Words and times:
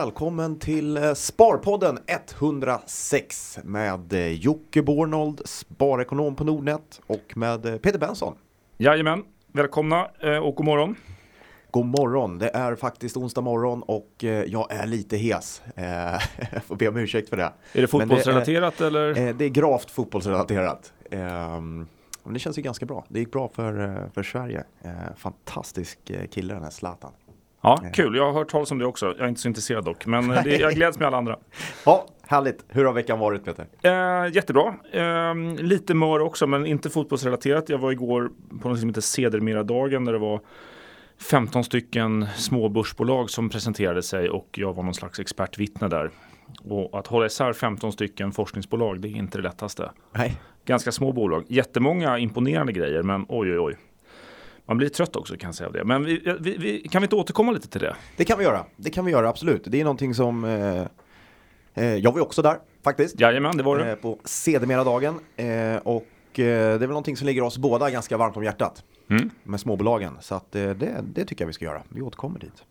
Välkommen 0.00 0.58
till 0.58 0.96
eh, 0.96 1.14
Sparpodden 1.14 1.98
106 2.06 3.58
med 3.64 4.12
eh, 4.12 4.32
Jocke 4.32 4.82
Bornold, 4.82 5.42
sparekonom 5.44 6.36
på 6.36 6.44
Nordnet 6.44 7.00
och 7.06 7.36
med 7.36 7.66
eh, 7.66 7.76
Peter 7.76 7.98
Benson. 7.98 8.34
Jajamän, 8.78 9.24
välkomna 9.52 10.04
och 10.42 10.54
god 10.54 10.66
morgon. 10.66 10.96
God 11.70 11.86
morgon, 11.86 12.38
det 12.38 12.48
är 12.48 12.74
faktiskt 12.74 13.16
onsdag 13.16 13.40
morgon 13.40 13.82
och 13.82 14.10
jag 14.46 14.72
är 14.72 14.86
lite 14.86 15.16
hes. 15.16 15.62
Jag 16.52 16.64
får 16.66 16.76
be 16.76 16.88
om 16.88 16.96
ursäkt 16.96 17.28
för 17.28 17.36
det. 17.36 17.52
Är 17.72 17.80
det 17.80 17.86
fotbollsrelaterat 17.86 18.80
eller? 18.80 19.18
Eh, 19.18 19.34
Det 19.36 19.44
är 19.44 19.48
gravt 19.48 19.90
fotbollsrelaterat. 19.90 20.92
Ehm, 21.10 21.86
Men 22.24 22.32
det 22.32 22.38
känns 22.38 22.58
ju 22.58 22.62
ganska 22.62 22.86
bra. 22.86 23.04
Det 23.08 23.18
gick 23.18 23.32
bra 23.32 23.48
för, 23.48 24.08
för 24.14 24.22
Sverige. 24.22 24.64
Fantastisk 25.16 25.98
kille 26.30 26.54
den 26.54 26.62
här 26.62 26.70
Zlatan. 26.70 27.12
Ja, 27.62 27.82
kul. 27.94 28.16
Jag 28.16 28.24
har 28.24 28.32
hört 28.32 28.48
talas 28.48 28.70
om 28.70 28.78
det 28.78 28.86
också. 28.86 29.06
Jag 29.06 29.20
är 29.20 29.28
inte 29.28 29.40
så 29.40 29.48
intresserad 29.48 29.84
dock, 29.84 30.06
men 30.06 30.30
eh, 30.30 30.42
det, 30.44 30.56
jag 30.56 30.72
gläds 30.72 30.98
med 30.98 31.06
alla 31.06 31.16
andra. 31.16 31.36
Ja, 31.84 32.06
härligt. 32.26 32.64
Hur 32.68 32.84
har 32.84 32.92
veckan 32.92 33.18
varit 33.18 33.44
Peter? 33.44 33.66
Eh, 33.82 34.34
jättebra. 34.34 34.74
Eh, 34.92 35.34
lite 35.58 35.94
mör 35.94 36.20
också, 36.20 36.46
men 36.46 36.66
inte 36.66 36.90
fotbollsrelaterat. 36.90 37.68
Jag 37.68 37.78
var 37.78 37.92
igår 37.92 38.30
på 38.62 38.68
något 38.68 38.80
som 38.80 38.88
heter 38.88 39.00
Sedermera-dagen 39.00 40.04
där 40.04 40.12
det 40.12 40.18
var 40.18 40.40
15 41.30 41.64
stycken 41.64 42.26
små 42.36 42.68
börsbolag 42.68 43.30
som 43.30 43.50
presenterade 43.50 44.02
sig 44.02 44.30
och 44.30 44.48
jag 44.52 44.72
var 44.72 44.82
någon 44.82 44.94
slags 44.94 45.20
expertvittne 45.20 45.88
där. 45.88 46.10
Och 46.64 46.98
att 46.98 47.06
hålla 47.06 47.26
isär 47.26 47.52
15 47.52 47.92
stycken 47.92 48.32
forskningsbolag, 48.32 49.00
det 49.00 49.08
är 49.08 49.16
inte 49.16 49.38
det 49.38 49.42
lättaste. 49.42 49.90
Nej. 50.12 50.40
Ganska 50.64 50.92
små 50.92 51.12
bolag. 51.12 51.44
Jättemånga 51.48 52.18
imponerande 52.18 52.72
grejer, 52.72 53.02
men 53.02 53.26
oj, 53.28 53.50
oj, 53.50 53.58
oj. 53.58 53.76
Man 54.70 54.76
blir 54.76 54.88
trött 54.88 55.16
också 55.16 55.36
kan 55.36 55.48
jag 55.48 55.54
säga 55.54 55.66
av 55.66 55.72
det. 55.72 55.84
Men 55.84 56.04
vi, 56.04 56.36
vi, 56.40 56.56
vi, 56.56 56.88
kan 56.88 57.02
vi 57.02 57.04
inte 57.04 57.16
återkomma 57.16 57.52
lite 57.52 57.68
till 57.68 57.80
det? 57.80 57.96
Det 58.16 58.24
kan 58.24 58.38
vi 58.38 58.44
göra. 58.44 58.64
Det 58.76 58.90
kan 58.90 59.04
vi 59.04 59.12
göra, 59.12 59.28
absolut. 59.28 59.62
Det 59.66 59.80
är 59.80 59.84
någonting 59.84 60.14
som... 60.14 60.44
Eh, 60.44 60.86
eh, 61.74 61.96
jag 61.96 62.12
var 62.12 62.18
ju 62.18 62.22
också 62.22 62.42
där, 62.42 62.58
faktiskt. 62.84 63.20
Jajamän, 63.20 63.56
det 63.56 63.62
var 63.62 63.78
det. 63.78 63.90
Eh, 63.90 63.94
på 63.94 64.18
sedermera-dagen. 64.24 65.20
Eh, 65.36 65.76
och 65.76 66.02
eh, 66.32 66.34
det 66.34 66.44
är 66.44 66.78
väl 66.78 66.88
någonting 66.88 67.16
som 67.16 67.26
ligger 67.26 67.42
oss 67.42 67.58
båda 67.58 67.90
ganska 67.90 68.16
varmt 68.16 68.36
om 68.36 68.44
hjärtat. 68.44 68.84
Mm. 69.10 69.30
Med 69.44 69.60
småbolagen. 69.60 70.16
Så 70.20 70.34
att, 70.34 70.52
det, 70.52 71.04
det 71.14 71.24
tycker 71.24 71.44
jag 71.44 71.46
vi 71.46 71.52
ska 71.52 71.64
göra. 71.64 71.82
Vi 71.88 72.02
återkommer 72.02 72.38
dit. 72.38 72.64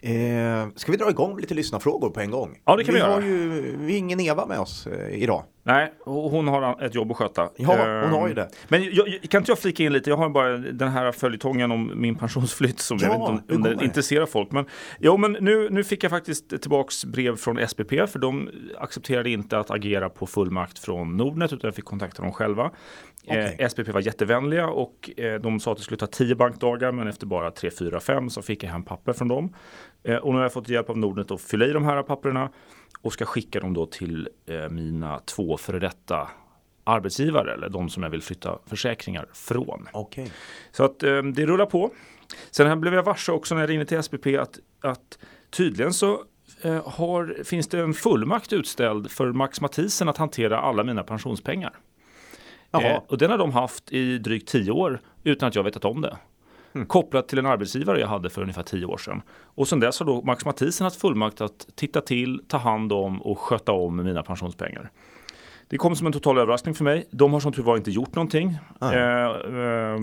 Eh, 0.00 0.68
ska 0.76 0.92
vi 0.92 0.98
dra 0.98 1.10
igång 1.10 1.40
lite 1.40 1.54
lyssnarfrågor 1.54 2.10
på 2.10 2.20
en 2.20 2.30
gång? 2.30 2.60
Ja, 2.64 2.76
det 2.76 2.84
kan 2.84 2.94
vi 2.94 3.00
vi 3.00 3.06
göra. 3.06 3.14
Har 3.14 3.22
ju, 3.22 3.76
vi 3.76 3.92
har 3.92 3.98
ingen 3.98 4.20
Eva 4.20 4.46
med 4.46 4.58
oss 4.58 4.86
eh, 4.86 5.22
idag. 5.22 5.44
Nej, 5.64 5.92
hon 6.04 6.48
har 6.48 6.82
ett 6.82 6.94
jobb 6.94 7.10
att 7.10 7.16
sköta. 7.16 7.50
Ja, 7.56 8.02
hon 8.02 8.12
har 8.12 8.28
ju 8.28 8.34
det. 8.34 8.48
Men 8.68 8.94
jag, 8.94 9.06
kan 9.28 9.40
inte 9.40 9.50
jag 9.50 9.58
flika 9.58 9.82
in 9.82 9.92
lite? 9.92 10.10
Jag 10.10 10.16
har 10.16 10.28
bara 10.28 10.56
den 10.56 10.88
här 10.88 11.12
följetongen 11.12 11.72
om 11.72 11.92
min 11.94 12.14
pensionsflytt 12.14 12.80
som 12.80 12.98
Ja, 13.00 13.06
jag 13.06 13.18
vet 13.18 13.50
inte 13.50 13.70
om, 13.70 13.76
det 13.78 13.84
intresserar 13.84 14.26
folk. 14.26 14.52
Men, 14.52 14.64
jo, 14.98 15.16
men 15.16 15.32
nu, 15.40 15.68
nu 15.70 15.84
fick 15.84 16.04
jag 16.04 16.10
faktiskt 16.10 16.60
tillbaks 16.62 17.04
brev 17.04 17.36
från 17.36 17.68
SPP 17.68 17.90
för 17.90 18.18
de 18.18 18.50
accepterade 18.78 19.30
inte 19.30 19.58
att 19.58 19.70
agera 19.70 20.08
på 20.08 20.26
fullmakt 20.26 20.78
från 20.78 21.16
Nordnet 21.16 21.52
utan 21.52 21.68
jag 21.68 21.74
fick 21.74 21.84
kontakta 21.84 22.22
dem 22.22 22.32
själva. 22.32 22.70
Okej. 23.26 23.56
Eh, 23.58 23.68
SPP 23.68 23.88
var 23.88 24.00
jättevänliga 24.00 24.68
och 24.68 25.10
eh, 25.16 25.40
de 25.40 25.60
sa 25.60 25.72
att 25.72 25.78
det 25.78 25.84
skulle 25.84 25.98
ta 25.98 26.06
10 26.06 26.34
bankdagar 26.34 26.92
men 26.92 27.08
efter 27.08 27.26
bara 27.26 27.50
3, 27.50 27.70
4, 27.70 28.00
5 28.00 28.30
så 28.30 28.42
fick 28.42 28.64
jag 28.64 28.70
hem 28.70 28.82
papper 28.82 29.12
från 29.12 29.28
dem. 29.28 29.54
Eh, 30.04 30.16
och 30.16 30.32
nu 30.32 30.36
har 30.36 30.44
jag 30.44 30.52
fått 30.52 30.68
hjälp 30.68 30.90
av 30.90 30.98
Nordnet 30.98 31.30
att 31.30 31.40
fylla 31.40 31.66
i 31.66 31.72
de 31.72 31.84
här 31.84 32.02
papperna 32.02 32.50
och 33.00 33.12
ska 33.12 33.24
skicka 33.24 33.60
dem 33.60 33.74
då 33.74 33.86
till 33.86 34.28
eh, 34.46 34.68
mina 34.68 35.18
två 35.18 35.56
före 35.56 35.78
detta 35.78 36.28
arbetsgivare 36.84 37.54
eller 37.54 37.68
de 37.68 37.88
som 37.88 38.02
jag 38.02 38.10
vill 38.10 38.22
flytta 38.22 38.58
försäkringar 38.66 39.26
från. 39.32 39.88
Okej. 39.92 40.32
Så 40.72 40.84
att 40.84 41.02
eh, 41.02 41.22
det 41.22 41.46
rullar 41.46 41.66
på. 41.66 41.90
Sen 42.50 42.66
här 42.66 42.76
blev 42.76 42.94
jag 42.94 43.02
varse 43.02 43.32
också 43.32 43.54
när 43.54 43.62
jag 43.62 43.70
ringde 43.70 43.86
till 43.86 44.02
SPP 44.02 44.26
att, 44.26 44.58
att 44.80 45.18
tydligen 45.50 45.92
så 45.92 46.24
eh, 46.62 46.88
har, 46.88 47.44
finns 47.44 47.68
det 47.68 47.80
en 47.80 47.94
fullmakt 47.94 48.52
utställd 48.52 49.10
för 49.10 49.32
Max 49.32 49.60
Mathisen 49.60 50.08
att 50.08 50.16
hantera 50.16 50.58
alla 50.58 50.84
mina 50.84 51.02
pensionspengar. 51.02 51.72
Eh, 52.72 53.00
och 53.06 53.18
den 53.18 53.30
har 53.30 53.38
de 53.38 53.52
haft 53.52 53.92
i 53.92 54.18
drygt 54.18 54.48
tio 54.48 54.70
år 54.70 55.00
utan 55.24 55.48
att 55.48 55.54
jag 55.54 55.62
vetat 55.62 55.84
om 55.84 56.00
det. 56.00 56.16
Kopplat 56.86 57.28
till 57.28 57.38
en 57.38 57.46
arbetsgivare 57.46 58.00
jag 58.00 58.08
hade 58.08 58.30
för 58.30 58.42
ungefär 58.42 58.62
tio 58.62 58.86
år 58.86 58.96
sedan. 58.96 59.22
Och 59.54 59.68
sen 59.68 59.80
dess 59.80 59.98
har 59.98 60.06
då 60.06 60.22
Max 60.22 60.44
Mathisen 60.44 60.84
haft 60.84 61.00
fullmakt 61.00 61.40
att 61.40 61.66
titta 61.74 62.00
till, 62.00 62.40
ta 62.48 62.56
hand 62.56 62.92
om 62.92 63.22
och 63.22 63.38
sköta 63.38 63.72
om 63.72 63.96
mina 63.96 64.22
pensionspengar. 64.22 64.90
Det 65.68 65.78
kom 65.78 65.96
som 65.96 66.06
en 66.06 66.12
total 66.12 66.38
överraskning 66.38 66.74
för 66.74 66.84
mig. 66.84 67.08
De 67.10 67.32
har 67.32 67.40
som 67.40 67.52
tur 67.52 67.62
var 67.62 67.76
inte 67.76 67.90
gjort 67.90 68.14
någonting. 68.14 68.58
Nej. 68.80 68.96
Eh, 68.96 69.26
eh, 69.26 70.00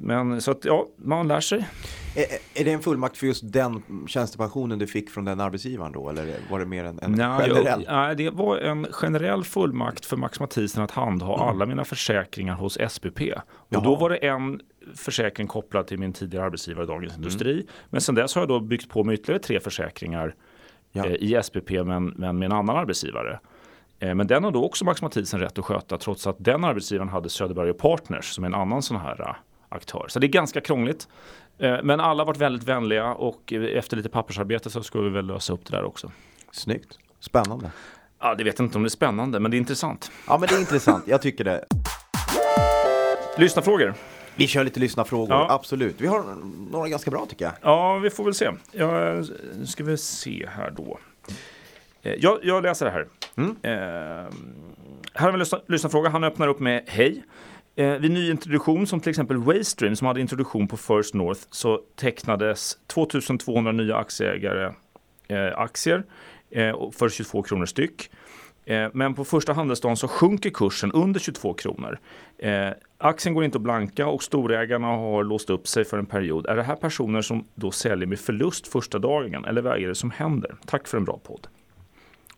men 0.00 0.40
så 0.40 0.50
att 0.50 0.64
ja, 0.64 0.86
man 0.96 1.28
lär 1.28 1.40
sig. 1.40 1.68
Är, 2.16 2.60
är 2.60 2.64
det 2.64 2.72
en 2.72 2.80
fullmakt 2.80 3.16
för 3.16 3.26
just 3.26 3.52
den 3.52 3.82
tjänstepensionen 4.06 4.78
du 4.78 4.86
fick 4.86 5.10
från 5.10 5.24
den 5.24 5.40
arbetsgivaren 5.40 5.92
då? 5.92 6.08
Eller 6.10 6.34
var 6.50 6.58
det 6.58 6.66
mer 6.66 6.84
en, 6.84 6.98
en 7.02 7.12
Nej, 7.12 7.48
generell? 7.50 7.82
jag, 7.86 7.94
nej, 7.94 8.16
det 8.16 8.30
var 8.30 8.58
en 8.58 8.86
generell 8.90 9.44
fullmakt 9.44 10.06
för 10.06 10.16
Max 10.16 10.40
Mathisen 10.40 10.82
att 10.82 10.90
handha 10.90 11.34
alla 11.36 11.66
mina 11.66 11.84
försäkringar 11.84 12.54
hos 12.54 12.78
SPP. 12.88 13.04
Och 13.06 13.66
då 13.68 13.78
Mm. 13.78 13.90
Jaha. 13.90 13.96
var 14.00 14.10
det 14.10 14.16
en 14.16 14.60
försäkring 14.96 15.46
kopplad 15.46 15.86
till 15.86 15.98
min 15.98 16.12
tidigare 16.12 16.44
arbetsgivare 16.46 16.86
Dagens 16.86 17.12
Mm. 17.12 17.22
Industri. 17.22 17.66
Men 17.90 18.00
sen 18.00 18.14
dess 18.14 18.34
har 18.34 18.42
jag 18.42 18.48
då 18.48 18.60
byggt 18.60 18.88
på 18.88 19.04
med 19.04 19.14
ytterligare 19.14 19.42
tre 19.42 19.60
försäkringar 19.60 20.34
Ja. 20.92 21.06
eh, 21.06 21.12
i 21.14 21.40
SPP 21.42 21.70
men, 21.84 22.06
men 22.06 22.38
med 22.38 22.46
en 22.46 22.52
annan 22.52 22.76
arbetsgivare. 22.76 23.40
Eh, 23.98 24.14
men 24.14 24.26
den 24.26 24.44
har 24.44 24.50
då 24.50 24.64
också 24.64 24.84
Max 24.84 25.02
Mathisen 25.02 25.40
rätt 25.40 25.58
att 25.58 25.64
sköta 25.64 25.98
trots 25.98 26.26
att 26.26 26.36
den 26.38 26.64
arbetsgivaren 26.64 27.08
hade 27.08 27.28
Söderberg 27.28 27.72
Partners 27.72 28.24
som 28.32 28.44
är 28.44 28.48
en 28.48 28.54
annan 28.54 28.82
sån 28.82 28.96
här 28.96 29.20
eh, 29.20 29.34
aktör. 29.74 30.06
Så 30.08 30.18
det 30.18 30.26
är 30.26 30.28
ganska 30.28 30.60
krångligt. 30.60 31.08
Eh, 31.58 31.76
men 31.82 32.00
alla 32.00 32.20
har 32.20 32.26
varit 32.26 32.36
väldigt 32.40 32.68
vänliga 32.68 33.14
och 33.14 33.52
eh, 33.52 33.62
efter 33.78 33.96
lite 33.96 34.08
pappersarbete 34.08 34.70
så 34.70 34.82
ska 34.82 35.00
vi 35.00 35.10
väl 35.10 35.26
lösa 35.26 35.52
upp 35.52 35.64
det 35.66 35.76
där 35.76 35.84
också. 35.84 36.12
Snyggt. 36.52 36.98
Spännande. 37.20 37.70
Ja, 38.20 38.34
det 38.34 38.44
vet 38.44 38.58
jag 38.58 38.66
inte 38.66 38.78
om 38.78 38.82
det 38.82 38.86
är 38.86 38.90
spännande, 38.90 39.40
men 39.40 39.50
det 39.50 39.56
är 39.56 39.58
intressant. 39.58 40.10
Ja 40.28 40.38
men 40.38 40.48
det 40.48 40.54
är 40.54 40.60
intressant, 40.60 41.04
jag 41.06 41.22
tycker 41.22 41.44
det. 41.44 41.64
Lyssnarfrågor? 43.38 43.94
Vi 44.36 44.46
kör 44.46 44.64
lite 44.64 44.80
lyssnarfrågor, 44.80 45.34
Ja. 45.36 45.46
absolut. 45.50 45.94
Vi 46.00 46.06
har 46.06 46.24
några 46.70 46.88
ganska 46.88 47.10
bra 47.10 47.26
tycker 47.26 47.44
jag. 47.44 47.54
Ja, 47.62 47.98
vi 47.98 48.10
får 48.10 48.24
väl 48.24 48.34
se. 48.34 48.50
Ja, 48.72 49.14
nu 49.58 49.66
ska 49.66 49.84
vi 49.84 49.96
se 49.96 50.46
här 50.50 50.70
då. 50.76 50.98
Eh, 52.02 52.12
Jag, 52.14 52.38
jag 52.42 52.62
läser 52.62 52.86
det 52.86 52.92
här. 52.92 53.06
Eh, 53.62 54.32
här 55.14 55.20
har 55.22 55.28
vi 55.28 55.32
en 55.32 55.38
lyssna, 55.38 55.60
lyssnarfråga. 55.68 56.10
Han 56.10 56.24
öppnar 56.24 56.48
upp 56.48 56.60
med 56.60 56.84
Hej. 56.86 57.22
Eh, 57.76 57.92
vid 57.98 58.10
nyintroduktion 58.10 58.86
som 58.86 59.00
till 59.00 59.10
exempel 59.10 59.36
Waystream 59.36 59.96
som 59.96 60.06
hade 60.06 60.20
introduktion 60.20 60.68
på 60.68 60.76
First 60.76 61.14
North 61.14 61.40
så 61.50 61.80
tecknades 61.96 62.78
2200 62.86 63.72
nya 63.72 63.96
aktieägare 63.96 64.72
eh, 65.28 65.58
aktier 65.58 66.04
eh, 66.50 66.90
för 66.90 67.08
22 67.08 67.42
kronor 67.42 67.66
styck. 67.66 68.10
Eh, 68.64 68.88
Men 68.92 69.14
på 69.14 69.24
första 69.24 69.52
handelsdagen 69.52 69.96
så 69.96 70.08
sjunker 70.08 70.50
kursen 70.50 70.92
under 70.92 71.20
22 71.20 71.54
kronor. 71.54 71.98
Eh, 72.38 72.68
aktien 72.98 73.34
går 73.34 73.44
inte 73.44 73.58
att 73.58 73.62
blanka 73.62 74.06
och 74.06 74.22
storägarna 74.22 74.86
har 74.86 75.24
låst 75.24 75.50
upp 75.50 75.68
sig 75.68 75.84
för 75.84 75.98
en 75.98 76.06
period. 76.06 76.46
Är 76.46 76.56
det 76.56 76.62
här 76.62 76.76
personer 76.76 77.22
som 77.22 77.44
då 77.54 77.70
säljer 77.70 78.06
med 78.06 78.20
förlust 78.20 78.66
första 78.66 78.98
dagen 78.98 79.44
eller 79.44 79.62
vad 79.62 79.78
är 79.82 79.88
det 79.88 79.94
som 79.94 80.10
händer? 80.10 80.54
Tack 80.66 80.88
för 80.88 80.98
en 80.98 81.04
bra 81.04 81.18
podd. 81.18 81.46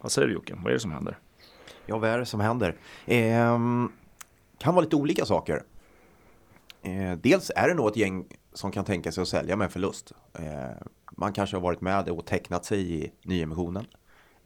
Vad 0.01 0.13
säger 0.13 0.29
du 0.29 0.35
Jocke? 0.35 0.55
Vad 0.57 0.67
är 0.67 0.75
det 0.75 0.81
som 0.81 0.93
händer? 0.93 1.19
Ja, 1.87 1.99
vad 1.99 2.11
är 2.11 2.19
det 2.19 2.27
som 2.27 2.41
händer? 2.41 2.75
Ehm, 3.07 3.93
kan 4.59 4.75
vara 4.75 4.85
lite 4.85 4.97
olika 4.97 5.25
saker. 5.25 5.63
Eh, 6.83 7.13
dels 7.13 7.51
är 7.57 7.69
det 7.69 7.75
nog 7.75 7.89
ett 7.89 7.97
gäng 7.97 8.27
som 8.53 8.73
kan 8.73 8.85
tänka 8.85 9.13
sig 9.13 9.23
att 9.23 9.29
sälja 9.29 9.57
med 9.57 9.73
förlust. 9.73 10.13
Eh, 10.39 10.87
man 11.13 11.33
kanske 11.33 11.57
har 11.57 11.61
varit 11.61 11.81
med 11.81 12.09
och 12.09 12.27
tecknat 12.27 12.65
sig 12.65 13.05
i 13.05 13.13
nyemissionen. 13.25 13.87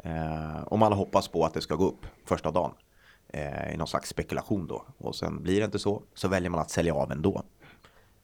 Eh, 0.04 0.62
och 0.62 0.78
man 0.78 0.92
hoppas 0.92 1.28
på 1.28 1.44
att 1.44 1.54
det 1.54 1.60
ska 1.60 1.74
gå 1.74 1.84
upp 1.88 2.06
första 2.24 2.50
dagen. 2.50 2.72
Eh, 3.28 3.74
I 3.74 3.76
någon 3.76 3.86
slags 3.86 4.08
spekulation 4.08 4.66
då. 4.66 4.84
Och 4.98 5.14
sen 5.14 5.42
blir 5.42 5.58
det 5.58 5.64
inte 5.64 5.78
så, 5.78 6.02
så 6.14 6.28
väljer 6.28 6.50
man 6.50 6.60
att 6.60 6.70
sälja 6.70 6.94
av 6.94 7.12
ändå. 7.12 7.42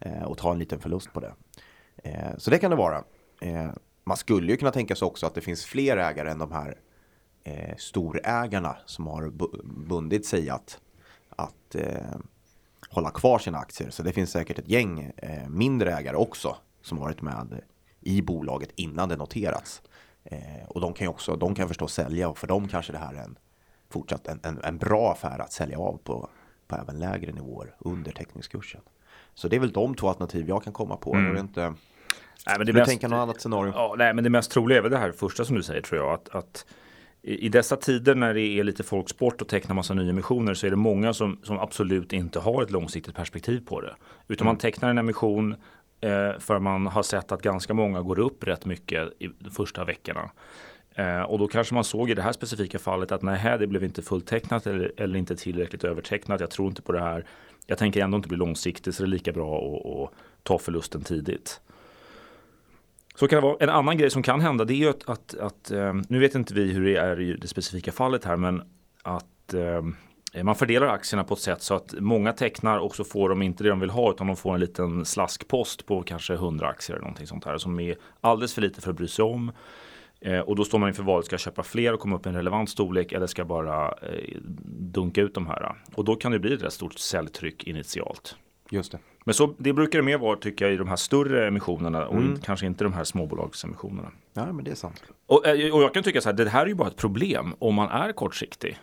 Eh, 0.00 0.22
och 0.22 0.38
ta 0.38 0.52
en 0.52 0.58
liten 0.58 0.80
förlust 0.80 1.12
på 1.12 1.20
det. 1.20 1.34
Eh, 1.96 2.36
så 2.38 2.50
det 2.50 2.58
kan 2.58 2.70
det 2.70 2.76
vara. 2.76 3.04
Eh, 3.40 3.70
man 4.04 4.16
skulle 4.16 4.52
ju 4.52 4.56
kunna 4.58 4.70
tänka 4.70 4.96
sig 4.96 5.06
också 5.06 5.26
att 5.26 5.34
det 5.34 5.40
finns 5.40 5.64
fler 5.64 5.96
ägare 5.96 6.30
än 6.30 6.38
de 6.38 6.52
här 6.52 6.78
eh, 7.44 7.76
storägarna 7.76 8.76
som 8.86 9.06
har 9.06 9.30
bundit 9.88 10.26
sig 10.26 10.50
att, 10.50 10.80
att 11.36 11.74
eh, 11.74 12.16
hålla 12.88 13.10
kvar 13.10 13.38
sina 13.38 13.58
aktier. 13.58 13.90
Så 13.90 14.02
det 14.02 14.12
finns 14.12 14.30
säkert 14.30 14.58
ett 14.58 14.68
gäng 14.68 15.12
eh, 15.16 15.48
mindre 15.48 15.92
ägare 15.92 16.16
också 16.16 16.56
som 16.82 16.98
varit 16.98 17.22
med 17.22 17.60
i 18.00 18.22
bolaget 18.22 18.70
innan 18.74 19.08
det 19.08 19.16
noterats. 19.16 19.82
Eh, 20.24 20.68
och 20.68 20.80
de 20.80 20.92
kan 20.92 21.04
ju 21.04 21.08
också, 21.08 21.36
de 21.36 21.54
kan 21.54 21.68
förstås 21.68 21.92
sälja 21.94 22.28
och 22.28 22.38
för 22.38 22.46
dem 22.46 22.68
kanske 22.68 22.92
det 22.92 22.98
här 22.98 23.14
är 23.14 23.22
en 23.22 23.38
fortsatt 23.90 24.26
en, 24.26 24.40
en, 24.42 24.60
en 24.64 24.78
bra 24.78 25.12
affär 25.12 25.38
att 25.38 25.52
sälja 25.52 25.78
av 25.78 25.98
på, 26.04 26.28
på 26.66 26.76
även 26.76 26.98
lägre 26.98 27.32
nivåer 27.32 27.74
under 27.78 28.12
teckningskursen. 28.12 28.80
Så 29.34 29.48
det 29.48 29.56
är 29.56 29.60
väl 29.60 29.72
de 29.72 29.94
två 29.94 30.08
alternativ 30.08 30.48
jag 30.48 30.64
kan 30.64 30.72
komma 30.72 30.96
på. 30.96 31.14
Mm. 31.14 31.36
Är 31.36 31.40
inte, 31.40 31.60
Nej, 31.60 31.74
men 32.58 32.58
det 32.58 32.64
du 32.64 32.78
mest- 32.78 32.90
tänka 32.90 33.08
något 33.08 33.16
annat 33.16 33.40
scenario? 33.40 33.72
Ja, 33.74 33.94
nej, 33.98 34.14
men 34.14 34.24
det 34.24 34.30
mest 34.30 34.50
troliga 34.50 34.78
är 34.78 34.82
väl 34.82 34.90
det 34.90 34.98
här 34.98 35.12
första 35.12 35.44
som 35.44 35.56
du 35.56 35.62
säger 35.62 35.82
tror 35.82 36.00
jag. 36.00 36.12
Att, 36.14 36.28
att 36.28 36.66
i 37.26 37.48
dessa 37.48 37.76
tider 37.76 38.14
när 38.14 38.34
det 38.34 38.40
är 38.40 38.64
lite 38.64 38.82
folksport 38.82 39.42
och 39.42 39.48
teckna 39.48 39.74
massa 39.74 39.94
nyemissioner 39.94 40.54
så 40.54 40.66
är 40.66 40.70
det 40.70 40.76
många 40.76 41.12
som, 41.12 41.38
som 41.42 41.58
absolut 41.58 42.12
inte 42.12 42.38
har 42.38 42.62
ett 42.62 42.70
långsiktigt 42.70 43.14
perspektiv 43.14 43.60
på 43.66 43.80
det. 43.80 43.94
Utan 44.28 44.44
man 44.44 44.56
tecknar 44.56 44.90
en 44.90 44.98
emission 44.98 45.56
Eh, 46.00 46.38
för 46.38 46.58
man 46.58 46.86
har 46.86 47.02
sett 47.02 47.32
att 47.32 47.42
ganska 47.42 47.74
många 47.74 48.02
går 48.02 48.18
upp 48.18 48.44
rätt 48.44 48.64
mycket 48.64 49.12
i 49.18 49.28
de 49.38 49.50
första 49.50 49.84
veckorna. 49.84 50.30
Eh, 50.94 51.22
och 51.22 51.38
då 51.38 51.48
kanske 51.48 51.74
man 51.74 51.84
såg 51.84 52.10
i 52.10 52.14
det 52.14 52.22
här 52.22 52.32
specifika 52.32 52.78
fallet 52.78 53.12
att 53.12 53.22
nej, 53.22 53.58
det 53.58 53.66
blev 53.66 53.84
inte 53.84 54.02
fulltecknat 54.02 54.66
eller, 54.66 54.92
eller 54.96 55.18
inte 55.18 55.36
tillräckligt 55.36 55.84
övertecknat. 55.84 56.40
Jag 56.40 56.50
tror 56.50 56.68
inte 56.68 56.82
på 56.82 56.92
det 56.92 57.00
här. 57.00 57.24
Jag 57.66 57.78
tänker 57.78 58.00
ändå 58.00 58.16
inte 58.16 58.28
bli 58.28 58.38
långsiktig 58.38 58.94
så 58.94 59.02
det 59.02 59.06
är 59.06 59.10
lika 59.10 59.32
bra 59.32 59.58
att, 59.58 59.86
att 59.86 60.18
ta 60.42 60.58
förlusten 60.58 61.02
tidigt. 61.02 61.60
Så 63.16 63.28
kan 63.28 63.36
det 63.36 63.42
vara. 63.42 63.56
En 63.60 63.68
annan 63.68 63.98
grej 63.98 64.10
som 64.10 64.22
kan 64.22 64.40
hända 64.40 64.64
det 64.64 64.74
är 64.74 64.76
ju 64.76 64.88
att, 64.88 65.08
att, 65.08 65.34
att 65.34 65.70
ehm, 65.70 66.02
nu 66.08 66.18
vet 66.18 66.34
inte 66.34 66.54
vi 66.54 66.72
hur 66.72 66.84
det 66.84 66.96
är 66.96 67.20
i 67.20 67.32
det 67.32 67.48
specifika 67.48 67.92
fallet 67.92 68.24
här 68.24 68.36
men 68.36 68.62
att 69.02 69.54
ehm, 69.54 69.96
man 70.42 70.54
fördelar 70.54 70.86
aktierna 70.86 71.24
på 71.24 71.34
ett 71.34 71.40
sätt 71.40 71.62
så 71.62 71.74
att 71.74 71.94
många 71.98 72.32
tecknar 72.32 72.78
och 72.78 72.96
så 72.96 73.04
får 73.04 73.28
de 73.28 73.42
inte 73.42 73.64
det 73.64 73.68
de 73.68 73.80
vill 73.80 73.90
ha 73.90 74.10
utan 74.10 74.26
de 74.26 74.36
får 74.36 74.54
en 74.54 74.60
liten 74.60 75.04
slaskpost 75.04 75.86
på 75.86 76.02
kanske 76.02 76.34
100 76.34 76.68
aktier 76.68 76.96
eller 76.96 77.02
någonting 77.04 77.26
sånt 77.26 77.44
här 77.44 77.58
som 77.58 77.80
är 77.80 77.96
alldeles 78.20 78.54
för 78.54 78.62
lite 78.62 78.80
för 78.80 78.90
att 78.90 78.96
bry 78.96 79.08
sig 79.08 79.24
om. 79.24 79.52
Eh, 80.20 80.40
och 80.40 80.56
då 80.56 80.64
står 80.64 80.78
man 80.78 80.88
inför 80.88 81.02
valet, 81.02 81.26
ska 81.26 81.34
jag 81.34 81.40
köpa 81.40 81.62
fler 81.62 81.92
och 81.92 82.00
komma 82.00 82.16
upp 82.16 82.26
i 82.26 82.28
en 82.28 82.34
relevant 82.34 82.70
storlek 82.70 83.12
eller 83.12 83.26
ska 83.26 83.40
jag 83.40 83.48
bara 83.48 83.88
eh, 83.88 84.36
dunka 84.78 85.20
ut 85.20 85.34
de 85.34 85.46
här? 85.46 85.74
Och 85.94 86.04
då 86.04 86.16
kan 86.16 86.32
det 86.32 86.38
bli 86.38 86.54
ett 86.54 86.62
rätt 86.62 86.72
stort 86.72 86.98
säljtryck 86.98 87.64
initialt. 87.64 88.36
Just 88.70 88.92
det. 88.92 88.98
Men 89.24 89.34
så, 89.34 89.54
det 89.58 89.72
brukar 89.72 89.98
det 89.98 90.04
mer 90.04 90.18
vara 90.18 90.36
tycker 90.36 90.64
jag 90.64 90.74
i 90.74 90.76
de 90.76 90.88
här 90.88 90.96
större 90.96 91.46
emissionerna 91.46 92.06
och 92.06 92.16
mm. 92.16 92.40
kanske 92.40 92.66
inte 92.66 92.84
de 92.84 92.92
här 92.92 93.04
småbolagsemissionerna. 93.04 94.10
Ja, 94.32 94.52
men 94.52 94.64
det 94.64 94.70
är 94.70 94.74
sant. 94.74 95.02
Och, 95.26 95.46
eh, 95.46 95.74
och 95.74 95.82
jag 95.82 95.94
kan 95.94 96.02
tycka 96.02 96.20
så 96.20 96.28
här, 96.28 96.36
det 96.36 96.48
här 96.48 96.62
är 96.62 96.66
ju 96.66 96.74
bara 96.74 96.88
ett 96.88 96.96
problem 96.96 97.54
om 97.58 97.74
man 97.74 97.88
är 97.88 98.12
kortsiktig. 98.12 98.78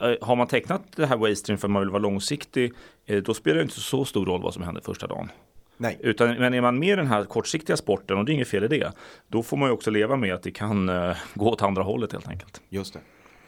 Eh, 0.00 0.14
har 0.20 0.36
man 0.36 0.46
tecknat 0.46 0.82
det 0.96 1.06
här 1.06 1.16
wastering 1.16 1.58
för 1.58 1.68
att 1.68 1.72
man 1.72 1.82
vill 1.82 1.90
vara 1.90 2.02
långsiktig, 2.02 2.72
eh, 3.06 3.22
då 3.22 3.34
spelar 3.34 3.56
det 3.56 3.62
inte 3.62 3.80
så 3.80 4.04
stor 4.04 4.26
roll 4.26 4.42
vad 4.42 4.54
som 4.54 4.62
händer 4.62 4.82
första 4.82 5.06
dagen. 5.06 5.28
Nej. 5.76 5.98
Utan, 6.00 6.28
men 6.28 6.54
är 6.54 6.60
man 6.60 6.78
med 6.78 6.88
i 6.88 6.96
den 6.96 7.06
här 7.06 7.24
kortsiktiga 7.24 7.76
sporten, 7.76 8.18
och 8.18 8.24
det 8.24 8.32
är 8.32 8.34
inget 8.34 8.48
fel 8.48 8.64
i 8.64 8.68
det, 8.68 8.92
då 9.28 9.42
får 9.42 9.56
man 9.56 9.68
ju 9.68 9.72
också 9.72 9.90
leva 9.90 10.16
med 10.16 10.34
att 10.34 10.42
det 10.42 10.50
kan 10.50 10.90
gå 11.34 11.50
åt 11.50 11.62
andra 11.62 11.82
hållet 11.82 12.12
helt 12.12 12.28
enkelt. 12.28 12.60
Just 12.68 12.94
det. 12.94 13.00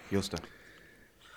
Just 0.08 0.32
det. 0.32 0.38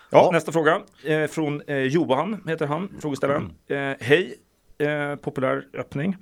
Ja. 0.09 0.29
Nästa 0.33 0.51
fråga 0.51 0.81
eh, 1.03 1.27
från 1.27 1.61
eh, 1.67 1.77
Johan, 1.77 2.43
heter 2.47 2.65
han, 2.67 2.89
frågeställaren. 2.99 3.53
Mm. 3.67 3.91
Eh, 3.91 3.97
hej, 3.99 4.35
eh, 4.77 5.15
populär 5.15 5.65
öppning. 5.73 6.15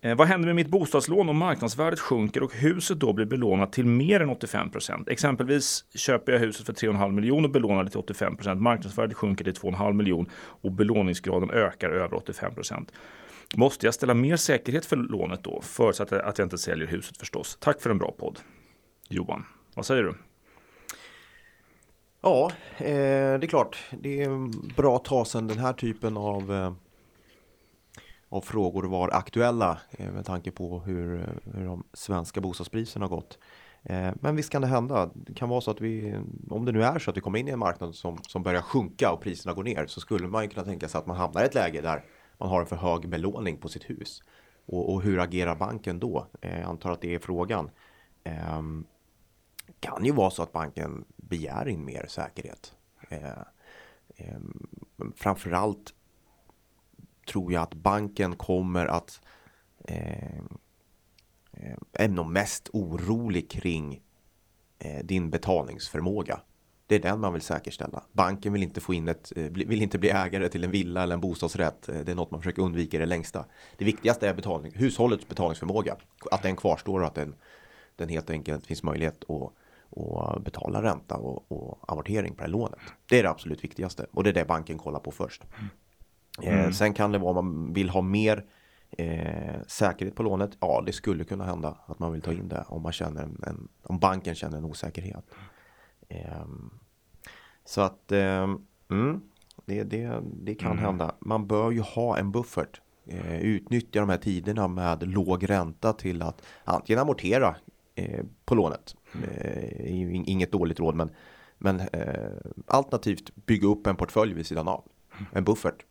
Eh, 0.00 0.16
vad 0.16 0.28
händer 0.28 0.46
med 0.46 0.56
mitt 0.56 0.68
bostadslån 0.68 1.28
om 1.28 1.36
marknadsvärdet 1.36 2.00
sjunker 2.00 2.42
och 2.42 2.54
huset 2.54 3.00
då 3.00 3.12
blir 3.12 3.26
belånat 3.26 3.72
till 3.72 3.86
mer 3.86 4.20
än 4.20 4.30
85 4.30 4.70
procent? 4.70 5.08
Exempelvis 5.08 5.84
köper 5.94 6.32
jag 6.32 6.38
huset 6.38 6.66
för 6.66 6.72
3,5 6.72 7.12
miljoner 7.12 7.44
och 7.44 7.50
belånar 7.52 7.84
det 7.84 7.90
till 7.90 7.98
85 7.98 8.36
procent. 8.36 8.60
Marknadsvärdet 8.60 9.16
sjunker 9.16 9.44
till 9.44 9.54
2,5 9.54 9.92
miljoner 9.92 10.30
och 10.36 10.72
belåningsgraden 10.72 11.50
ökar 11.50 11.90
över 11.90 12.14
85 12.14 12.54
procent. 12.54 12.92
Måste 13.56 13.86
jag 13.86 13.94
ställa 13.94 14.14
mer 14.14 14.36
säkerhet 14.36 14.86
för 14.86 14.96
lånet 14.96 15.44
då? 15.44 15.60
Förutsatt 15.62 16.12
att 16.12 16.38
jag 16.38 16.46
inte 16.46 16.58
säljer 16.58 16.86
huset 16.86 17.16
förstås. 17.16 17.58
Tack 17.60 17.80
för 17.80 17.90
en 17.90 17.98
bra 17.98 18.14
podd. 18.18 18.38
Johan, 19.08 19.44
vad 19.74 19.86
säger 19.86 20.02
du? 20.02 20.14
Ja, 22.26 22.50
eh, 22.78 23.38
det 23.38 23.46
är 23.46 23.46
klart. 23.46 23.78
Det 23.90 24.22
är 24.22 24.30
bra 24.76 24.96
att 24.96 25.04
ta 25.04 25.24
sedan 25.24 25.46
den 25.46 25.58
här 25.58 25.72
typen 25.72 26.16
av, 26.16 26.52
eh, 26.52 26.72
av 28.28 28.40
frågor 28.40 28.82
var 28.84 29.08
aktuella 29.08 29.78
eh, 29.90 30.12
med 30.12 30.24
tanke 30.24 30.50
på 30.50 30.78
hur, 30.80 31.28
hur 31.54 31.66
de 31.66 31.84
svenska 31.92 32.40
bostadspriserna 32.40 33.04
har 33.04 33.10
gått. 33.10 33.38
Eh, 33.82 34.10
men 34.20 34.36
visst 34.36 34.50
kan 34.50 34.62
det 34.62 34.68
hända. 34.68 35.10
Det 35.14 35.34
kan 35.34 35.48
vara 35.48 35.60
så 35.60 35.70
att 35.70 35.80
vi, 35.80 36.14
om 36.50 36.64
det 36.64 36.72
nu 36.72 36.82
är 36.82 36.98
så 36.98 37.10
att 37.10 37.16
vi 37.16 37.20
kommer 37.20 37.38
in 37.38 37.48
i 37.48 37.50
en 37.50 37.58
marknad 37.58 37.94
som, 37.94 38.18
som 38.22 38.42
börjar 38.42 38.62
sjunka 38.62 39.12
och 39.12 39.20
priserna 39.20 39.54
går 39.54 39.64
ner 39.64 39.86
så 39.86 40.00
skulle 40.00 40.28
man 40.28 40.42
ju 40.42 40.48
kunna 40.48 40.66
tänka 40.66 40.88
sig 40.88 40.98
att 40.98 41.06
man 41.06 41.16
hamnar 41.16 41.42
i 41.42 41.44
ett 41.44 41.54
läge 41.54 41.80
där 41.80 42.04
man 42.38 42.48
har 42.48 42.60
en 42.60 42.66
för 42.66 42.76
hög 42.76 43.08
belåning 43.08 43.56
på 43.56 43.68
sitt 43.68 43.90
hus. 43.90 44.22
Och, 44.66 44.92
och 44.92 45.02
hur 45.02 45.20
agerar 45.20 45.56
banken 45.56 45.98
då? 45.98 46.26
Eh, 46.40 46.60
jag 46.60 46.68
antar 46.68 46.92
att 46.92 47.00
det 47.00 47.14
är 47.14 47.18
frågan. 47.18 47.70
Ehm, 48.24 48.84
kan 49.80 50.04
ju 50.04 50.12
vara 50.12 50.30
så 50.30 50.42
att 50.42 50.52
banken 50.52 51.04
begär 51.16 51.68
in 51.68 51.84
mer 51.84 52.06
säkerhet. 52.08 52.74
Eh, 53.08 53.28
eh, 54.16 54.38
framförallt 55.16 55.94
tror 57.26 57.52
jag 57.52 57.62
att 57.62 57.74
banken 57.74 58.36
kommer 58.36 58.86
att 58.86 59.20
eh, 59.84 60.38
eh 61.52 61.76
är 61.92 62.08
nog 62.08 62.26
mest 62.26 62.68
orolig 62.72 63.50
kring 63.50 64.02
eh, 64.78 65.04
din 65.04 65.30
betalningsförmåga. 65.30 66.40
Det 66.86 66.94
är 66.94 67.00
den 67.00 67.20
man 67.20 67.32
vill 67.32 67.42
säkerställa. 67.42 68.02
Banken 68.12 68.52
vill 68.52 68.62
inte 68.62 68.80
få 68.80 68.94
in 68.94 69.08
ett, 69.08 69.32
eh, 69.36 69.42
vill 69.44 69.82
inte 69.82 69.98
bli 69.98 70.10
ägare 70.10 70.48
till 70.48 70.64
en 70.64 70.70
villa 70.70 71.02
eller 71.02 71.14
en 71.14 71.20
bostadsrätt. 71.20 71.88
Eh, 71.88 72.00
det 72.00 72.12
är 72.12 72.16
något 72.16 72.30
man 72.30 72.40
försöker 72.40 72.62
undvika 72.62 72.96
i 72.96 73.00
det 73.00 73.06
längsta. 73.06 73.44
Det 73.76 73.84
viktigaste 73.84 74.28
är 74.28 74.34
betalning, 74.34 74.72
hushållets 74.74 75.28
betalningsförmåga. 75.28 75.96
Att 76.30 76.42
den 76.42 76.56
kvarstår 76.56 77.00
och 77.00 77.06
att 77.06 77.14
den, 77.14 77.34
den 77.96 78.08
helt 78.08 78.30
enkelt 78.30 78.66
finns 78.66 78.82
möjlighet 78.82 79.24
att, 79.30 79.52
att 80.36 80.44
betala 80.44 80.82
ränta 80.82 81.16
och, 81.16 81.52
och 81.52 81.92
amortering 81.92 82.34
på 82.34 82.42
det 82.42 82.48
lånet. 82.50 82.78
Det 83.08 83.18
är 83.18 83.22
det 83.22 83.30
absolut 83.30 83.64
viktigaste 83.64 84.06
och 84.12 84.24
det 84.24 84.30
är 84.30 84.34
det 84.34 84.44
banken 84.44 84.78
kollar 84.78 85.00
på 85.00 85.10
först. 85.10 85.44
Eh, 86.42 86.54
mm. 86.54 86.64
Eh, 86.64 86.70
sen 86.70 86.94
kan 86.94 87.12
det 87.12 87.18
vara 87.18 87.38
om 87.38 87.64
man 87.64 87.72
vill 87.72 87.88
ha 87.88 88.00
mer 88.00 88.44
eh, 88.90 89.60
säkerhet 89.66 90.14
på 90.14 90.22
lånet. 90.22 90.50
Ja, 90.60 90.82
det 90.86 90.92
skulle 90.92 91.24
kunna 91.24 91.44
hända 91.44 91.76
att 91.86 91.98
man 91.98 92.12
vill 92.12 92.22
ta 92.22 92.32
in 92.32 92.48
det 92.48 92.64
om 92.68 92.82
man 92.82 92.92
känner 92.92 93.22
en, 93.22 93.42
en 93.46 93.68
om 93.82 93.98
banken 93.98 94.34
känner 94.34 94.58
en 94.58 94.64
osäkerhet. 94.64 95.24
Ehm, 96.08 96.70
så 97.64 97.80
att 97.80 98.12
ehm, 98.12 98.66
mm, 98.90 99.20
det, 99.64 99.82
det, 99.82 100.20
det 100.22 100.54
kan 100.54 100.72
mm. 100.72 100.84
hända. 100.84 101.14
Man 101.18 101.46
bör 101.46 101.70
ju 101.70 101.80
ha 101.80 102.18
en 102.18 102.32
buffert. 102.32 102.80
Eh, 103.08 103.40
utnyttja 103.40 104.00
de 104.00 104.08
här 104.08 104.16
tiderna 104.16 104.68
med 104.68 105.08
låg 105.08 105.50
ränta 105.50 105.92
till 105.92 106.22
att 106.22 106.42
antingen 106.64 107.02
amortera 107.02 107.48
eh, 107.48 107.54
på 108.44 108.54
lånet. 108.54 108.96
Eh, 109.12 110.30
inget 110.30 110.52
dåligt 110.52 110.80
råd 110.80 110.94
men, 110.94 111.10
men 111.58 111.80
alternativt 112.66 113.46
bygga 113.46 113.68
upp 113.68 113.86
en 113.86 113.96
portfölj 113.96 114.34
vid 114.34 114.46
sidan 114.46 114.68
av. 114.68 114.84
En 115.32 115.44
buffert. 115.44 115.84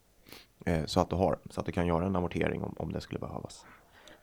så 0.86 1.00
att 1.00 1.10
du 1.10 1.16
har, 1.16 1.40
så 1.50 1.60
att 1.60 1.66
du 1.66 1.72
kan 1.72 1.88
göra 1.88 2.06
en 2.06 2.16
amortering 2.16 2.64
om, 2.64 2.76
om 2.78 2.92
det 2.92 3.02
skulle 3.02 3.20
behövas. 3.20 3.66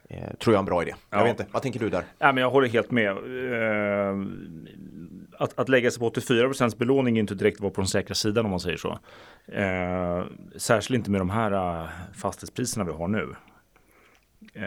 Eh, 0.09 0.33
tror 0.33 0.53
jag 0.53 0.55
är 0.55 0.59
en 0.59 0.65
bra 0.65 0.81
idé. 0.81 0.93
Jag 1.09 1.19
ja. 1.19 1.23
vet 1.23 1.39
inte, 1.39 1.51
vad 1.51 1.61
tänker 1.61 1.79
du 1.79 1.89
där? 1.89 2.03
Ja, 2.19 2.31
men 2.31 2.41
jag 2.41 2.51
håller 2.51 2.67
helt 2.67 2.91
med. 2.91 3.09
Eh, 3.09 4.15
att, 5.37 5.59
att 5.59 5.69
lägga 5.69 5.91
sig 5.91 5.99
på 5.99 6.09
84% 6.09 6.77
belåning 6.77 7.17
är 7.17 7.19
inte 7.19 7.35
direkt 7.35 7.57
att 7.57 7.61
vara 7.61 7.73
på 7.73 7.81
den 7.81 7.87
säkra 7.87 8.15
sidan 8.15 8.45
om 8.45 8.51
man 8.51 8.59
säger 8.59 8.77
så. 8.77 8.99
Eh, 9.47 10.25
särskilt 10.57 10.97
inte 10.97 11.11
med 11.11 11.21
de 11.21 11.29
här 11.29 11.87
fastighetspriserna 12.13 12.85
vi 12.85 12.91
har 12.91 13.07
nu. 13.07 13.35
Eh, 14.53 14.63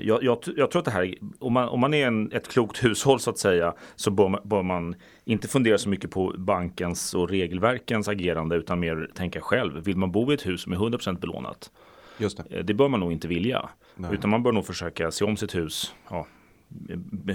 jag, 0.00 0.22
jag, 0.22 0.38
jag, 0.56 0.70
tror 0.70 0.78
att 0.78 0.84
det 0.84 0.90
här, 0.90 1.14
om 1.38 1.52
man, 1.52 1.68
om 1.68 1.80
man 1.80 1.94
är 1.94 2.06
en, 2.06 2.32
ett 2.32 2.48
klokt 2.48 2.84
hushåll 2.84 3.20
så 3.20 3.30
att 3.30 3.38
säga, 3.38 3.74
så 3.96 4.10
bör 4.10 4.28
man, 4.28 4.40
bör 4.44 4.62
man, 4.62 4.94
inte 5.24 5.48
fundera 5.48 5.78
så 5.78 5.88
mycket 5.88 6.10
på 6.10 6.34
bankens 6.38 7.14
och 7.14 7.28
regelverkens 7.28 8.08
agerande 8.08 8.56
utan 8.56 8.80
mer 8.80 9.10
tänka 9.14 9.40
själv. 9.40 9.84
Vill 9.84 9.96
man 9.96 10.12
bo 10.12 10.30
i 10.30 10.34
ett 10.34 10.46
hus 10.46 10.62
som 10.62 10.72
är 10.72 10.76
100% 10.76 11.20
belånat? 11.20 11.70
Just 12.18 12.36
det. 12.36 12.56
Eh, 12.56 12.64
det 12.64 12.74
bör 12.74 12.88
man 12.88 13.00
nog 13.00 13.12
inte 13.12 13.28
vilja. 13.28 13.68
Nej. 13.96 14.14
Utan 14.14 14.30
man 14.30 14.42
bör 14.42 14.52
nog 14.52 14.66
försöka 14.66 15.10
se 15.10 15.24
om 15.24 15.36
sitt 15.36 15.54
hus. 15.54 15.94
Ja, 16.10 16.26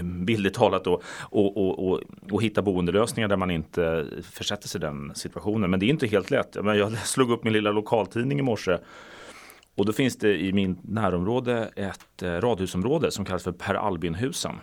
bildligt 0.04 0.56
talat 0.56 0.84
då, 0.84 1.02
och, 1.22 1.58
och, 1.58 1.88
och, 1.88 2.02
och, 2.32 2.44
hitta 2.44 2.62
boendelösningar 2.62 3.28
där 3.28 3.38
man 3.38 3.52
inte 3.52 4.06
försätter 4.32 4.68
sig 4.68 4.80
i 4.80 4.82
den 4.82 5.12
situationen. 5.16 5.70
Men 5.70 5.80
det 5.80 5.86
är 5.86 5.90
inte 5.90 6.08
helt 6.08 6.32
lätt. 6.32 6.56
Jag 6.56 6.98
slog 7.08 7.32
upp 7.32 7.44
min 7.44 7.54
lilla 7.54 7.72
lokaltidning 7.72 8.40
i 8.40 8.42
morse 8.42 8.78
och 9.76 9.86
då 9.86 9.94
finns 9.94 10.18
det 10.18 10.42
i 10.42 10.54
min 10.54 10.78
närområde 10.84 11.72
ett 11.76 12.24
eh, 12.24 12.32
radhusområde 12.32 13.12
som 13.12 13.26
kallas 13.26 13.44
för 13.44 13.52
Per 13.52 13.76
Albinhusen. 13.76 14.56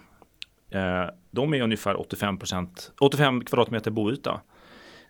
Eh, 0.71 1.05
de 1.31 1.55
är 1.55 1.63
ungefär 1.63 1.95
85%, 1.95 2.69
85 3.01 3.45
kvadratmeter 3.45 3.91
boyta. 3.91 4.41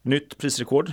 Nytt 0.03 0.39
prisrekord 0.39 0.93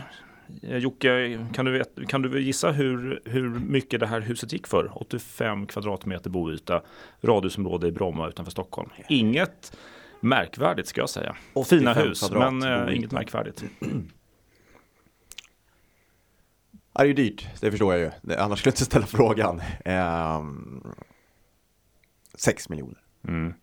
Eh, 0.61 0.77
Jocke, 0.77 1.39
kan 1.53 1.65
du, 1.65 1.83
kan 2.07 2.21
du 2.21 2.41
gissa 2.41 2.71
hur, 2.71 3.21
hur 3.25 3.49
mycket 3.49 3.99
det 3.99 4.07
här 4.07 4.21
huset 4.21 4.53
gick 4.53 4.67
för? 4.67 5.01
85 5.01 5.67
kvadratmeter 5.67 6.29
boyta, 6.29 6.81
radhusområde 7.21 7.87
i 7.87 7.91
Bromma 7.91 8.27
utanför 8.27 8.51
Stockholm. 8.51 8.89
Inget 9.07 9.77
märkvärdigt 10.19 10.87
ska 10.87 11.01
jag 11.01 11.09
säga. 11.09 11.35
Fina 11.69 11.93
hus, 11.93 12.31
men 12.31 12.63
äh, 12.63 12.95
inget 12.95 13.11
märkvärdigt. 13.11 13.63
Det 16.93 17.01
är 17.01 17.05
ju 17.05 17.13
dyrt, 17.13 17.47
det 17.61 17.71
förstår 17.71 17.95
jag 17.95 18.01
ju. 18.01 18.35
Annars 18.35 18.59
skulle 18.59 18.69
jag 18.69 18.73
inte 18.73 18.85
ställa 18.85 19.05
frågan. 19.05 19.61
Ehm, 19.85 20.83
6 22.35 22.69
miljoner. 22.69 22.97
Mm. 23.27 23.53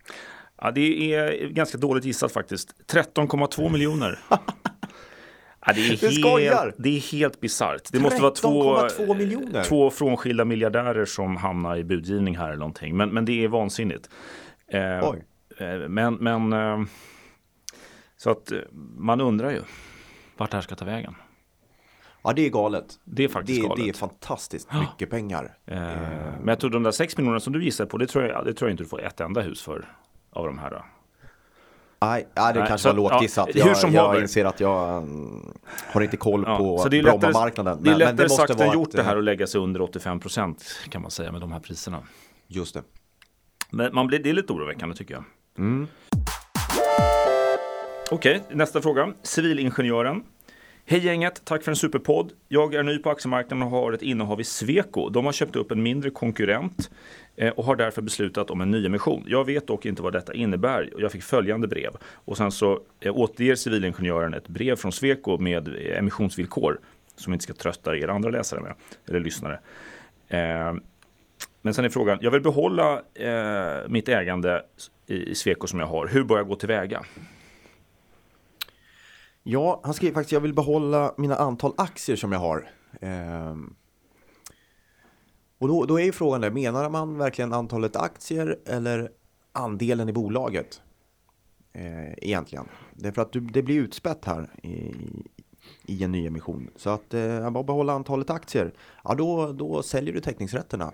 Ja, 0.59 0.71
det 0.71 1.15
är 1.15 1.49
ganska 1.49 1.79
dåligt 1.79 2.05
gissat 2.05 2.33
faktiskt. 2.33 2.75
13,2 2.87 3.69
miljoner. 3.73 4.19
Ja, 5.67 5.73
det, 5.75 5.81
är 5.81 6.41
helt, 6.41 6.75
det 6.79 6.89
är 6.89 7.13
helt 7.13 7.41
bisarrt. 7.41 7.93
Det 7.93 8.01
måste 8.01 8.23
vara 8.23 8.33
två, 8.33 8.89
två 9.65 9.91
frånskilda 9.91 10.45
miljardärer 10.45 11.05
som 11.05 11.37
hamnar 11.37 11.77
i 11.77 11.85
budgivning 11.85 12.37
här 12.37 12.47
eller 12.47 12.59
någonting. 12.59 12.97
Men, 12.97 13.11
men 13.11 13.25
det 13.25 13.45
är 13.45 13.49
vansinnigt. 13.49 14.11
Eh, 14.69 15.11
Oj. 15.11 15.25
Eh, 15.59 15.89
men, 15.89 16.15
men 16.15 16.53
eh, 16.53 16.83
så 18.17 18.31
att 18.31 18.53
eh, 18.53 18.59
man 18.97 19.21
undrar 19.21 19.51
ju 19.51 19.63
vart 20.37 20.51
det 20.51 20.57
här 20.57 20.63
ska 20.63 20.75
ta 20.75 20.85
vägen. 20.85 21.15
Ja, 22.27 22.33
det 22.33 22.47
är 22.47 22.51
galet. 22.51 22.85
Det 23.05 23.25
är 23.25 23.29
faktiskt 23.29 23.61
det, 23.63 23.69
galet. 23.69 23.85
det 23.85 23.89
är 23.91 23.93
fantastiskt 23.95 24.69
mycket 24.73 25.11
pengar. 25.11 25.57
Eh, 25.67 25.77
men 25.77 26.49
jag 26.49 26.61
tror 26.61 26.71
de 26.71 26.83
där 26.83 26.91
6 26.91 27.17
miljonerna 27.17 27.41
som 27.41 27.53
du 27.53 27.65
gissar 27.65 27.87
på, 27.87 27.99
det 27.99 28.07
tror, 28.07 28.25
jag, 28.25 28.45
det 28.45 28.53
tror 28.55 28.69
jag 28.69 28.73
inte 28.73 28.83
du 28.83 28.89
får 28.89 29.03
ett 29.03 29.21
enda 29.21 29.41
hus 29.41 29.63
för 29.63 29.89
av 30.33 30.47
de 30.47 30.59
här. 30.59 30.71
Då. 30.71 30.77
Nej, 32.01 32.29
nej, 32.37 32.53
det 32.55 32.59
Nej, 32.61 32.69
kanske 32.69 32.83
så- 32.83 32.89
var 32.89 32.97
lågt 32.97 33.13
ja, 33.13 33.23
gissat. 33.23 33.49
hur 33.55 33.61
Jag, 33.61 33.77
som 33.77 33.93
jag 33.93 34.21
inser 34.23 34.45
att 34.45 34.61
jag 34.61 34.97
mm, 35.03 35.53
har 35.93 36.01
inte 36.01 36.17
koll 36.17 36.45
Ja, 36.47 36.59
på 36.59 36.79
så 36.79 36.89
det 36.89 36.99
är 36.99 37.03
lättare, 37.03 37.19
Bromma-marknaden. 37.19 37.83
det 37.83 37.89
är 37.89 37.91
Men- 37.91 37.99
men 37.99 38.09
lättare 38.09 38.29
måste 38.29 38.47
sagt 38.47 38.61
än 38.61 38.73
gjort 38.73 38.89
ett, 38.89 38.97
det 38.97 39.03
här 39.03 39.13
eh, 39.13 39.19
att 39.19 39.25
lägga 39.25 39.47
sig 39.47 39.61
under 39.61 39.81
85 39.81 40.21
procent 40.21 40.65
kan 40.89 41.03
man 41.03 41.11
säga 41.11 41.33
med 41.33 41.41
de 41.41 41.53
här 41.53 41.61
priserna. 41.61 42.03
Just 42.47 42.75
det. 42.75 42.83
Men 43.71 43.95
man 43.95 44.07
blir, 44.07 44.19
det 44.19 44.31
är 44.31 44.35
lite 44.35 44.53
oroväckande 44.53 44.95
tycker 44.97 45.15
jag. 45.15 45.25
Mm. 45.59 45.87
Okej, 48.11 48.43
nästa 48.51 48.83
fråga. 48.83 49.13
Civilingenjören. 49.23 50.23
Hej 50.89 51.05
gänget, 51.05 51.45
tack 51.45 51.63
för 51.63 51.73
en 51.73 51.77
superpodd. 51.77 52.33
Jag 52.49 52.75
är 52.75 52.83
ny 52.83 52.99
på 52.99 53.11
aktiemarknaden 53.11 53.63
och 53.63 53.71
har 53.71 53.93
ett 53.93 54.03
innehav 54.03 54.41
i 54.41 54.45
Sweco. 54.45 55.09
De 55.09 55.25
har 55.25 55.33
köpt 55.33 55.57
upp 55.57 55.71
en 55.71 55.83
mindre 55.83 56.11
konkurrent 56.11 56.91
eh, 57.37 57.51
och 57.51 57.65
har 57.65 57.77
därför 57.77 58.03
beslutat 58.03 58.51
om 58.51 58.61
en 58.61 58.71
nyemission. 58.71 59.25
Jag 59.27 59.45
vet 59.45 59.67
dock 59.67 59.87
inte 59.87 60.03
vad 60.03 60.13
detta 60.13 60.35
innebär. 60.35 60.93
Jag 60.99 61.13
fick 61.13 61.23
följande 61.23 61.69
brev 61.69 61.97
och 62.03 62.37
sen 62.37 62.53
så 62.53 62.81
eh, 63.01 63.17
återger 63.17 63.55
civilingenjören 63.55 64.35
ett 64.35 64.49
brev 64.49 64.77
från 64.77 64.93
Sweco 64.93 65.39
med 65.39 65.69
eh, 65.69 65.99
emissionsvillkor 65.99 66.81
som 67.17 67.33
inte 67.33 67.43
ska 67.43 67.53
trötta 67.53 67.97
er 67.97 68.09
andra 68.09 68.31
läsare 68.31 68.61
med 68.61 68.75
eller 69.09 69.21
lyssnare. 69.21 69.61
Men 71.63 71.75
sen 71.75 71.85
är 71.85 71.89
frågan, 71.89 72.19
jag 72.21 72.31
vill 72.31 72.41
behålla 72.41 73.03
mitt 73.89 74.09
ägande 74.09 74.63
i, 75.07 75.31
i 75.31 75.35
Sweco 75.35 75.67
som 75.67 75.81
jag 75.81 75.87
har. 75.87 76.07
Hur 76.07 76.25
bör 76.25 76.37
jag 76.37 76.49
gå 76.49 76.55
tillväga? 76.55 77.05
Ja, 79.49 79.81
han 79.85 79.95
skriver 79.95 80.15
faktiskt 80.15 80.33
jag 80.33 80.41
vill 80.41 80.55
behålla 80.55 81.15
mina 81.17 81.37
antal 81.37 81.73
aktier 81.77 82.17
som 82.17 82.33
jag 82.33 82.39
har. 82.39 82.71
Ehm. 83.01 83.75
Och 85.59 85.69
då, 85.69 85.85
då 85.85 86.01
är 86.01 86.05
ju 86.05 86.13
frågan 86.13 86.41
där, 86.41 86.51
menar 86.51 86.91
man 86.91 87.19
verkligen 87.19 87.53
antalet 87.53 87.97
aktier 87.97 88.59
eller 88.67 89.11
andelen 89.53 90.09
i 90.09 90.13
bolaget? 90.13 90.83
Eh, 91.73 92.13
egentligen. 92.13 92.69
Därför 92.95 93.23
att 93.23 93.33
du, 93.33 93.41
det 93.41 93.63
blir 93.63 93.77
utspätt 93.77 94.25
här 94.25 94.51
i, 94.63 94.95
i 95.85 96.05
en 96.05 96.13
ny 96.13 96.27
emission. 96.27 96.71
Så 96.77 96.91
att 96.91 97.15
eh, 97.15 97.51
bara 97.51 97.65
behålla 97.65 97.93
antalet 97.93 98.31
aktier, 98.31 98.75
ja 99.05 99.15
då, 99.15 99.53
då 99.53 99.83
säljer 99.83 100.15
du 100.15 100.21
teckningsrätterna. 100.21 100.93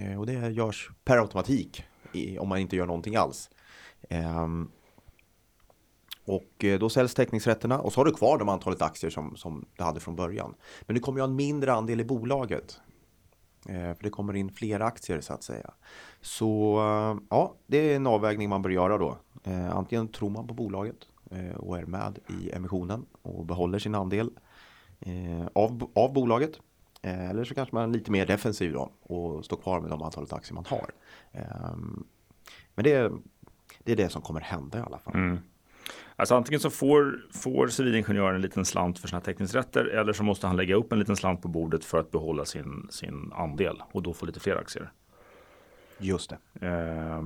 Eh, 0.00 0.20
och 0.20 0.26
det 0.26 0.50
görs 0.50 0.90
per 1.04 1.18
automatik 1.18 1.84
i, 2.12 2.38
om 2.38 2.48
man 2.48 2.58
inte 2.58 2.76
gör 2.76 2.86
någonting 2.86 3.16
alls. 3.16 3.50
Ehm. 4.08 4.70
Och 6.32 6.64
eh, 6.64 6.78
då 6.78 6.88
säljs 6.88 7.14
teckningsrätterna 7.14 7.80
och 7.80 7.92
så 7.92 8.00
har 8.00 8.04
du 8.04 8.12
kvar 8.12 8.38
de 8.38 8.48
antalet 8.48 8.82
aktier 8.82 9.10
som, 9.10 9.36
som 9.36 9.64
du 9.76 9.84
hade 9.84 10.00
från 10.00 10.16
början. 10.16 10.54
Men 10.82 10.94
du 10.94 11.00
kommer 11.00 11.18
ju 11.18 11.22
ha 11.22 11.28
en 11.28 11.36
mindre 11.36 11.72
andel 11.72 12.00
i 12.00 12.04
bolaget. 12.04 12.80
Eh, 13.68 13.94
för 13.94 14.02
det 14.02 14.10
kommer 14.10 14.36
in 14.36 14.50
fler 14.50 14.80
aktier 14.80 15.20
så 15.20 15.32
att 15.32 15.42
säga. 15.42 15.70
Så 16.20 16.78
eh, 16.78 17.22
ja, 17.30 17.54
det 17.66 17.78
är 17.78 17.96
en 17.96 18.06
avvägning 18.06 18.48
man 18.48 18.62
bör 18.62 18.70
göra 18.70 18.98
då. 18.98 19.18
Antingen 19.72 20.08
tror 20.08 20.30
man 20.30 20.46
på 20.46 20.54
bolaget 20.54 20.96
och 21.56 21.78
är 21.78 21.84
med 21.84 22.18
i 22.28 22.50
emissionen 22.50 23.06
och 23.22 23.46
behåller 23.46 23.78
sin 23.78 23.94
andel 23.94 24.30
av, 25.52 25.90
av 25.94 26.12
bolaget. 26.12 26.50
Eller 27.02 27.44
så 27.44 27.54
kanske 27.54 27.74
man 27.74 27.90
är 27.90 27.94
lite 27.94 28.10
mer 28.10 28.26
defensiv 28.26 28.72
då 28.72 28.90
och 29.02 29.44
står 29.44 29.56
kvar 29.56 29.80
med 29.80 29.90
de 29.90 30.02
antalet 30.02 30.32
aktier 30.32 30.54
man 30.54 30.64
har. 30.68 30.90
Ehm, 31.32 32.04
men 32.74 32.84
det, 32.84 33.12
det 33.78 33.92
är 33.92 33.96
det 33.96 34.08
som 34.08 34.22
kommer 34.22 34.40
hända 34.40 34.78
i 34.78 34.82
alla 34.82 34.98
fall. 34.98 35.14
Mm. 35.14 35.38
Alltså 36.16 36.34
antingen 36.34 36.60
så 36.60 36.70
får, 36.70 37.26
får 37.32 37.68
civilingenjören 37.68 38.34
en 38.34 38.42
liten 38.42 38.64
slant 38.64 38.98
för 38.98 39.08
sina 39.08 39.20
teckningsrätter 39.20 39.84
eller 39.84 40.12
så 40.12 40.22
måste 40.22 40.46
han 40.46 40.56
lägga 40.56 40.74
upp 40.74 40.92
en 40.92 40.98
liten 40.98 41.16
slant 41.16 41.42
på 41.42 41.48
bordet 41.48 41.84
för 41.84 41.98
att 41.98 42.10
behålla 42.10 42.44
sin, 42.44 42.86
sin 42.90 43.32
andel 43.32 43.82
och 43.92 44.02
då 44.02 44.12
få 44.12 44.26
lite 44.26 44.40
fler 44.40 44.56
aktier. 44.56 44.92
Just 45.98 46.30
det. 46.30 46.66
Eh, 46.66 47.22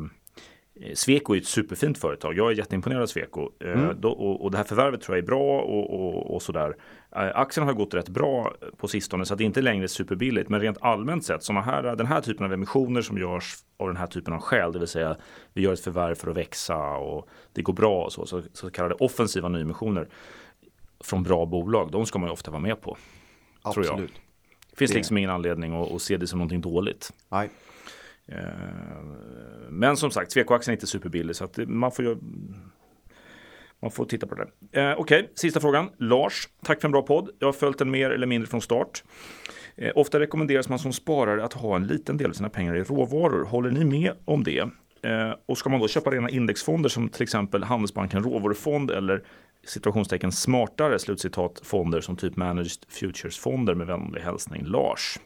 Sweco 0.95 1.35
är 1.35 1.39
ett 1.39 1.47
superfint 1.47 1.99
företag. 1.99 2.37
Jag 2.37 2.51
är 2.51 2.55
jätteimponerad 2.55 3.03
av 3.03 3.07
Sweco. 3.07 3.51
Eh, 3.61 3.91
då, 3.91 4.11
och, 4.11 4.45
och 4.45 4.51
det 4.51 4.57
här 4.57 4.65
förvärvet 4.65 5.01
tror 5.01 5.17
jag 5.17 5.23
är 5.23 5.27
bra 5.27 5.61
och, 5.61 5.95
och, 5.95 6.35
och 6.35 6.43
sådär. 6.43 6.77
Eh, 7.17 7.31
aktien 7.35 7.67
har 7.67 7.75
gått 7.75 7.95
rätt 7.95 8.09
bra 8.09 8.55
på 8.77 8.89
sistone 8.89 9.25
så 9.27 9.35
det 9.35 9.45
inte 9.45 9.61
längre 9.63 9.85
är 9.85 9.89
superbilligt. 9.89 10.49
Men 10.49 10.61
rent 10.61 10.79
allmänt 10.81 11.25
sett, 11.25 11.43
såna 11.43 11.61
här, 11.61 11.83
den 11.97 12.07
här 12.07 12.21
typen 12.21 12.47
av 12.47 12.53
emissioner 12.53 13.03
som 13.03 13.19
görs 13.19 13.55
av 13.77 13.87
den 13.87 13.97
här 13.97 14.07
typen 14.07 14.35
av 14.35 14.41
skäl, 14.41 14.73
det 14.73 14.79
vill 14.79 14.89
säga 14.89 15.17
vi 15.53 15.63
gör 15.63 15.73
ett 15.73 15.81
förvärv 15.81 16.15
för 16.15 16.31
att 16.31 16.37
växa 16.37 16.77
och 16.97 17.29
det 17.53 17.63
går 17.63 17.73
bra 17.73 18.05
och 18.05 18.13
så, 18.13 18.27
så, 18.27 18.43
så 18.53 18.71
kallade 18.71 18.95
offensiva 18.95 19.49
nyemissioner 19.49 20.09
från 21.05 21.23
bra 21.23 21.47
bolag, 21.47 21.91
de 21.93 22.07
ska 22.07 22.19
man 22.19 22.29
ju 22.29 22.33
ofta 22.33 22.51
vara 22.51 22.63
med 22.63 22.81
på. 22.81 22.97
Tror 23.75 23.85
jag. 23.85 23.93
Absolut. 23.93 24.15
Det 24.71 24.77
finns 24.77 24.91
Det- 24.91 24.97
liksom 24.97 25.19
ingen 25.19 25.31
anledning 25.31 25.83
att, 25.83 25.93
att 25.93 26.03
se 26.03 26.17
det 26.17 26.27
som 26.27 26.39
någonting 26.39 26.61
dåligt. 26.61 27.13
Nej. 27.29 27.51
Eh, 28.29 28.39
men 29.71 29.97
som 29.97 30.11
sagt, 30.11 30.33
Sweco-aktien 30.33 30.73
är 30.73 30.77
inte 30.77 30.87
superbillig 30.87 31.37
så 31.37 31.45
att 31.45 31.59
man 31.67 31.93
får 31.93 32.05
ju 32.05 32.17
man 33.81 33.91
får 33.91 34.05
titta 34.05 34.27
på 34.27 34.35
det. 34.35 34.81
Eh, 34.81 34.95
Okej, 34.99 35.31
sista 35.35 35.61
frågan. 35.61 35.91
Lars, 35.99 36.49
tack 36.63 36.81
för 36.81 36.89
en 36.89 36.93
bra 36.93 37.03
podd. 37.03 37.31
Jag 37.39 37.49
har 37.49 37.53
följt 37.53 37.79
den 37.79 37.91
mer 37.91 38.11
eller 38.11 38.27
mindre 38.27 38.51
från 38.51 38.61
start. 38.61 39.05
Eh, 39.77 39.93
ofta 39.95 40.21
rekommenderas 40.21 40.69
man 40.69 40.79
som 40.79 40.93
sparare 40.93 41.45
att 41.45 41.53
ha 41.53 41.77
en 41.77 41.87
liten 41.87 42.17
del 42.17 42.31
av 42.31 42.35
sina 42.35 42.49
pengar 42.49 42.77
i 42.77 42.83
råvaror. 42.83 43.45
Håller 43.45 43.71
ni 43.71 43.85
med 43.85 44.13
om 44.25 44.45
det? 44.45 44.69
Eh, 45.03 45.35
och 45.47 45.59
ska 45.59 45.71
man 45.71 45.81
då 45.81 45.89
köpa 45.89 46.11
rena 46.11 46.31
indexfonder 46.31 46.89
som 46.89 47.09
till 47.09 47.23
exempel 47.23 47.65
Handelsbanken 47.65 48.23
råvarufond 48.23 48.91
eller 48.91 49.23
situationstecken 49.67 50.33
smartare 50.33 50.99
slutcitat 50.99 51.61
fonder 51.65 52.01
som 52.01 52.17
typ 52.17 52.37
Managed 52.37 52.85
Futures-fonder 52.89 53.75
med 53.75 53.87
vänlig 53.87 54.21
hälsning 54.21 54.65
Lars. 54.65 55.19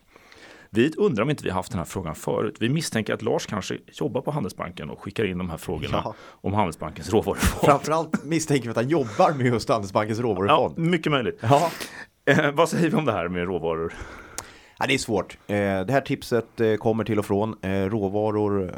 Vi 0.73 0.93
undrar 0.99 1.23
om 1.23 1.31
inte 1.31 1.45
vi 1.45 1.51
haft 1.51 1.71
den 1.73 1.79
här 1.79 1.85
frågan 1.85 2.15
förut. 2.15 2.57
Vi 2.61 2.69
misstänker 2.69 3.15
att 3.15 3.23
Lars 3.23 3.47
kanske 3.47 3.79
jobbar 3.93 4.21
på 4.21 4.31
Handelsbanken 4.31 4.91
och 4.91 5.03
skickar 5.03 5.25
in 5.25 5.39
de 5.39 5.51
här 5.51 5.57
frågorna 5.57 6.01
Ja. 6.05 6.15
om 6.31 6.53
Handelsbankens 6.55 7.11
råvarufond. 7.13 7.65
Framförallt 7.65 8.25
misstänker 8.25 8.65
vi 8.65 8.71
att 8.71 8.77
han 8.77 8.89
jobbar 8.89 9.35
med 9.37 9.47
just 9.47 9.69
Handelsbankens 9.69 10.19
Ja, 10.19 10.25
råvarufond. 10.25 10.79
mycket 10.79 11.13
möjligt. 11.13 11.39
Ja. 11.43 11.71
Eh, 12.25 12.51
vad 12.53 12.69
säger 12.69 12.91
vi 12.91 12.97
om 12.97 13.05
det 13.05 13.13
här 13.13 13.29
med 13.29 13.45
råvaror? 13.45 13.93
ja, 14.79 14.87
det 14.87 14.95
är 14.95 14.99
svårt. 14.99 15.39
Eh, 15.47 15.55
det 15.57 15.91
här 15.93 16.01
tipset 16.01 16.61
eh, 16.61 16.75
kommer 16.75 17.05
till 17.05 17.19
och 17.19 17.27
från. 17.27 17.57
Eh, 17.63 17.71
råvaror 17.85 18.75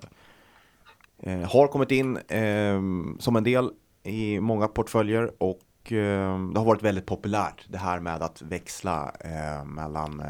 eh, 1.22 1.40
har 1.40 1.66
kommit 1.66 1.90
in 1.90 2.16
eh, 2.16 2.80
som 3.18 3.36
en 3.36 3.44
del 3.44 3.70
i 4.04 4.40
många 4.40 4.68
portföljer 4.68 5.30
och 5.38 5.92
eh, 5.92 6.38
det 6.52 6.58
har 6.60 6.64
varit 6.64 6.82
väldigt 6.82 7.06
populärt 7.06 7.64
det 7.68 7.78
här 7.78 8.00
med 8.00 8.22
att 8.22 8.42
växla 8.42 9.12
eh, 9.20 9.64
mellan 9.64 10.22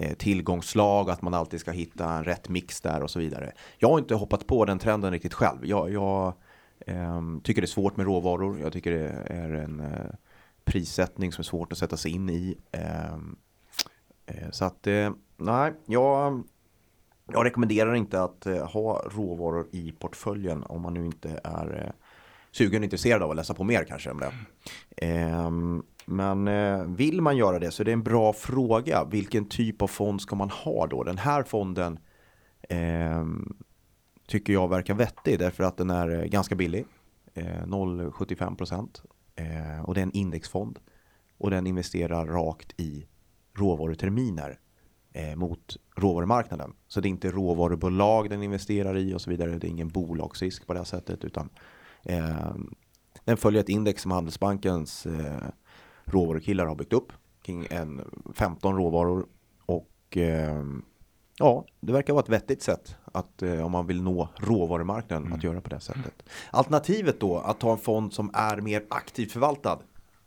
Eh, 0.00 0.06
tillgångslag, 0.06 0.18
tillgångsslag, 0.18 1.10
att 1.10 1.22
man 1.22 1.34
alltid 1.34 1.60
ska 1.60 1.70
hitta 1.70 2.12
en 2.12 2.24
rätt 2.24 2.48
mix 2.48 2.80
där 2.80 3.02
och 3.02 3.10
så 3.10 3.18
vidare. 3.18 3.52
Jag 3.78 3.90
har 3.90 3.98
inte 3.98 4.14
hoppat 4.14 4.46
på 4.46 4.64
den 4.64 4.78
trenden 4.78 5.12
riktigt 5.12 5.34
själv. 5.34 5.66
Jag, 5.66 5.92
jag 5.92 6.34
ehm, 6.86 7.40
tycker 7.44 7.62
det 7.62 7.64
är 7.64 7.66
svårt 7.66 7.96
med 7.96 8.06
råvaror. 8.06 8.60
Jag 8.60 8.72
tycker 8.72 8.90
det 8.90 9.08
är 9.26 9.52
en 9.52 9.80
eh, 9.80 10.14
prissättning 10.64 11.32
som 11.32 11.42
är 11.42 11.44
svårt 11.44 11.72
att 11.72 11.78
sätta 11.78 11.96
sig 11.96 12.12
in 12.12 12.30
i. 12.30 12.56
Ehm, 12.72 13.36
eh, 14.26 14.50
så 14.50 14.64
att, 14.64 14.86
eh, 14.86 15.10
nej, 15.36 15.72
jag, 15.86 16.42
jag 17.32 17.44
rekommenderar 17.44 17.94
inte 17.94 18.22
att 18.22 18.46
eh, 18.46 18.66
ha 18.66 19.02
råvaror 19.10 19.66
i 19.72 19.92
portföljen 19.92 20.62
om 20.62 20.82
man 20.82 20.94
nu 20.94 21.06
inte 21.06 21.40
är 21.44 21.84
eh, 21.84 21.92
sugen 22.50 22.80
och 22.80 22.84
intresserad 22.84 23.22
av 23.22 23.30
att 23.30 23.36
läsa 23.36 23.54
på 23.54 23.64
mer 23.64 23.84
kanske 23.84 24.10
om 24.10 24.20
det. 24.20 24.32
Ehm, 24.96 25.82
men 26.10 26.48
eh, 26.48 26.82
vill 26.84 27.22
man 27.22 27.36
göra 27.36 27.58
det 27.58 27.70
så 27.70 27.82
är 27.82 27.84
det 27.84 27.92
en 27.92 28.02
bra 28.02 28.32
fråga. 28.32 29.04
Vilken 29.04 29.44
typ 29.44 29.82
av 29.82 29.86
fond 29.86 30.20
ska 30.20 30.36
man 30.36 30.50
ha 30.50 30.86
då? 30.86 31.02
Den 31.02 31.18
här 31.18 31.42
fonden 31.42 31.98
eh, 32.68 33.26
tycker 34.26 34.52
jag 34.52 34.68
verkar 34.68 34.94
vettig 34.94 35.38
därför 35.38 35.64
att 35.64 35.76
den 35.76 35.90
är 35.90 36.10
eh, 36.10 36.24
ganska 36.24 36.54
billig. 36.54 36.86
Eh, 37.34 37.44
0,75 37.44 38.56
procent. 38.56 39.02
Eh, 39.36 39.84
och 39.84 39.94
det 39.94 40.00
är 40.00 40.02
en 40.02 40.16
indexfond. 40.16 40.78
Och 41.38 41.50
den 41.50 41.66
investerar 41.66 42.26
rakt 42.26 42.80
i 42.80 43.06
råvaruterminer 43.56 44.58
eh, 45.12 45.36
mot 45.36 45.76
råvarumarknaden. 45.96 46.72
Så 46.88 47.00
det 47.00 47.08
är 47.08 47.10
inte 47.10 47.30
råvarubolag 47.30 48.30
den 48.30 48.42
investerar 48.42 48.96
i 48.96 49.14
och 49.14 49.20
så 49.20 49.30
vidare. 49.30 49.58
Det 49.58 49.66
är 49.66 49.70
ingen 49.70 49.88
bolagsrisk 49.88 50.66
på 50.66 50.72
det 50.72 50.78
här 50.78 50.84
sättet 50.84 51.24
utan 51.24 51.48
eh, 52.02 52.54
den 53.24 53.36
följer 53.36 53.60
ett 53.60 53.68
index 53.68 54.02
som 54.02 54.10
Handelsbankens 54.10 55.06
eh, 55.06 55.48
råvarukillar 56.10 56.66
har 56.66 56.74
byggt 56.74 56.92
upp 56.92 57.12
kring 57.42 57.66
en 57.70 58.00
15 58.34 58.76
råvaror 58.76 59.26
och 59.66 60.16
eh, 60.16 60.64
ja, 61.38 61.64
det 61.80 61.92
verkar 61.92 62.12
vara 62.12 62.22
ett 62.22 62.28
vettigt 62.28 62.62
sätt 62.62 62.96
att 63.04 63.42
eh, 63.42 63.66
om 63.66 63.72
man 63.72 63.86
vill 63.86 64.02
nå 64.02 64.28
råvarumarknaden 64.36 65.32
att 65.32 65.44
göra 65.44 65.60
på 65.60 65.68
det 65.68 65.80
sättet. 65.80 66.22
Alternativet 66.50 67.20
då 67.20 67.38
att 67.38 67.60
ta 67.60 67.72
en 67.72 67.78
fond 67.78 68.12
som 68.12 68.30
är 68.34 68.60
mer 68.60 68.84
aktivt 68.90 69.32
förvaltad. 69.32 69.78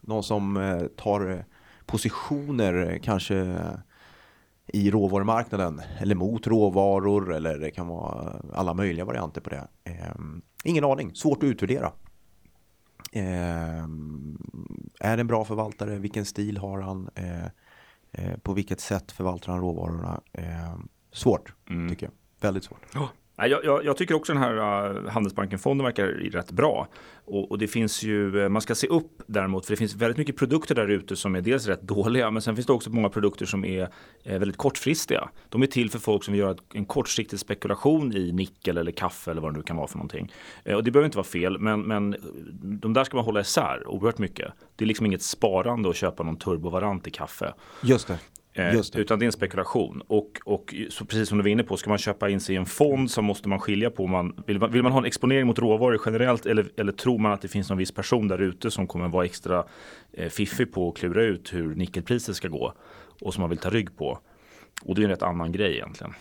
Någon 0.02 0.24
som 0.24 0.58
eh, 0.58 0.82
tar 0.84 1.32
eh, 1.32 1.40
positioner 1.86 3.00
kanske 3.04 3.58
i 4.68 4.92
råvarumarknaden 4.92 5.82
eller 6.00 6.16
mot 6.16 6.48
råvaror 6.48 7.34
eller 7.34 7.58
det 7.58 7.72
kan 7.72 7.88
vara 7.88 8.36
alla 8.54 8.74
möjliga 8.74 9.06
varianter 9.06 9.42
på 9.42 9.50
det. 9.50 9.68
Eh, 9.84 10.16
ingen 10.64 10.84
aning, 10.84 11.16
svårt 11.16 11.38
att 11.38 11.44
utvärdera. 11.44 11.92
Eh, 13.16 13.84
är 15.00 15.18
det 15.18 15.22
en 15.22 15.28
bra 15.28 15.46
förvaltare? 15.46 16.00
Vilken 16.00 16.26
stil 16.26 16.58
har 16.58 16.82
han? 16.82 17.10
Eh, 17.16 17.48
Eh, 18.14 18.38
på 18.38 18.54
vilket 18.54 18.80
sätt 18.80 19.12
förvaltar 19.12 19.52
han 19.52 19.62
råvarorna? 19.62 20.22
Eh, 20.34 20.76
svårt, 21.12 21.54
mm. 21.70 21.90
tycker 21.90 22.06
jag. 22.06 22.14
Väldigt 22.48 22.64
svårt. 22.64 22.96
Oh. 22.96 23.10
Jag, 23.36 23.66
jag, 23.66 23.86
jag, 23.86 23.98
tycker 23.98 24.16
också 24.16 24.34
den 24.34 24.42
här 24.42 24.58
äh, 24.58 25.12
Handelsbanken-fonden 25.12 25.86
verkar 25.86 26.08
rätt 26.08 26.52
bra. 26.52 26.88
Och, 27.26 27.52
och, 27.52 27.58
det 27.58 27.68
finns 27.68 28.04
ju, 28.04 28.44
äh, 28.44 28.50
man 28.50 28.62
ska 28.62 28.76
se 28.76 28.88
upp 28.88 29.24
däremot, 29.28 29.66
för 29.66 29.74
det 29.74 29.78
finns 29.78 29.96
väldigt 29.96 30.18
mycket 30.18 30.38
produkter 30.38 30.76
där 30.76 30.88
ute 30.88 31.16
som 31.16 31.36
är 31.36 31.42
dels 31.42 31.68
rätt 31.68 31.82
dåliga, 31.82 32.32
men 32.32 32.42
sen 32.42 32.56
finns 32.56 32.68
det 32.68 32.74
också 32.74 32.90
många 32.90 33.10
produkter 33.10 33.46
som 33.46 33.66
är 33.66 33.90
äh, 34.24 34.40
väldigt 34.40 34.58
kortfristiga. 34.58 35.30
De 35.50 35.64
är 35.64 35.68
till 35.68 35.90
för 35.90 36.00
folk 36.00 36.24
som 36.24 36.32
vill 36.32 36.42
göra 36.42 36.56
en 36.74 36.86
kortsiktig 36.86 37.40
spekulation 37.40 38.16
i 38.16 38.32
nickel 38.32 38.78
eller 38.78 38.92
kaffe 38.92 39.32
eller 39.32 39.42
vad 39.42 39.54
det 39.54 39.58
nu 39.58 39.64
kan 39.64 39.78
vara 39.78 39.88
för 39.88 39.98
någonting. 39.98 40.32
och 40.76 40.84
det 40.84 40.92
behöver 40.92 41.06
inte 41.06 41.18
vara 41.18 41.28
fel, 41.28 41.60
men, 41.60 41.82
men 41.82 42.16
de 42.62 42.94
där 42.94 43.04
ska 43.04 43.18
man 43.18 43.26
hålla 43.26 43.40
isär 43.40 43.88
oerhört 43.88 44.18
mycket. 44.18 44.54
Det 44.76 44.86
är 44.86 44.88
liksom 44.88 45.06
inget 45.06 45.22
sparande 45.22 45.90
att 45.90 45.96
köpa 45.96 46.24
någon 46.24 46.38
turbovarant 46.38 47.08
i 47.08 47.12
kaffe. 47.12 47.54
Just 47.82 48.08
det. 48.08 48.20
Eh. 48.56 48.76
Utan 48.96 49.20
det 49.20 49.24
är 49.24 49.28
en 49.28 49.32
spekulation. 49.32 50.02
Och, 50.08 50.42
och 50.46 50.76
så 50.90 51.06
precis 51.06 51.30
som 51.30 51.38
du 51.38 51.44
var 51.44 51.50
inne 51.50 51.64
på, 51.64 51.78
ska 51.78 51.90
man 51.90 51.98
köpa 51.98 52.30
in 52.30 52.40
sig 52.40 52.56
i 52.56 52.58
en 52.58 52.66
fond 52.66 53.12
så 53.12 53.22
måste 53.22 53.50
man 53.50 53.60
skilja 53.60 53.90
på, 53.90 54.08
man, 54.08 54.44
vill, 54.48 54.60
man, 54.60 54.72
vill 54.72 54.84
man 54.84 54.92
ha 54.92 55.00
en 55.00 55.06
exponering 55.06 55.48
mot 55.48 55.60
råvaror 55.60 56.02
generellt 56.06 56.46
eller, 56.46 56.70
eller 56.78 56.92
tror 56.92 57.20
man 57.20 57.32
att 57.32 57.42
det 57.42 57.48
finns 57.48 57.70
någon 57.70 57.78
viss 57.78 57.92
person 57.92 58.28
där 58.28 58.42
ute 58.42 58.72
som 58.72 58.88
kommer 58.88 59.08
vara 59.08 59.26
extra 59.26 59.64
eh, 60.14 60.30
fiffig 60.30 60.74
på 60.74 60.90
att 60.90 60.98
klura 60.98 61.24
ut 61.24 61.54
hur 61.54 61.76
nickelpriset 61.76 62.36
ska 62.36 62.48
gå 62.48 62.74
och 63.22 63.34
som 63.34 63.42
man 63.42 63.50
vill 63.50 63.60
ta 63.60 63.70
rygg 63.70 63.98
på. 63.98 64.20
Och 64.82 64.96
det 64.96 65.02
är 65.02 65.04
en 65.04 65.10
rätt 65.10 65.24
annan 65.24 65.52
grej 65.52 65.74
egentligen. 65.74 66.14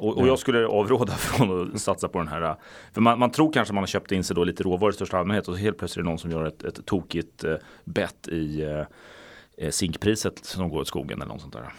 Och, 0.00 0.18
och, 0.18 0.28
jag 0.28 0.38
skulle 0.38 0.66
avråda 0.66 1.12
från 1.16 1.74
att 1.74 1.80
satsa 1.80 2.08
på 2.08 2.18
den 2.18 2.28
här. 2.28 2.56
För 2.92 3.00
man, 3.00 3.18
man, 3.18 3.30
tror 3.30 3.52
kanske 3.52 3.74
man 3.74 3.82
har 3.82 3.86
köpt 3.86 4.12
in 4.12 4.24
sig 4.24 4.36
då 4.36 4.44
lite 4.44 4.62
råvaror 4.62 4.90
i 4.90 4.94
största 4.94 5.18
allmänhet 5.18 5.48
och 5.48 5.54
så 5.54 5.60
helt 5.60 5.78
plötsligt 5.78 5.96
är 5.96 6.02
det 6.02 6.10
någon 6.10 6.18
som 6.18 6.30
gör 6.30 6.44
ett, 6.44 6.64
ett 6.64 6.86
tokigt 6.86 7.44
eh, 7.44 7.54
bett 7.84 8.28
i 8.28 8.62
eh, 8.62 8.82
zinkpriset 9.70 10.44
som 10.44 10.68
går 10.68 10.80
åt 10.80 10.88
skogen 10.88 11.22
eller 11.22 11.32
något 11.32 11.40
sånt 11.40 11.52
där. 11.54 11.72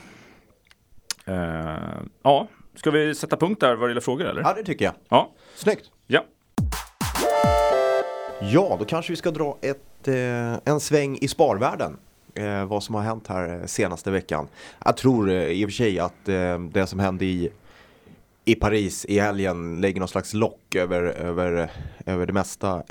Uh, 1.29 2.01
ja, 2.23 2.47
ska 2.75 2.91
vi 2.91 3.15
sätta 3.15 3.37
punkt 3.37 3.59
där 3.59 3.75
vad 3.75 3.89
det 3.89 3.91
gäller 3.91 4.01
frågor 4.01 4.25
eller? 4.25 4.41
Ja, 4.41 4.53
det 4.53 4.63
tycker 4.63 4.85
jag. 4.85 4.93
Ja. 5.09 5.31
Snyggt. 5.55 5.91
Ja. 6.07 6.25
Ja, 8.41 8.75
då 8.79 8.85
kanske 8.85 9.11
vi 9.11 9.15
ska 9.15 9.31
dra 9.31 9.57
ett, 9.61 10.07
eh, 10.07 10.73
en 10.73 10.79
sväng 10.79 11.17
i 11.21 11.27
sparvärlden. 11.27 11.97
Eh, 12.35 12.65
vad 12.65 12.83
som 12.83 12.95
har 12.95 13.01
hänt 13.01 13.27
här 13.27 13.59
eh, 13.59 13.65
senaste 13.65 14.11
veckan. 14.11 14.47
Jag 14.85 14.97
tror 14.97 15.29
eh, 15.29 15.43
i 15.43 15.65
och 15.65 15.69
för 15.69 15.73
sig 15.73 15.99
att 15.99 16.29
eh, 16.29 16.59
det 16.59 16.87
som 16.87 16.99
hände 16.99 17.25
i, 17.25 17.49
i 18.45 18.55
Paris 18.55 19.05
i 19.05 19.19
helgen 19.19 19.81
lägger 19.81 19.99
någon 19.99 20.07
slags 20.07 20.33
lock 20.33 20.75
över, 20.75 21.03
över, 21.03 21.71
över 22.05 22.25
det 22.25 22.33
mesta 22.33 22.83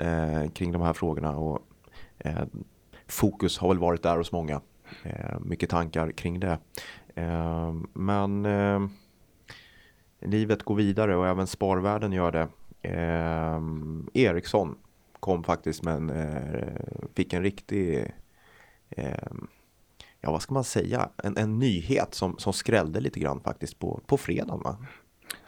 kring 0.54 0.73
de 0.73 0.82
här 0.82 0.92
frågorna. 0.92 1.37
Och, 1.37 1.59
fokus 3.06 3.59
har 3.59 3.68
väl 3.68 3.78
varit 3.78 4.02
där 4.02 4.16
hos 4.16 4.32
många. 4.32 4.61
Eh, 5.02 5.40
mycket 5.40 5.70
tankar 5.70 6.11
kring 6.12 6.40
det. 6.40 6.59
Eh, 7.14 7.75
men 7.92 8.47
eh, 8.47 8.80
livet 10.20 10.62
går 10.62 10.75
vidare 10.75 11.16
och 11.16 11.26
även 11.26 11.47
sparvärlden 11.47 12.12
gör 12.12 12.32
det. 12.32 12.49
Eh, 12.82 13.61
Ericsson 14.14 14.78
kom 15.20 15.44
faktiskt 15.44 15.82
med 15.82 15.94
en, 15.94 16.11
eh, 16.11 17.09
fick 17.14 17.32
en 17.32 17.42
riktig 17.42 18.12
ja 20.20 20.30
vad 20.30 20.42
ska 20.42 20.54
man 20.54 20.64
säga, 20.64 21.09
en, 21.25 21.37
en 21.37 21.59
nyhet 21.59 22.14
som, 22.14 22.38
som 22.38 22.52
skrällde 22.52 23.00
lite 23.00 23.20
grann 23.20 23.40
faktiskt 23.40 23.78
på, 23.78 24.00
på 24.06 24.16
fredagen 24.16 24.61
va? 24.62 24.76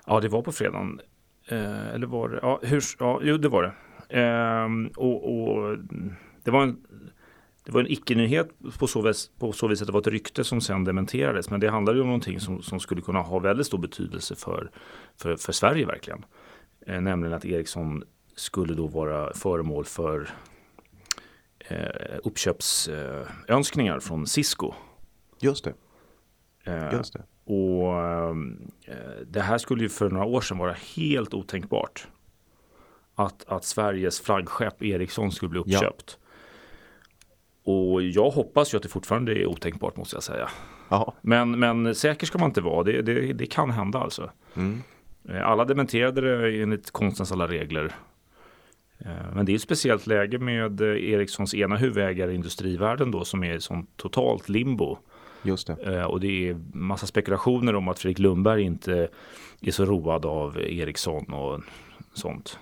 Ja 0.07 0.21
det 0.21 0.29
var 0.29 0.43
på 0.43 0.53
fredagen. 0.53 1.01
Eh, 1.49 1.89
eller 1.89 2.07
var 2.07 2.29
det, 2.29 2.39
ja, 2.43 2.61
hur, 2.63 2.83
ja 2.99 3.21
jo 3.23 3.37
det 3.37 3.49
var 3.49 3.63
det. 3.63 3.73
Eh, 4.21 4.69
och, 4.97 5.49
och, 5.49 5.79
det 6.45 6.51
var 6.51 6.63
en 6.63 6.77
det 7.65 7.73
var 7.73 7.81
en 7.81 7.91
icke-nyhet 7.91 8.49
på 8.79 8.87
så, 8.87 9.03
vis, 9.03 9.31
på 9.39 9.53
så 9.53 9.69
vis 9.69 9.81
att 9.81 9.87
det 9.87 9.93
var 9.93 10.01
ett 10.01 10.07
rykte 10.07 10.45
som 10.45 10.61
sen 10.61 10.85
dementerades. 10.85 11.51
Men 11.51 11.61
det 11.61 11.71
handlade 11.71 11.99
ju 11.99 12.03
om 12.03 12.09
någonting 12.09 12.41
som, 12.41 12.63
som 12.63 12.81
skulle 12.81 13.01
kunna 13.01 13.21
ha 13.21 13.39
väldigt 13.39 13.67
stor 13.67 13.79
betydelse 13.79 14.35
för, 14.35 14.71
för, 15.17 15.37
för 15.37 15.53
Sverige 15.53 15.87
verkligen. 15.87 16.25
Eh, 16.87 17.01
nämligen 17.01 17.37
att 17.37 17.45
Ericsson 17.45 18.05
skulle 18.37 18.75
då 18.75 18.87
vara 18.87 19.35
föremål 19.35 19.85
för 19.85 20.31
eh, 21.59 22.19
uppköpsönskningar 22.25 23.95
eh, 23.95 24.01
från 24.01 24.27
Cisco. 24.27 24.73
Just 25.41 25.65
det. 25.65 25.75
Eh, 26.65 26.93
Just 26.93 27.13
det. 27.13 27.23
Och 27.45 27.99
eh, 27.99 28.35
det 29.27 29.41
här 29.41 29.59
skulle 29.59 29.83
ju 29.83 29.89
för 29.89 30.11
några 30.11 30.27
år 30.27 30.41
sedan 30.41 30.59
vara 30.59 30.77
helt 30.97 31.35
otänkbart. 31.35 32.09
Att, 33.15 33.45
att 33.49 33.65
Sveriges 33.65 34.21
flaggskepp 34.21 34.83
Ericsson 34.83 35.33
skulle 35.33 35.49
bli 35.49 35.61
uppköpt. 35.61 36.19
Ja. 36.19 36.22
Och 37.65 38.03
jag 38.03 38.31
hoppas 38.31 38.75
ju 38.75 38.77
att 38.77 38.83
det 38.83 38.89
fortfarande 38.89 39.33
är 39.33 39.47
otänkbart 39.47 39.97
måste 39.97 40.17
jag 40.17 40.23
säga. 40.23 40.49
Men, 41.21 41.59
men 41.59 41.95
säker 41.95 42.27
ska 42.27 42.39
man 42.39 42.49
inte 42.49 42.61
vara, 42.61 42.83
det, 42.83 43.03
det, 43.03 43.33
det 43.33 43.47
kan 43.47 43.71
hända 43.71 43.99
alltså. 43.99 44.31
Mm. 44.57 44.83
Eh, 45.29 45.49
alla 45.49 45.65
dementerade 45.65 46.21
det 46.21 46.63
enligt 46.63 46.91
konstens 46.91 47.33
alla 47.33 47.49
regler. 47.49 47.93
Eh, 48.99 49.35
men 49.35 49.47
det 49.47 49.53
är 49.53 49.57
ett 49.57 49.63
speciellt 49.63 50.07
läge 50.07 50.39
med 50.39 50.81
Ericssons 50.81 51.55
ena 51.55 51.77
huvudägare 51.77 52.35
Industrivärden 52.35 53.11
då 53.11 53.25
som 53.25 53.45
är 53.45 53.59
sånt 53.59 53.97
totalt 53.97 54.49
limbo. 54.49 54.99
Just 55.43 55.67
det. 55.67 55.97
Eh, 55.97 56.05
och 56.05 56.21
det 56.21 56.49
är 56.49 56.61
massa 56.73 57.07
spekulationer 57.07 57.75
om 57.75 57.89
att 57.89 57.99
Fredrik 57.99 58.19
Lundberg 58.19 58.63
inte 58.63 59.09
är 59.61 59.71
så 59.71 59.85
road 59.85 60.27
av 60.27 60.59
Ericsson 60.59 61.33
och 61.33 61.61
sånt. 62.15 62.59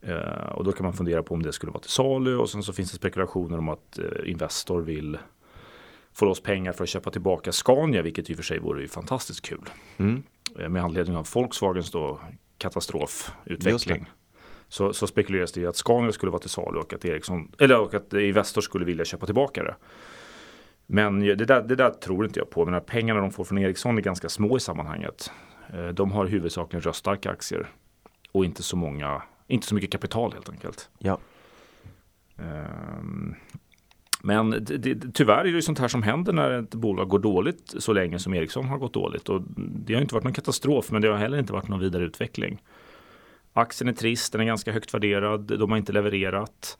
Eh, 0.00 0.52
och 0.52 0.64
då 0.64 0.72
kan 0.72 0.84
man 0.84 0.92
fundera 0.92 1.22
på 1.22 1.34
om 1.34 1.42
det 1.42 1.52
skulle 1.52 1.72
vara 1.72 1.80
till 1.80 1.90
salu 1.90 2.36
och 2.36 2.50
sen 2.50 2.62
så 2.62 2.72
finns 2.72 2.90
det 2.90 2.96
spekulationer 2.96 3.58
om 3.58 3.68
att 3.68 3.98
eh, 3.98 4.30
Investor 4.30 4.80
vill 4.80 5.18
få 6.12 6.24
loss 6.24 6.42
pengar 6.42 6.72
för 6.72 6.84
att 6.84 6.88
köpa 6.88 7.10
tillbaka 7.10 7.52
Scania, 7.52 8.02
vilket 8.02 8.30
i 8.30 8.32
och 8.32 8.36
för 8.36 8.44
sig 8.44 8.58
vore 8.58 8.80
ju 8.80 8.88
fantastiskt 8.88 9.42
kul. 9.42 9.70
Mm. 9.96 10.22
Eh, 10.58 10.68
med 10.68 10.82
anledning 10.82 11.16
av 11.16 11.28
Volkswagens 11.34 11.90
då 11.90 12.20
katastrofutveckling. 12.58 14.10
Så, 14.68 14.92
så 14.92 15.06
spekuleras 15.06 15.52
det 15.52 15.60
i 15.60 15.66
att 15.66 15.76
Scania 15.76 16.12
skulle 16.12 16.30
vara 16.30 16.40
till 16.40 16.50
salu 16.50 16.78
och 16.78 16.92
att 16.92 17.04
Ericsson, 17.04 17.52
eller 17.58 17.80
och 17.80 17.94
att 17.94 18.12
Investor 18.12 18.60
skulle 18.60 18.84
vilja 18.84 19.04
köpa 19.04 19.26
tillbaka 19.26 19.62
det. 19.62 19.76
Men 20.86 21.20
det 21.20 21.34
där, 21.34 21.62
det 21.62 21.76
där 21.76 21.90
tror 21.90 22.24
inte 22.24 22.40
jag 22.40 22.50
på. 22.50 22.66
Men 22.66 22.80
pengarna 22.80 23.20
de 23.20 23.30
får 23.30 23.44
från 23.44 23.58
Ericsson 23.58 23.98
är 23.98 24.02
ganska 24.02 24.28
små 24.28 24.56
i 24.56 24.60
sammanhanget. 24.60 25.30
De 25.94 26.12
har 26.12 26.26
huvudsakligen 26.26 26.82
röststarka 26.82 27.30
aktier 27.30 27.68
och 28.32 28.44
inte 28.44 28.62
så 28.62 28.76
många 28.76 29.22
inte 29.48 29.66
så 29.66 29.74
mycket 29.74 29.92
kapital 29.92 30.32
helt 30.32 30.48
enkelt. 30.48 30.90
Ja. 30.98 31.18
Um, 32.36 33.34
men 34.22 34.50
det, 34.50 34.76
det, 34.78 35.14
tyvärr 35.14 35.44
är 35.44 35.52
det 35.52 35.62
sånt 35.62 35.78
här 35.78 35.88
som 35.88 36.02
händer 36.02 36.32
när 36.32 36.50
ett 36.50 36.74
bolag 36.74 37.08
går 37.08 37.18
dåligt 37.18 37.74
så 37.78 37.92
länge 37.92 38.18
som 38.18 38.34
Ericsson 38.34 38.64
har 38.64 38.78
gått 38.78 38.94
dåligt. 38.94 39.28
Och 39.28 39.42
det 39.56 39.94
har 39.94 40.00
inte 40.00 40.14
varit 40.14 40.24
någon 40.24 40.32
katastrof 40.32 40.90
men 40.90 41.02
det 41.02 41.08
har 41.08 41.16
heller 41.16 41.38
inte 41.38 41.52
varit 41.52 41.68
någon 41.68 41.80
vidare 41.80 42.04
utveckling. 42.04 42.62
Aktien 43.52 43.88
är 43.88 43.92
trist, 43.92 44.32
den 44.32 44.40
är 44.40 44.44
ganska 44.44 44.72
högt 44.72 44.94
värderad, 44.94 45.58
de 45.58 45.70
har 45.70 45.78
inte 45.78 45.92
levererat. 45.92 46.78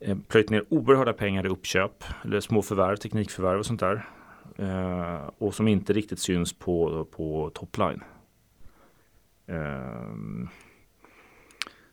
Eh, 0.00 0.16
plöjt 0.28 0.50
ner 0.50 0.64
oerhörda 0.68 1.12
pengar 1.12 1.46
i 1.46 1.48
uppköp, 1.48 2.04
eller 2.24 2.40
små 2.40 2.62
förvärv, 2.62 2.96
teknikförvärv 2.96 3.58
och 3.58 3.66
sånt 3.66 3.80
där. 3.80 4.08
Eh, 4.56 5.30
och 5.38 5.54
som 5.54 5.68
inte 5.68 5.92
riktigt 5.92 6.18
syns 6.18 6.52
på, 6.52 7.04
på 7.04 7.50
topline. 7.54 8.02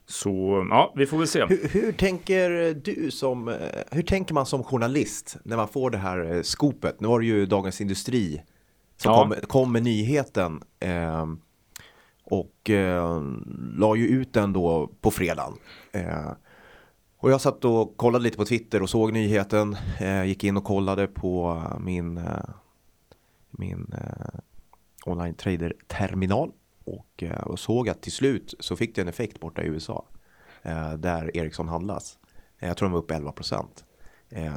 Eh, 0.08 0.12
så 0.14 0.68
ja, 0.70 0.94
vi 0.96 1.06
får 1.06 1.18
väl 1.18 1.28
se. 1.28 1.46
Hur, 1.46 1.68
hur, 1.68 1.92
tänker 1.92 2.74
du 2.74 3.12
som, 3.12 3.48
eh, 3.48 3.56
hur 3.92 4.04
tänker 4.04 4.34
man 4.34 4.46
som 4.46 4.64
journalist 4.64 5.38
när 5.44 5.58
man 5.58 5.68
får 5.68 5.90
det 5.90 5.98
här 5.98 6.36
eh, 6.36 6.42
skopet? 6.42 7.02
Nu 7.02 7.08
var 7.08 7.20
det 7.20 7.26
ju 7.26 7.46
Dagens 7.46 7.82
Industri 7.82 8.42
som 8.98 9.12
ja. 9.12 9.24
kom, 9.24 9.36
kom 9.48 9.72
med 9.72 9.84
nyheten 9.84 10.64
eh, 10.80 11.26
och 12.24 12.70
eh, 12.70 13.22
la 13.78 13.96
ju 13.96 14.08
ut 14.08 14.34
den 14.34 14.54
då 14.54 14.90
på 15.02 15.12
fredagen. 15.12 15.54
Eh, 15.92 16.32
och 17.20 17.32
jag 17.32 17.42
satt 17.42 17.66
och 17.66 17.98
kollade 17.98 18.24
lite 18.24 18.38
på 18.38 18.46
Twitter 18.46 18.82
och 18.82 18.90
såg 18.90 19.14
nyheten, 19.14 19.78
eh, 20.00 20.24
gick 20.24 20.44
in 20.44 20.58
och 20.58 20.64
kollade 20.64 21.08
på 21.08 21.64
min, 21.80 22.22
min 23.52 23.96
online 25.06 25.34
trader 25.34 25.74
terminal 25.88 26.52
och, 26.88 27.24
eh, 27.24 27.40
och 27.40 27.60
såg 27.60 27.90
att 27.90 28.02
till 28.02 28.12
slut 28.12 28.54
så 28.60 28.76
fick 28.76 28.96
det 28.96 29.02
en 29.02 29.08
effekt 29.08 29.40
borta 29.40 29.64
i 29.64 29.66
USA 29.66 30.06
eh, 30.62 30.94
där 30.94 31.38
Ericsson 31.38 31.68
handlas. 31.68 32.18
Eh, 32.60 32.68
jag 32.68 32.78
tror 32.78 32.90
de 32.90 32.94
var 32.94 33.00
uppe 33.00 33.16
11 33.16 33.32
procent. 33.32 33.84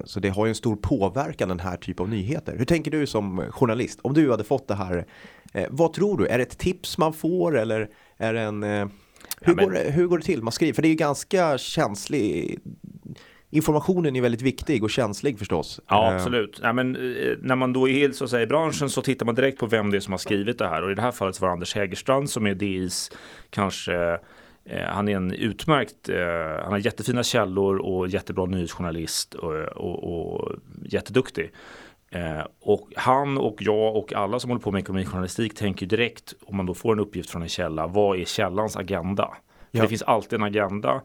Så 0.04 0.20
det 0.20 0.28
har 0.28 0.46
ju 0.46 0.48
en 0.48 0.54
stor 0.54 0.76
påverkan 0.76 1.48
den 1.48 1.60
här 1.60 1.76
typen 1.76 2.02
av 2.02 2.08
nyheter. 2.08 2.56
Hur 2.56 2.64
tänker 2.64 2.90
du 2.90 3.06
som 3.06 3.42
journalist? 3.50 4.00
Om 4.02 4.14
du 4.14 4.30
hade 4.30 4.44
fått 4.44 4.68
det 4.68 4.74
här, 4.74 5.06
vad 5.70 5.92
tror 5.92 6.18
du? 6.18 6.26
Är 6.26 6.38
det 6.38 6.44
ett 6.44 6.58
tips 6.58 6.98
man 6.98 7.12
får 7.12 7.58
eller 7.58 7.90
är 8.16 8.34
det 8.34 8.40
en... 8.40 8.62
Hur, 8.62 8.88
ja, 9.40 9.52
men... 9.54 9.56
går, 9.56 9.70
det, 9.70 9.90
hur 9.90 10.06
går 10.06 10.18
det 10.18 10.24
till? 10.24 10.42
Man 10.42 10.52
skriver, 10.52 10.72
för 10.72 10.82
det 10.82 10.88
är 10.88 10.90
ju 10.90 10.96
ganska 10.96 11.58
känslig 11.58 12.58
informationen 13.50 14.16
är 14.16 14.20
väldigt 14.20 14.42
viktig 14.42 14.84
och 14.84 14.90
känslig 14.90 15.38
förstås. 15.38 15.80
Ja, 15.88 16.14
absolut. 16.14 16.60
Ja, 16.62 16.72
men, 16.72 16.96
eh, 16.96 17.36
när 17.40 17.56
man 17.56 17.72
då 17.72 17.88
är 17.88 18.10
så 18.10 18.28
säga, 18.28 18.42
i 18.42 18.46
branschen 18.46 18.90
så 18.90 19.02
tittar 19.02 19.26
man 19.26 19.34
direkt 19.34 19.58
på 19.58 19.66
vem 19.66 19.90
det 19.90 19.96
är 19.96 20.00
som 20.00 20.12
har 20.12 20.18
skrivit 20.18 20.58
det 20.58 20.68
här. 20.68 20.82
Och 20.82 20.90
i 20.90 20.94
det 20.94 21.02
här 21.02 21.12
fallet 21.12 21.40
var 21.40 21.48
det 21.48 21.52
Anders 21.52 21.74
Hägerstrand 21.74 22.30
som 22.30 22.46
är 22.46 22.54
DIs 22.54 23.10
kanske 23.50 24.18
eh, 24.64 24.84
han 24.86 25.08
är 25.08 25.16
en 25.16 25.32
utmärkt, 25.32 26.08
eh, 26.08 26.62
han 26.62 26.72
har 26.72 26.78
jättefina 26.78 27.22
källor 27.22 27.76
och 27.76 28.08
jättebra 28.08 28.46
nyhetsjournalist 28.46 29.34
och, 29.34 29.54
och, 29.54 30.34
och 30.34 30.52
jätteduktig. 30.84 31.50
Eh, 32.12 32.46
och 32.60 32.88
han 32.96 33.38
och 33.38 33.56
jag 33.58 33.96
och 33.96 34.12
alla 34.12 34.40
som 34.40 34.50
håller 34.50 34.62
på 34.62 34.70
med 34.70 34.80
ekonomijournalistik 34.80 35.54
tänker 35.54 35.86
direkt 35.86 36.34
om 36.44 36.56
man 36.56 36.66
då 36.66 36.74
får 36.74 36.92
en 36.92 37.00
uppgift 37.00 37.30
från 37.30 37.42
en 37.42 37.48
källa. 37.48 37.86
Vad 37.86 38.20
är 38.20 38.24
källans 38.24 38.76
agenda? 38.76 39.36
Ja. 39.70 39.82
det 39.82 39.88
finns 39.88 40.02
alltid 40.02 40.32
en 40.32 40.42
agenda 40.42 40.90
eh, 40.94 41.00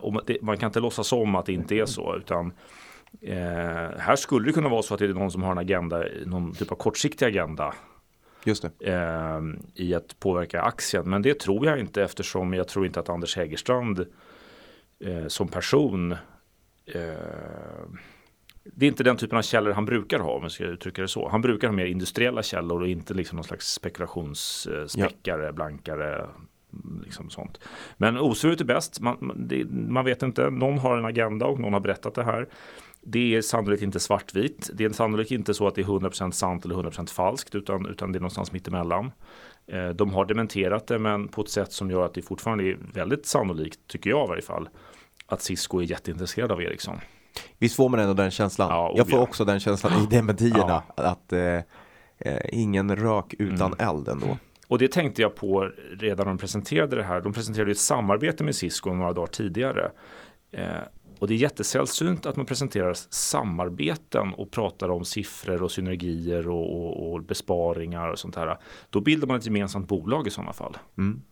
och 0.00 0.12
man, 0.12 0.22
det, 0.26 0.42
man 0.42 0.58
kan 0.58 0.66
inte 0.66 0.80
låtsas 0.80 1.12
om 1.12 1.34
att 1.34 1.46
det 1.46 1.52
inte 1.52 1.74
är 1.74 1.86
så 1.86 2.16
utan 2.16 2.52
eh, 3.20 3.98
här 3.98 4.16
skulle 4.16 4.46
det 4.46 4.52
kunna 4.52 4.68
vara 4.68 4.82
så 4.82 4.94
att 4.94 5.00
det 5.00 5.06
är 5.06 5.14
någon 5.14 5.30
som 5.30 5.42
har 5.42 5.52
en 5.52 5.58
agenda, 5.58 6.04
någon 6.26 6.54
typ 6.54 6.72
av 6.72 6.76
kortsiktig 6.76 7.26
agenda 7.26 7.74
Just 8.44 8.64
det. 8.78 8.92
eh, 8.92 9.40
i 9.74 9.94
att 9.94 10.20
påverka 10.20 10.62
aktien. 10.62 11.10
Men 11.10 11.22
det 11.22 11.40
tror 11.40 11.66
jag 11.66 11.78
inte 11.80 12.02
eftersom 12.02 12.54
jag 12.54 12.68
tror 12.68 12.86
inte 12.86 13.00
att 13.00 13.08
Anders 13.08 13.36
Hägerstrand 13.36 14.06
eh, 15.04 15.26
som 15.26 15.48
person 15.48 16.12
eh, 16.86 17.12
det 18.72 18.86
är 18.86 18.88
inte 18.88 19.04
den 19.04 19.16
typen 19.16 19.38
av 19.38 19.42
källor 19.42 19.72
han 19.72 19.84
brukar 19.84 20.18
ha 20.18 20.32
om 20.32 20.42
jag 20.42 20.52
ska 20.52 20.64
uttrycka 20.64 21.02
det 21.02 21.08
så. 21.08 21.28
Han 21.28 21.40
brukar 21.40 21.68
ha 21.68 21.74
mer 21.74 21.86
industriella 21.86 22.42
källor 22.42 22.82
och 22.82 22.88
inte 22.88 23.14
liksom 23.14 23.36
någon 23.36 23.44
slags 23.44 23.72
spekulationsspäckare, 23.72 25.52
blankare. 25.52 26.26
Liksom 27.04 27.30
sånt. 27.30 27.60
Men 27.96 28.18
osvuret 28.18 28.60
är 28.60 28.64
bäst. 28.64 29.00
Man, 29.00 29.32
det, 29.36 29.64
man 29.70 30.04
vet 30.04 30.22
inte. 30.22 30.50
Någon 30.50 30.78
har 30.78 30.98
en 30.98 31.04
agenda 31.04 31.46
och 31.46 31.60
någon 31.60 31.72
har 31.72 31.80
berättat 31.80 32.14
det 32.14 32.24
här. 32.24 32.48
Det 33.00 33.34
är 33.36 33.42
sannolikt 33.42 33.82
inte 33.82 34.00
svartvitt. 34.00 34.70
Det 34.74 34.84
är 34.84 34.90
sannolikt 34.90 35.30
inte 35.30 35.54
så 35.54 35.66
att 35.66 35.74
det 35.74 35.80
är 35.80 35.84
100% 35.84 36.30
sant 36.30 36.64
eller 36.64 36.74
100% 36.74 37.10
falskt 37.10 37.54
utan, 37.54 37.86
utan 37.86 38.12
det 38.12 38.18
är 38.18 38.20
någonstans 38.20 38.52
mittemellan. 38.52 39.12
Eh, 39.66 39.88
de 39.88 40.14
har 40.14 40.24
dementerat 40.24 40.86
det 40.86 40.98
men 40.98 41.28
på 41.28 41.40
ett 41.40 41.50
sätt 41.50 41.72
som 41.72 41.90
gör 41.90 42.04
att 42.04 42.14
det 42.14 42.22
fortfarande 42.22 42.64
är 42.64 42.78
väldigt 42.94 43.26
sannolikt, 43.26 43.78
tycker 43.86 44.10
jag 44.10 44.24
i 44.26 44.28
varje 44.28 44.42
fall, 44.42 44.68
att 45.26 45.42
Cisco 45.42 45.78
är 45.78 45.84
jätteintresserad 45.84 46.52
av 46.52 46.62
Ericsson. 46.62 47.00
Visst 47.58 47.76
får 47.76 47.88
man 47.88 48.00
ändå 48.00 48.14
den 48.14 48.30
känslan? 48.30 48.68
Ja, 48.70 48.92
jag 48.96 49.08
får 49.08 49.18
ja. 49.18 49.22
också 49.22 49.44
den 49.44 49.60
känslan 49.60 49.92
i 50.02 50.06
dementierna. 50.06 50.82
Att 50.94 51.32
eh, 51.32 51.60
eh, 52.18 52.38
ingen 52.52 52.96
rök 52.96 53.34
utan 53.38 53.72
Mm. 53.72 53.88
eld 53.88 54.08
ändå. 54.08 54.38
Och 54.68 54.78
det 54.78 54.92
tänkte 54.92 55.22
jag 55.22 55.34
på 55.34 55.70
redan 55.90 56.26
när 56.26 56.32
de 56.32 56.38
presenterade 56.38 56.96
det 56.96 57.02
här. 57.02 57.20
De 57.20 57.32
presenterade 57.32 57.70
ett 57.70 57.78
samarbete 57.78 58.44
med 58.44 58.54
Cisco 58.54 58.94
några 58.94 59.12
dagar 59.12 59.26
tidigare. 59.26 59.90
Eh, 60.50 60.82
och 61.18 61.28
det 61.28 61.34
är 61.34 61.38
jättesällsynt 61.38 62.26
att 62.26 62.36
man 62.36 62.46
presenterar 62.46 62.94
samarbeten 63.10 64.34
och 64.34 64.50
pratar 64.50 64.88
om 64.88 65.04
siffror 65.04 65.62
och 65.62 65.72
synergier 65.72 66.48
och, 66.48 66.76
och, 66.76 67.12
och 67.12 67.22
besparingar 67.22 68.08
och 68.08 68.18
sånt 68.18 68.36
här. 68.36 68.58
Då 68.90 69.00
bildar 69.00 69.28
man 69.28 69.36
ett 69.36 69.46
gemensamt 69.46 69.88
bolag 69.88 70.26
i 70.26 70.30
sådana 70.30 70.52
fall. 70.52 70.76
Mm. 70.98 71.22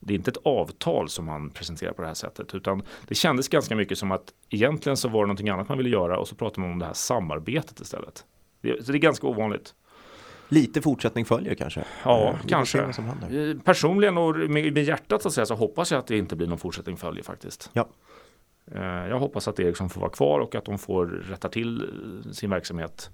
Det 0.00 0.14
är 0.14 0.16
inte 0.16 0.30
ett 0.30 0.36
avtal 0.44 1.08
som 1.08 1.24
man 1.24 1.50
presenterar 1.50 1.92
på 1.92 2.02
det 2.02 2.08
här 2.08 2.14
sättet 2.14 2.54
utan 2.54 2.82
det 3.08 3.14
kändes 3.14 3.48
ganska 3.48 3.76
mycket 3.76 3.98
som 3.98 4.12
att 4.12 4.32
egentligen 4.50 4.96
så 4.96 5.08
var 5.08 5.20
det 5.20 5.26
någonting 5.26 5.48
annat 5.48 5.68
man 5.68 5.78
ville 5.78 5.90
göra 5.90 6.18
och 6.18 6.28
så 6.28 6.34
pratar 6.34 6.60
man 6.62 6.70
om 6.70 6.78
det 6.78 6.86
här 6.86 6.92
samarbetet 6.92 7.80
istället. 7.80 8.24
Det, 8.60 8.84
så 8.84 8.92
det 8.92 8.98
är 8.98 9.00
ganska 9.00 9.26
ovanligt. 9.26 9.74
Lite 10.48 10.82
fortsättning 10.82 11.24
följer 11.24 11.54
kanske. 11.54 11.84
Ja, 12.04 12.30
Eh, 12.30 12.46
kanske. 12.48 12.78
Eh, 12.82 13.56
Personligen 13.64 14.18
och 14.18 14.36
med, 14.36 14.72
med 14.72 14.84
hjärtat 14.84 15.22
så, 15.22 15.28
att 15.28 15.34
säga, 15.34 15.46
så 15.46 15.54
hoppas 15.54 15.90
jag 15.90 15.98
att 15.98 16.06
det 16.06 16.18
inte 16.18 16.36
blir 16.36 16.46
någon 16.46 16.58
fortsättning 16.58 16.96
följer 16.96 17.24
faktiskt. 17.24 17.70
Ja. 17.72 17.88
Eh, 18.72 18.82
Jag 18.84 19.18
hoppas 19.18 19.48
att 19.48 19.60
Ericsson 19.60 19.90
får 19.90 20.00
vara 20.00 20.10
kvar 20.10 20.40
och 20.40 20.54
att 20.54 20.64
de 20.64 20.78
får 20.78 21.06
rätta 21.06 21.48
till 21.48 21.88
sin 22.32 22.50
verksamhet 22.50 23.10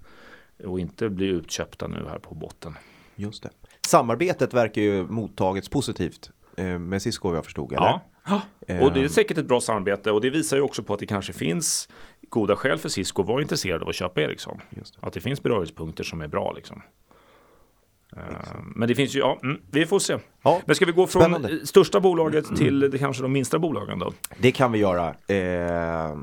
och 0.65 0.81
inte 0.81 1.09
bli 1.09 1.27
utköpta 1.27 1.87
nu 1.89 2.07
här 2.09 2.19
på 2.19 2.35
botten. 2.35 2.77
Just 3.17 3.43
det. 3.43 3.51
Samarbetet 3.87 4.55
verkar 4.55 4.83
ju 4.83 5.03
mottagits 5.07 5.69
positivt 5.69 6.31
med 6.79 7.03
Cisco 7.03 7.29
vad 7.29 7.37
jag 7.37 7.45
förstod. 7.45 7.73
Eller? 7.73 8.01
Ja. 8.27 8.43
Och 8.81 8.93
det 8.93 9.01
är 9.01 9.09
säkert 9.09 9.39
ett 9.39 9.47
bra 9.49 9.61
samarbete 9.61 10.11
och 10.11 10.21
det 10.21 10.31
visar 10.31 10.57
ju 10.57 10.63
också 10.63 10.83
på 10.83 10.95
att 10.95 11.01
det 11.01 11.07
kanske 11.07 11.33
finns 11.33 11.89
goda 12.29 12.57
skäl 12.57 12.79
för 12.79 12.89
Cisco 12.89 13.23
att 13.23 13.29
vara 13.29 13.43
intresserad 13.43 13.83
av 13.83 13.89
att 13.89 13.95
köpa 13.95 14.21
Ericsson. 14.23 14.61
Att 15.01 15.13
det 15.13 15.21
finns 15.21 15.43
beröringspunkter 15.43 16.05
som 16.05 16.21
är 16.21 16.29
bra 16.29 16.53
liksom. 16.53 16.83
Men 18.75 18.89
det 18.89 18.95
finns 18.95 19.15
ju, 19.15 19.19
ja, 19.19 19.39
mm, 19.43 19.61
vi 19.71 19.87
får 19.87 19.99
se. 19.99 20.17
Ja, 20.43 20.61
Men 20.67 20.77
ska 20.77 20.87
vi 20.87 20.93
gå 20.93 21.07
från 21.07 21.23
Spännande. 21.23 21.67
största 21.67 22.01
bolaget 22.01 22.57
till 22.57 22.81
det 22.81 22.99
kanske 22.99 23.23
de 23.23 23.33
minsta 23.33 23.59
bolagen 23.59 23.99
då? 23.99 24.13
det 24.39 24.53
kan 24.53 24.73
vi 24.73 24.79
göra. 24.79 25.09
Eh, 25.27 26.17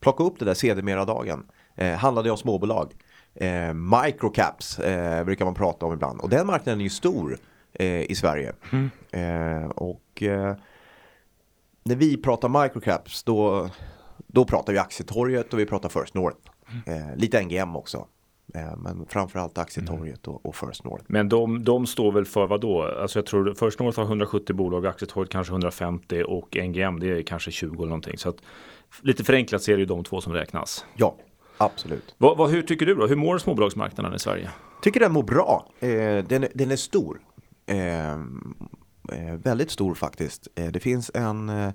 plocka 0.00 0.24
upp 0.24 0.38
det 0.38 0.44
där 0.44 0.54
sedermera 0.54 1.04
dagen. 1.04 1.46
Eh, 1.74 1.92
handlade 1.94 2.30
om 2.30 2.36
småbolag. 2.36 2.92
Eh, 3.34 3.74
microcaps 3.74 4.78
eh, 4.78 5.24
brukar 5.24 5.44
man 5.44 5.54
prata 5.54 5.86
om 5.86 5.92
ibland. 5.92 6.20
Och 6.20 6.28
den 6.28 6.46
marknaden 6.46 6.80
är 6.80 6.84
ju 6.84 6.90
stor 6.90 7.38
eh, 7.72 8.02
i 8.02 8.14
Sverige. 8.14 8.52
Eh, 9.10 9.64
och 9.68 10.22
eh, 10.22 10.54
när 11.84 11.96
vi 11.96 12.16
pratar 12.16 12.62
microcaps 12.62 13.22
då, 13.22 13.70
då 14.26 14.44
pratar 14.44 14.72
vi 14.72 14.78
aktietorget 14.78 15.52
och 15.52 15.58
vi 15.58 15.66
pratar 15.66 15.88
First 15.88 16.14
North. 16.14 16.50
Eh, 16.86 17.16
lite 17.16 17.42
NGM 17.42 17.76
också. 17.76 18.06
Eh, 18.54 18.76
men 18.76 19.06
framförallt 19.08 19.58
aktietorget 19.58 20.28
och, 20.28 20.46
och 20.46 20.56
First 20.56 20.84
North. 20.84 21.04
Men 21.06 21.28
de, 21.28 21.64
de 21.64 21.86
står 21.86 22.12
väl 22.12 22.24
för 22.24 22.46
vad 22.46 22.60
då? 22.60 22.82
Alltså 22.82 23.18
jag 23.18 23.26
tror 23.26 23.54
First 23.54 23.80
North 23.80 23.98
har 23.98 24.06
170 24.06 24.56
bolag, 24.56 24.86
Aktietorget 24.86 25.30
kanske 25.30 25.52
150 25.52 26.22
och 26.22 26.56
NGM 26.56 27.00
det 27.00 27.18
är 27.18 27.22
kanske 27.22 27.50
20 27.50 27.74
eller 27.74 27.86
någonting. 27.86 28.18
Så 28.18 28.28
att, 28.28 28.36
lite 29.02 29.24
förenklat 29.24 29.62
så 29.62 29.70
är 29.70 29.76
det 29.76 29.80
ju 29.80 29.86
de 29.86 30.04
två 30.04 30.20
som 30.20 30.32
räknas. 30.32 30.84
Ja, 30.96 31.16
absolut. 31.58 32.14
Vad, 32.18 32.36
vad, 32.36 32.50
hur 32.50 32.62
tycker 32.62 32.86
du 32.86 32.94
då? 32.94 33.06
Hur 33.06 33.16
mår 33.16 33.38
småbolagsmarknaden 33.38 34.14
i 34.14 34.18
Sverige? 34.18 34.50
Tycker 34.82 35.00
den 35.00 35.12
mår 35.12 35.22
bra. 35.22 35.66
Eh, 35.80 35.88
den, 36.24 36.46
den 36.54 36.70
är 36.70 36.76
stor. 36.76 37.20
Eh, 37.66 38.12
eh, 39.12 39.34
väldigt 39.42 39.70
stor 39.70 39.94
faktiskt. 39.94 40.48
Eh, 40.54 40.66
det 40.66 40.80
finns 40.80 41.10
en... 41.14 41.48
Eh, 41.48 41.72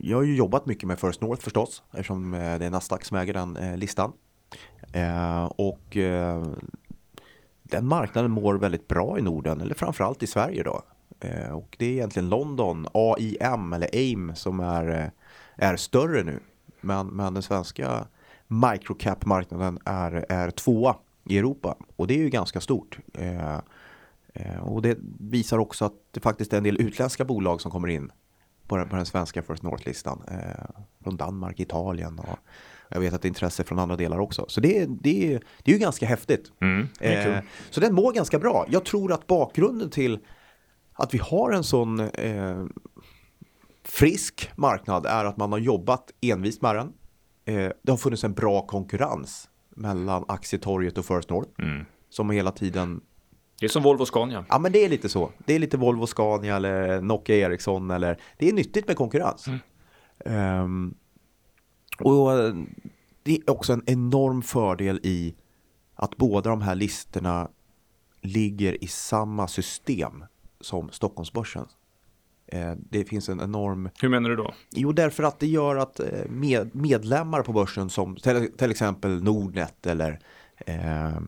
jag 0.00 0.16
har 0.16 0.22
ju 0.22 0.36
jobbat 0.36 0.66
mycket 0.66 0.88
med 0.88 1.00
First 1.00 1.20
North 1.20 1.42
förstås. 1.42 1.82
Eftersom 1.90 2.30
det 2.30 2.66
är 2.66 2.70
Nasdaq 2.70 3.04
som 3.04 3.16
äger 3.16 3.34
den 3.34 3.58
listan. 3.76 4.12
Eh, 4.94 5.44
och 5.44 5.96
eh, 5.96 6.44
den 7.62 7.86
marknaden 7.86 8.30
mår 8.30 8.54
väldigt 8.54 8.88
bra 8.88 9.18
i 9.18 9.22
Norden. 9.22 9.60
Eller 9.60 9.74
framförallt 9.74 10.22
i 10.22 10.26
Sverige 10.26 10.62
då. 10.62 10.82
Eh, 11.20 11.50
och 11.50 11.76
det 11.78 11.86
är 11.86 11.90
egentligen 11.90 12.28
London, 12.28 12.86
AIM 12.92 13.72
eller 13.72 13.88
AIM 13.92 14.34
som 14.34 14.60
är, 14.60 14.88
eh, 14.88 15.08
är 15.68 15.76
större 15.76 16.22
nu. 16.22 16.40
Men, 16.80 17.06
men 17.06 17.34
den 17.34 17.42
svenska 17.42 18.06
microcap-marknaden 18.46 19.78
är, 19.84 20.26
är 20.28 20.50
tvåa 20.50 20.96
i 21.24 21.38
Europa. 21.38 21.76
Och 21.96 22.06
det 22.06 22.14
är 22.14 22.18
ju 22.18 22.30
ganska 22.30 22.60
stort. 22.60 22.98
Eh, 23.14 23.58
eh, 24.34 24.58
och 24.62 24.82
det 24.82 24.98
visar 25.20 25.58
också 25.58 25.84
att 25.84 25.94
det 26.10 26.20
faktiskt 26.20 26.52
är 26.52 26.56
en 26.56 26.64
del 26.64 26.80
utländska 26.80 27.24
bolag 27.24 27.60
som 27.60 27.70
kommer 27.70 27.88
in 27.88 28.12
på 28.66 28.76
den, 28.76 28.88
på 28.88 28.96
den 28.96 29.06
svenska 29.06 29.42
First 29.42 29.62
North-listan. 29.62 30.22
Eh, 30.28 30.82
från 31.02 31.16
Danmark, 31.16 31.60
Italien 31.60 32.18
och 32.18 32.38
jag 32.88 33.00
vet 33.00 33.14
att 33.14 33.22
det 33.22 33.26
är 33.26 33.30
intresse 33.30 33.64
från 33.64 33.78
andra 33.78 33.96
delar 33.96 34.18
också. 34.18 34.44
Så 34.48 34.60
det, 34.60 34.78
är- 34.78 34.86
det, 34.86 35.40
det 35.62 35.70
är 35.70 35.74
ju 35.74 35.78
ganska 35.78 36.06
häftigt. 36.06 36.52
Mm. 36.60 36.88
Eh, 37.00 37.38
så 37.70 37.80
den 37.80 37.94
mår 37.94 38.12
ganska 38.12 38.38
bra. 38.38 38.66
Jag 38.68 38.84
tror 38.84 39.12
att 39.12 39.26
bakgrunden 39.26 39.90
till 39.90 40.18
att 40.92 41.14
vi 41.14 41.18
har 41.18 41.52
en 41.52 41.64
sån 41.64 42.00
eh, 42.00 42.64
frisk 43.84 44.50
marknad 44.56 45.06
är 45.06 45.24
att 45.24 45.36
man 45.36 45.52
har 45.52 45.58
jobbat 45.58 46.10
envist 46.20 46.62
med 46.62 46.74
den. 46.76 46.92
Eh, 47.44 47.70
det 47.82 47.92
har 47.92 47.96
funnits 47.96 48.24
en 48.24 48.32
bra 48.32 48.66
konkurrens 48.66 49.48
mellan 49.76 50.24
aktietorget 50.28 50.98
och 50.98 51.04
First 51.04 51.30
North. 51.30 51.50
Mm. 51.58 51.84
Som 52.10 52.30
hela 52.30 52.50
tiden, 52.50 53.00
Det 53.60 53.66
är 53.66 53.70
som 53.70 53.82
Volvo 53.82 54.06
Scania. 54.06 54.44
ja 54.48 54.58
men 54.58 54.72
det 54.72 54.84
är 54.84 54.88
lite 54.88 55.08
så. 55.08 55.30
Det 55.46 55.54
är 55.54 55.58
lite 55.58 55.76
Volvo 55.76 56.06
Scania 56.06 56.56
eller 56.56 57.00
Nokia 57.00 57.36
Ericsson 57.36 57.90
eller 57.90 58.18
det 58.38 58.48
är 58.48 58.52
nyttigt 58.52 58.86
med 58.86 58.96
konkurrens. 58.96 59.46
Ehm, 60.24 60.94
och 62.00 62.32
eh, 62.32 62.54
det 63.22 63.32
är 63.34 63.50
också 63.50 63.72
en 63.72 63.82
enorm 63.86 64.42
fördel 64.42 65.00
i 65.02 65.34
att 65.94 66.16
båda 66.16 66.50
de 66.50 66.62
här 66.62 66.74
listorna 66.74 67.48
ligger 68.20 68.84
i 68.84 68.86
samma 68.86 69.48
system 69.48 70.24
som 70.60 70.90
Stockholmsbörsen. 70.90 71.66
Eh, 72.46 72.72
Det 72.90 73.04
finns 73.04 73.28
en 73.28 73.40
enorm 73.40 73.88
Hur 74.00 74.08
menar 74.08 74.30
du 74.30 74.36
då? 74.36 74.54
Jo, 74.70 74.92
därför 74.92 75.22
att 75.22 75.38
det 75.40 75.46
gör 75.46 75.76
att 75.76 76.00
eh, 76.00 76.06
med, 76.28 76.74
medlemmar 76.74 77.42
på 77.42 77.52
börsen 77.52 77.90
som 77.90 78.16
till, 78.16 78.52
till 78.58 78.70
exempel 78.70 79.22
Nordnet 79.22 79.86
eller 79.86 80.20
eh, 80.56 81.18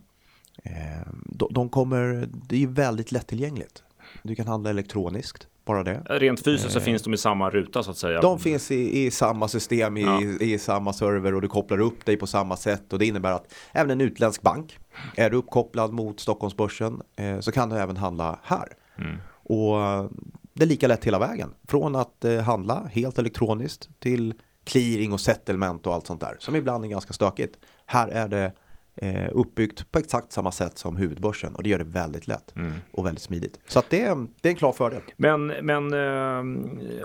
de, 1.25 1.49
de 1.51 1.69
kommer, 1.69 2.29
det 2.49 2.57
är 2.57 2.61
ju 2.61 2.67
väldigt 2.73 3.13
lättillgängligt. 3.13 3.83
Du 4.23 4.35
kan 4.35 4.47
handla 4.47 4.71
elektroniskt, 4.71 5.49
bara 5.67 5.83
det. 5.83 6.03
Rent 6.09 6.45
fysiskt 6.45 6.73
så 6.73 6.81
finns 6.81 7.03
de 7.03 7.15
i 7.15 7.17
samma 7.17 7.51
ruta 7.51 7.83
så 7.83 7.91
att 7.91 7.97
säga. 7.97 8.21
De 8.21 8.39
finns 8.39 8.71
i, 8.71 9.07
i 9.07 9.11
samma 9.11 9.49
system, 9.49 9.97
i, 9.97 10.03
Ja. 10.03 10.21
i 10.41 10.59
samma 10.59 10.93
server 10.93 11.35
och 11.35 11.43
du 11.43 11.49
kopplar 11.49 11.81
upp 11.81 12.05
dig 12.05 12.17
på 12.17 12.27
samma 12.27 12.57
sätt. 12.57 12.93
Och 12.93 12.99
det 12.99 13.07
innebär 13.07 13.33
att 13.33 13.55
även 13.73 13.91
en 13.91 14.01
utländsk 14.01 14.43
bank, 14.43 14.79
är 15.17 15.31
du 15.31 15.37
uppkopplad 15.37 15.93
mot 15.93 16.21
Stockholmsbörsen 16.21 17.03
eh, 17.17 17.41
så 17.41 17.53
kan 17.53 17.69
du 17.69 17.77
även 17.77 17.97
handla 17.97 18.39
här. 18.43 18.69
Mm. 18.99 19.17
Och 19.33 19.81
eh, 19.83 20.07
det 20.53 20.65
är 20.65 20.69
lika 20.69 20.89
lätt 20.89 21.05
hela 21.05 21.19
vägen. 21.19 21.55
Från 21.69 21.97
att 21.97 22.25
eh, 22.25 22.41
handla 22.41 22.91
helt 22.93 23.19
elektroniskt 23.19 23.89
till 23.99 24.35
clearing 24.65 25.13
och 25.13 25.21
settlement 25.21 25.87
och 25.87 25.95
allt 25.95 26.07
sånt 26.07 26.21
där. 26.21 26.37
Som 26.39 26.57
ibland 26.57 26.85
är 26.85 26.89
ganska 26.89 27.13
stökigt. 27.13 27.57
Här 27.87 28.09
är 28.09 28.29
det 28.29 28.53
eh, 28.97 29.29
uppbyggt 29.33 29.93
på 29.93 29.99
exakt 29.99 30.33
samma 30.33 30.53
sätt 30.53 30.79
som 30.79 30.97
huvudbörsen. 30.97 31.55
Och 31.55 31.63
det 31.63 31.69
gör 31.71 31.79
det 31.79 31.85
väldigt 31.85 32.27
lätt 32.27 32.57
Mm. 32.57 32.73
och 32.91 33.07
väldigt 33.07 33.23
smidigt. 33.23 33.61
Så 33.67 33.79
att 33.79 33.91
det, 33.91 34.01
är, 34.03 34.27
det 34.41 34.49
är 34.49 34.51
en 34.51 34.57
klar 34.57 34.73
fördel. 34.73 35.03
Men, 35.17 35.47
men 35.47 35.93
eh, 35.93 36.39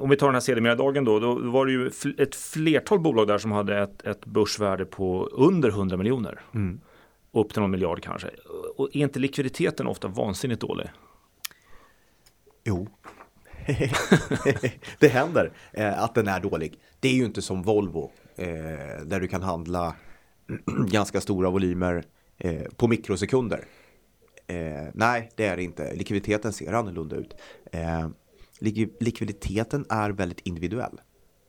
om 0.01 0.10
vi 0.10 0.15
tar 0.17 0.27
den 0.27 0.36
här 0.36 0.39
sedermera 0.39 0.75
dagen 0.75 1.06
då, 1.06 1.19
då 1.19 1.36
var 1.51 1.65
det 1.65 1.71
ju 1.71 1.91
ett 2.17 2.36
flertal 2.36 2.99
bolag 2.99 3.27
där 3.27 3.38
som 3.38 3.51
hade 3.51 3.77
ett, 3.80 4.01
ett 4.01 4.25
börsvärde 4.25 4.86
på 4.86 5.25
under 5.25 5.69
100 5.69 5.97
miljoner. 5.97 6.41
upp 7.34 7.54
till 7.54 7.62
någon 7.62 7.71
miljard 7.71 8.04
kanske. 8.04 8.30
Och 8.77 8.89
är 8.93 8.99
inte 8.99 9.19
likviditeten 9.19 9.88
ofta 9.88 10.08
vansinnigt 10.08 10.62
dålig? 10.62 10.88
Jo, 12.63 12.88
det 14.99 15.08
händer 15.08 15.51
eh, 15.73 16.04
att 16.04 16.15
den 16.15 16.27
är 16.27 16.39
dålig. 16.39 16.80
Det 16.99 17.08
är 17.08 17.13
ju 17.13 17.25
inte 17.25 17.41
som 17.41 17.62
Volvo 17.63 18.12
eh, 18.36 18.47
där 19.06 19.19
du 19.19 19.27
kan 19.27 19.41
handla 19.43 19.95
ganska 20.88 21.22
stora 21.22 21.50
volymer 21.50 22.04
eh, 22.38 22.64
på 22.76 22.88
mikrosekunder. 22.88 23.66
Eh, 24.48 24.88
nej, 24.94 25.32
det 25.36 25.46
är 25.46 25.58
det 25.58 25.64
inte. 25.64 25.94
Likviditeten 25.94 26.54
ser 26.54 26.74
annorlunda 26.74 27.16
ut. 27.16 27.36
Eh, 27.72 28.10
likviditeten 29.00 29.86
är 29.90 30.10
väldigt 30.10 30.40
individuell 30.40 31.02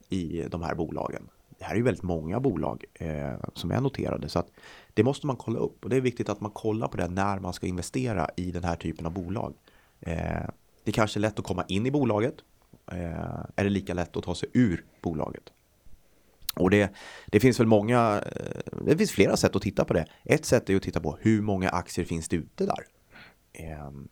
i 0.09 0.45
de 0.51 0.62
här 0.62 0.75
bolagen. 0.75 1.29
Det 1.59 1.65
här 1.65 1.73
är 1.73 1.77
ju 1.77 1.83
väldigt 1.83 2.03
många 2.03 2.41
bolag 2.41 2.85
eh, 2.95 3.35
som 3.55 3.71
är 3.71 3.81
noterade 3.81 4.29
så 4.29 4.38
att 4.38 4.51
det 4.95 5.05
måste 5.05 5.27
man 5.27 5.37
kolla 5.37 5.59
upp 5.59 5.85
och 5.85 5.91
det 5.91 5.97
är 5.97 6.01
viktigt 6.01 6.29
att 6.29 6.41
man 6.41 6.51
kollar 6.51 6.88
på 6.88 6.97
det 6.97 7.09
när 7.09 7.38
man 7.38 7.53
ska 7.53 7.67
investera 7.67 8.29
i 8.37 8.51
den 8.51 8.65
här 8.65 8.77
typen 8.77 9.07
av 9.07 9.12
bolag. 9.12 9.55
Eh, 10.01 10.49
det 10.85 10.93
kanske 10.93 11.19
är 11.19 11.21
lätt 11.21 11.38
att 11.38 11.45
komma 11.45 11.65
in 11.69 11.87
i 11.87 11.91
bolaget. 11.91 12.35
Eh, 12.93 13.45
är 13.57 13.65
det 13.65 13.71
lika 13.71 13.95
lätt 13.95 14.17
att 14.17 14.25
ta 14.25 14.35
sig 14.35 14.49
ur 14.53 14.85
bolaget? 15.01 15.53
Och 16.57 16.71
det, 16.71 16.95
det 17.27 17.41
finns 17.41 17.61
väl 17.61 17.67
många, 17.67 18.23
eh, 18.27 18.81
det 18.87 18.97
finns 18.97 19.12
flera 19.12 19.37
sätt 19.37 19.57
att 19.57 19.62
titta 19.62 19.85
på 19.85 19.95
det. 19.95 20.07
Ett 20.25 20.45
sätt 20.45 20.71
är 20.71 20.77
att 20.77 20.83
titta 20.83 21.01
på 21.01 21.19
hur 21.21 21.43
många 21.43 21.71
aktier 21.71 22.05
finns 22.05 22.29
det 22.29 22.37
ute 22.37 22.67
där. 22.67 22.85
Ehm, 23.53 24.09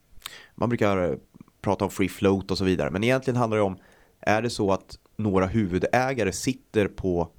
man 0.55 0.69
brukar 0.69 1.11
eh, 1.11 1.17
prata 1.61 1.85
om 1.85 1.91
free 1.91 2.09
float 2.09 2.51
och 2.51 2.59
så 2.59 2.65
vidare, 2.65 2.91
men 2.91 3.05
egentligen 3.05 3.37
handlar 3.37 3.57
det 3.57 3.65
om, 3.65 3.79
är 4.21 4.43
det 4.43 4.51
så 4.51 4.73
att 4.73 4.99
några 5.17 5.47
huvudägare 5.47 6.33
sitter 6.33 6.89
på 6.89 7.33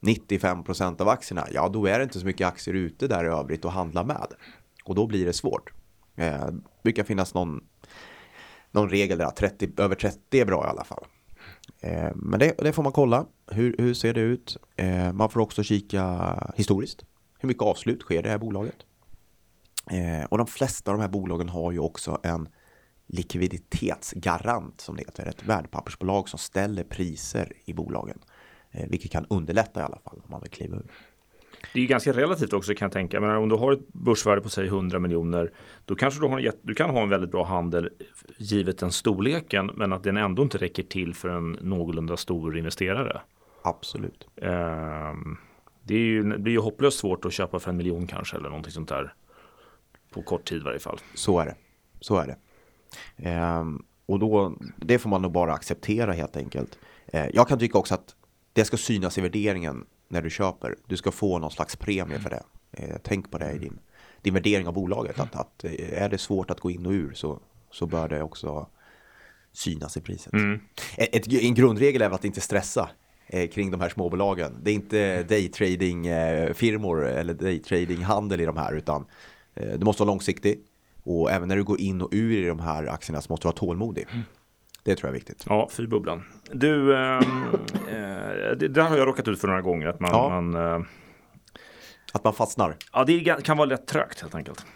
95% 0.00 1.00
av 1.00 1.08
aktierna, 1.08 1.46
ja 1.52 1.68
då 1.68 1.86
är 1.86 1.98
det 1.98 2.04
inte 2.04 2.20
så 2.20 2.26
mycket 2.26 2.46
aktier 2.46 2.74
ute 2.74 3.08
där 3.08 3.24
i 3.24 3.28
övrigt 3.28 3.64
att 3.64 3.72
handla 3.72 4.04
med. 4.04 4.26
Och 4.84 4.94
då 4.94 5.06
blir 5.06 5.26
det 5.26 5.32
svårt. 5.32 5.72
Det 6.14 6.54
brukar 6.82 7.04
finnas 7.04 7.34
någon, 7.34 7.64
någon 8.70 8.90
regel 8.90 9.18
där, 9.18 9.30
30, 9.30 9.82
över 9.82 9.94
30 9.94 10.40
är 10.40 10.44
bra 10.44 10.66
i 10.66 10.68
alla 10.68 10.84
fall. 10.84 11.04
Eh, 11.80 12.10
men 12.14 12.40
det, 12.40 12.54
det, 12.58 12.72
får 12.72 12.82
man 12.82 12.92
kolla. 12.92 13.26
Hur, 13.50 13.76
hur 13.78 13.94
ser 13.94 14.14
det 14.14 14.20
ut? 14.20 14.56
Eh, 14.76 15.12
man 15.12 15.30
får 15.30 15.40
också 15.40 15.62
kika 15.62 16.34
historiskt. 16.56 17.04
Hur 17.38 17.48
mycket 17.48 17.62
avslut 17.62 18.02
sker 18.02 18.18
i 18.18 18.22
det 18.22 18.28
här 18.28 18.38
bolaget? 18.38 18.76
Eh, 19.90 20.24
och 20.24 20.38
de 20.38 20.46
flesta 20.46 20.90
av 20.90 20.96
de 20.96 21.00
här 21.00 21.08
bolagen 21.08 21.48
har 21.48 21.72
ju 21.72 21.78
också 21.78 22.20
en 22.22 22.48
likviditetsgarant 23.06 24.80
som 24.80 24.96
det 24.96 25.02
heter. 25.02 25.26
Ett 25.26 25.44
värdepappersbolag 25.44 26.28
som 26.28 26.38
ställer 26.38 26.84
priser 26.84 27.52
i 27.64 27.72
bolagen. 27.72 28.18
Eh, 28.70 28.88
vilket 28.88 29.12
kan 29.12 29.26
underlätta 29.30 29.80
i 29.80 29.82
alla 29.82 29.98
fall 29.98 30.20
om 30.24 30.30
man 30.30 30.40
vill 30.40 30.50
kliva 30.50 30.76
ur. 30.76 30.90
Det 31.72 31.80
är 31.80 31.86
ganska 31.86 32.12
relativt 32.12 32.52
också 32.52 32.74
kan 32.74 32.86
jag 32.86 32.92
tänka. 32.92 33.20
Men 33.20 33.36
om 33.36 33.48
du 33.48 33.56
har 33.56 33.72
ett 33.72 33.92
börsvärde 33.92 34.40
på 34.40 34.48
säg 34.48 34.66
100 34.66 34.98
miljoner. 34.98 35.52
Då 35.84 35.94
kanske 35.94 36.20
du, 36.20 36.26
har, 36.26 36.52
du 36.62 36.74
kan 36.74 36.90
ha 36.90 37.02
en 37.02 37.08
väldigt 37.08 37.30
bra 37.30 37.44
handel 37.44 37.90
givet 38.36 38.78
den 38.78 38.92
storleken. 38.92 39.70
Men 39.74 39.92
att 39.92 40.02
den 40.02 40.16
ändå 40.16 40.42
inte 40.42 40.58
räcker 40.58 40.82
till 40.82 41.14
för 41.14 41.28
en 41.28 41.52
någorlunda 41.60 42.16
stor 42.16 42.58
investerare. 42.58 43.20
Absolut. 43.62 44.28
Um, 44.36 45.38
det, 45.82 45.94
är 45.94 45.98
ju, 45.98 46.22
det 46.22 46.38
blir 46.38 46.52
ju 46.52 46.58
hopplöst 46.58 46.98
svårt 46.98 47.24
att 47.24 47.32
köpa 47.32 47.58
för 47.58 47.70
en 47.70 47.76
miljon 47.76 48.06
kanske 48.06 48.36
eller 48.36 48.48
någonting 48.48 48.72
sånt 48.72 48.88
där. 48.88 49.14
På 50.12 50.22
kort 50.22 50.44
tid 50.44 50.60
i 50.60 50.64
varje 50.64 50.78
fall. 50.78 50.98
Så 51.14 51.40
är 51.40 51.46
det. 51.46 51.54
Så 52.00 52.16
är 52.16 52.26
det. 52.26 52.36
Um, 53.58 53.84
och 54.06 54.18
då, 54.18 54.56
det 54.76 54.98
får 54.98 55.10
man 55.10 55.22
nog 55.22 55.32
bara 55.32 55.52
acceptera 55.52 56.12
helt 56.12 56.36
enkelt. 56.36 56.78
Uh, 57.14 57.26
jag 57.32 57.48
kan 57.48 57.58
tycka 57.58 57.78
också 57.78 57.94
att 57.94 58.14
det 58.52 58.64
ska 58.64 58.76
synas 58.76 59.18
i 59.18 59.20
värderingen 59.20 59.86
när 60.08 60.22
du 60.22 60.30
köper. 60.30 60.76
Du 60.86 60.96
ska 60.96 61.10
få 61.12 61.38
någon 61.38 61.50
slags 61.50 61.76
premie 61.76 62.18
för 62.18 62.30
det. 62.30 62.42
Eh, 62.72 62.96
tänk 63.02 63.30
på 63.30 63.38
det 63.38 63.52
i 63.52 63.58
din, 63.58 63.78
din 64.22 64.34
värdering 64.34 64.66
av 64.66 64.74
bolaget. 64.74 65.20
Att, 65.20 65.36
att 65.36 65.64
eh, 65.64 66.02
är 66.02 66.08
det 66.08 66.18
svårt 66.18 66.50
att 66.50 66.60
gå 66.60 66.70
in 66.70 66.86
och 66.86 66.92
ur 66.92 67.12
så, 67.14 67.40
så 67.70 67.86
bör 67.86 68.08
det 68.08 68.22
också 68.22 68.66
synas 69.52 69.96
i 69.96 70.00
priset. 70.00 70.32
Mm. 70.32 70.60
Ett, 70.96 71.32
en 71.32 71.54
grundregel 71.54 72.02
är 72.02 72.08
väl 72.08 72.14
att 72.14 72.24
inte 72.24 72.40
stressa 72.40 72.90
eh, 73.26 73.50
kring 73.50 73.70
de 73.70 73.80
här 73.80 73.88
småbolagen. 73.88 74.60
Det 74.62 74.70
är 74.70 74.74
inte 74.74 75.22
daytrading-firmor 75.22 77.06
eller 77.06 77.34
daytrading-handel 77.34 78.40
i 78.40 78.44
de 78.44 78.56
här 78.56 78.72
utan 78.72 79.06
du 79.54 79.84
måste 79.84 80.02
vara 80.02 80.10
långsiktig. 80.12 80.60
Och 81.02 81.30
även 81.30 81.48
när 81.48 81.56
du 81.56 81.64
går 81.64 81.80
in 81.80 82.02
och 82.02 82.08
ur 82.12 82.44
i 82.44 82.48
de 82.48 82.60
här 82.60 82.86
aktierna 82.86 83.20
så 83.20 83.32
måste 83.32 83.44
du 83.44 83.48
vara 83.48 83.56
tålmodig. 83.56 84.06
Mm. 84.10 84.22
Det 84.86 84.96
tror 84.96 85.08
jag 85.08 85.14
är 85.14 85.18
viktigt. 85.18 85.44
Ja, 85.48 85.68
fy 85.70 85.86
bubblan. 85.86 86.24
Du, 86.52 86.94
äh, 86.94 87.20
det 88.56 88.68
där 88.68 88.82
har 88.82 88.96
jag 88.96 89.08
råkat 89.08 89.28
ut 89.28 89.40
för 89.40 89.48
några 89.48 89.62
gånger. 89.62 89.86
Att 89.86 90.00
man, 90.00 90.10
ja. 90.10 90.28
man 90.28 90.54
äh, 90.54 90.86
att 92.12 92.24
man 92.24 92.34
fastnar? 92.34 92.76
Ja, 92.92 93.04
det 93.04 93.44
kan 93.44 93.56
vara 93.56 93.68
lätt 93.68 93.86
trögt 93.86 94.20
helt 94.20 94.34
enkelt. 94.34 94.66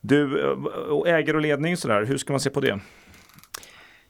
Du, 0.00 0.44
eh, 0.44 0.50
och 0.70 1.08
ägare 1.08 1.36
och 1.36 1.42
ledning 1.42 1.76
sådär, 1.76 2.04
hur 2.04 2.18
ska 2.18 2.32
man 2.32 2.40
se 2.40 2.50
på 2.50 2.60
det? 2.60 2.80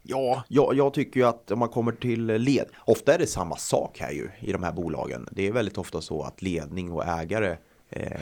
Ja, 0.03 0.43
jag, 0.49 0.75
jag, 0.75 0.95
tycker 0.95 1.21
ju 1.21 1.27
att 1.27 1.51
om 1.51 1.59
man 1.59 1.69
kommer 1.69 1.93
till 1.93 2.27
led, 2.27 2.67
ofta 2.79 3.15
är 3.15 3.19
det 3.19 3.27
samma 3.27 3.57
sak 3.57 3.99
här 4.01 4.11
ju 4.11 4.29
i 4.41 4.53
de 4.53 4.63
här 4.63 4.73
bolagen. 4.73 5.29
Det 5.31 5.49
är 5.49 5.53
väldigt 5.53 5.79
ofta 5.79 6.01
så 6.01 6.23
att 6.23 6.43
ledning 6.43 6.93
och 6.93 7.05
ägare 7.07 7.57
eh, 7.91 8.13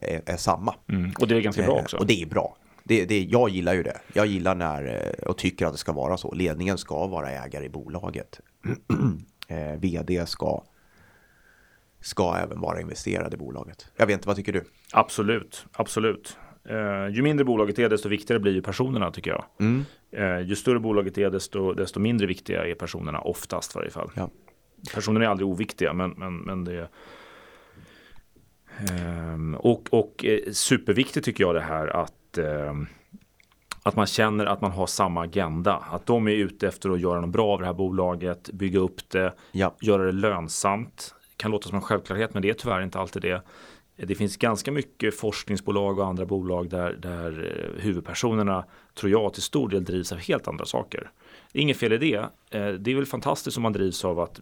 är, 0.00 0.22
är, 0.26 0.36
samma. 0.36 0.74
Mm. 0.88 1.12
Och 1.20 1.28
det 1.28 1.36
är 1.36 1.40
ganska 1.40 1.62
bra 1.62 1.80
också. 1.80 1.96
och 1.96 2.06
det 2.06 2.22
är 2.22 2.26
bra 2.26 2.56
det, 2.88 3.04
det, 3.04 3.22
jag 3.22 3.48
gillar 3.48 3.74
ju 3.74 3.82
det. 3.82 4.00
Jag 4.12 4.26
gillar 4.26 4.54
när 4.54 4.84
eh, 4.84 5.28
och 5.28 5.38
tycker 5.38 5.66
att 5.66 5.72
det 5.72 5.78
ska 5.78 5.92
vara 5.92 6.16
så. 6.16 6.34
Ledningen 6.34 6.78
ska 6.78 7.06
vara 7.06 7.30
ägare 7.30 7.64
i 7.64 7.68
bolaget. 7.68 8.40
eh, 9.48 9.80
vd 9.80 10.26
ska, 10.26 10.62
ska 12.00 12.36
även 12.36 12.60
vara 12.60 12.80
investerad 12.80 13.34
i 13.34 13.36
bolaget. 13.36 13.86
Jag 13.96 14.06
vet 14.06 14.14
inte, 14.14 14.28
vad 14.28 14.36
tycker 14.36 14.52
du? 14.52 14.64
Absolut, 14.92 15.66
absolut. 15.72 16.36
Eh, 16.68 17.14
ju 17.14 17.22
mindre 17.22 17.44
bolaget 17.44 17.78
är 17.78 17.88
desto 17.88 18.08
viktigare 18.08 18.40
blir 18.40 18.52
ju 18.52 18.62
personerna 18.62 19.10
tycker 19.10 19.30
jag. 19.30 19.44
Mm. 19.60 19.84
Eh, 20.12 20.40
ju 20.40 20.56
större 20.56 20.78
bolaget 20.78 21.18
är 21.18 21.30
desto, 21.30 21.72
desto 21.72 22.00
mindre 22.00 22.26
viktiga 22.26 22.66
är 22.66 22.74
personerna 22.74 23.20
oftast 23.20 23.74
i 23.74 23.78
varje 23.78 23.90
fall. 23.90 24.10
Ja. 24.14 24.30
Personerna 24.94 25.24
är 25.24 25.28
aldrig 25.28 25.48
oviktiga 25.48 25.92
men, 25.92 26.10
men, 26.10 26.36
men 26.36 26.64
det 26.64 26.88
och, 29.58 29.88
och 29.90 30.24
eh, 30.24 30.52
superviktigt 30.52 31.24
tycker 31.24 31.44
jag 31.44 31.54
det 31.54 31.60
här 31.60 31.86
att 31.86 32.14
att, 32.28 32.38
eh, 32.38 32.74
att 33.82 33.96
man 33.96 34.06
känner 34.06 34.46
att 34.46 34.60
man 34.60 34.72
har 34.72 34.86
samma 34.86 35.22
agenda. 35.22 35.74
Att 35.74 36.06
de 36.06 36.28
är 36.28 36.32
ute 36.32 36.68
efter 36.68 36.90
att 36.90 37.00
göra 37.00 37.20
något 37.20 37.30
bra 37.30 37.52
av 37.52 37.60
det 37.60 37.66
här 37.66 37.74
bolaget, 37.74 38.50
bygga 38.50 38.78
upp 38.78 39.10
det, 39.10 39.34
ja. 39.52 39.74
göra 39.80 40.04
det 40.04 40.12
lönsamt. 40.12 41.14
Kan 41.36 41.50
låta 41.50 41.68
som 41.68 41.76
en 41.76 41.82
självklarhet 41.82 42.34
men 42.34 42.42
det 42.42 42.50
är 42.50 42.54
tyvärr 42.54 42.82
inte 42.82 42.98
alltid 42.98 43.22
det. 43.22 43.42
Det 43.96 44.14
finns 44.14 44.36
ganska 44.36 44.72
mycket 44.72 45.16
forskningsbolag 45.16 45.98
och 45.98 46.06
andra 46.06 46.26
bolag 46.26 46.68
där, 46.68 46.92
där 46.92 47.30
eh, 47.76 47.82
huvudpersonerna 47.82 48.64
tror 48.94 49.12
jag 49.12 49.32
till 49.34 49.42
stor 49.42 49.68
del 49.68 49.84
drivs 49.84 50.12
av 50.12 50.18
helt 50.18 50.48
andra 50.48 50.64
saker. 50.64 51.10
Inget 51.52 51.76
fel 51.76 51.92
i 51.92 51.98
det. 51.98 52.16
Eh, 52.50 52.72
det 52.72 52.90
är 52.90 52.94
väl 52.94 53.06
fantastiskt 53.06 53.56
om 53.56 53.62
man 53.62 53.72
drivs 53.72 54.04
av 54.04 54.20
att 54.20 54.40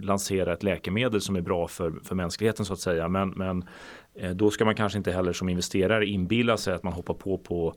lansera 0.00 0.52
ett 0.52 0.62
läkemedel 0.62 1.20
som 1.20 1.36
är 1.36 1.40
bra 1.40 1.68
för, 1.68 1.92
för 2.04 2.14
mänskligheten 2.14 2.66
så 2.66 2.72
att 2.72 2.80
säga. 2.80 3.08
Men, 3.08 3.28
men 3.28 3.64
eh, 4.14 4.30
då 4.30 4.50
ska 4.50 4.64
man 4.64 4.74
kanske 4.74 4.98
inte 4.98 5.12
heller 5.12 5.32
som 5.32 5.48
investerare 5.48 6.06
inbilla 6.06 6.56
sig 6.56 6.74
att 6.74 6.82
man 6.82 6.92
hoppar 6.92 7.14
på 7.14 7.38
på, 7.38 7.74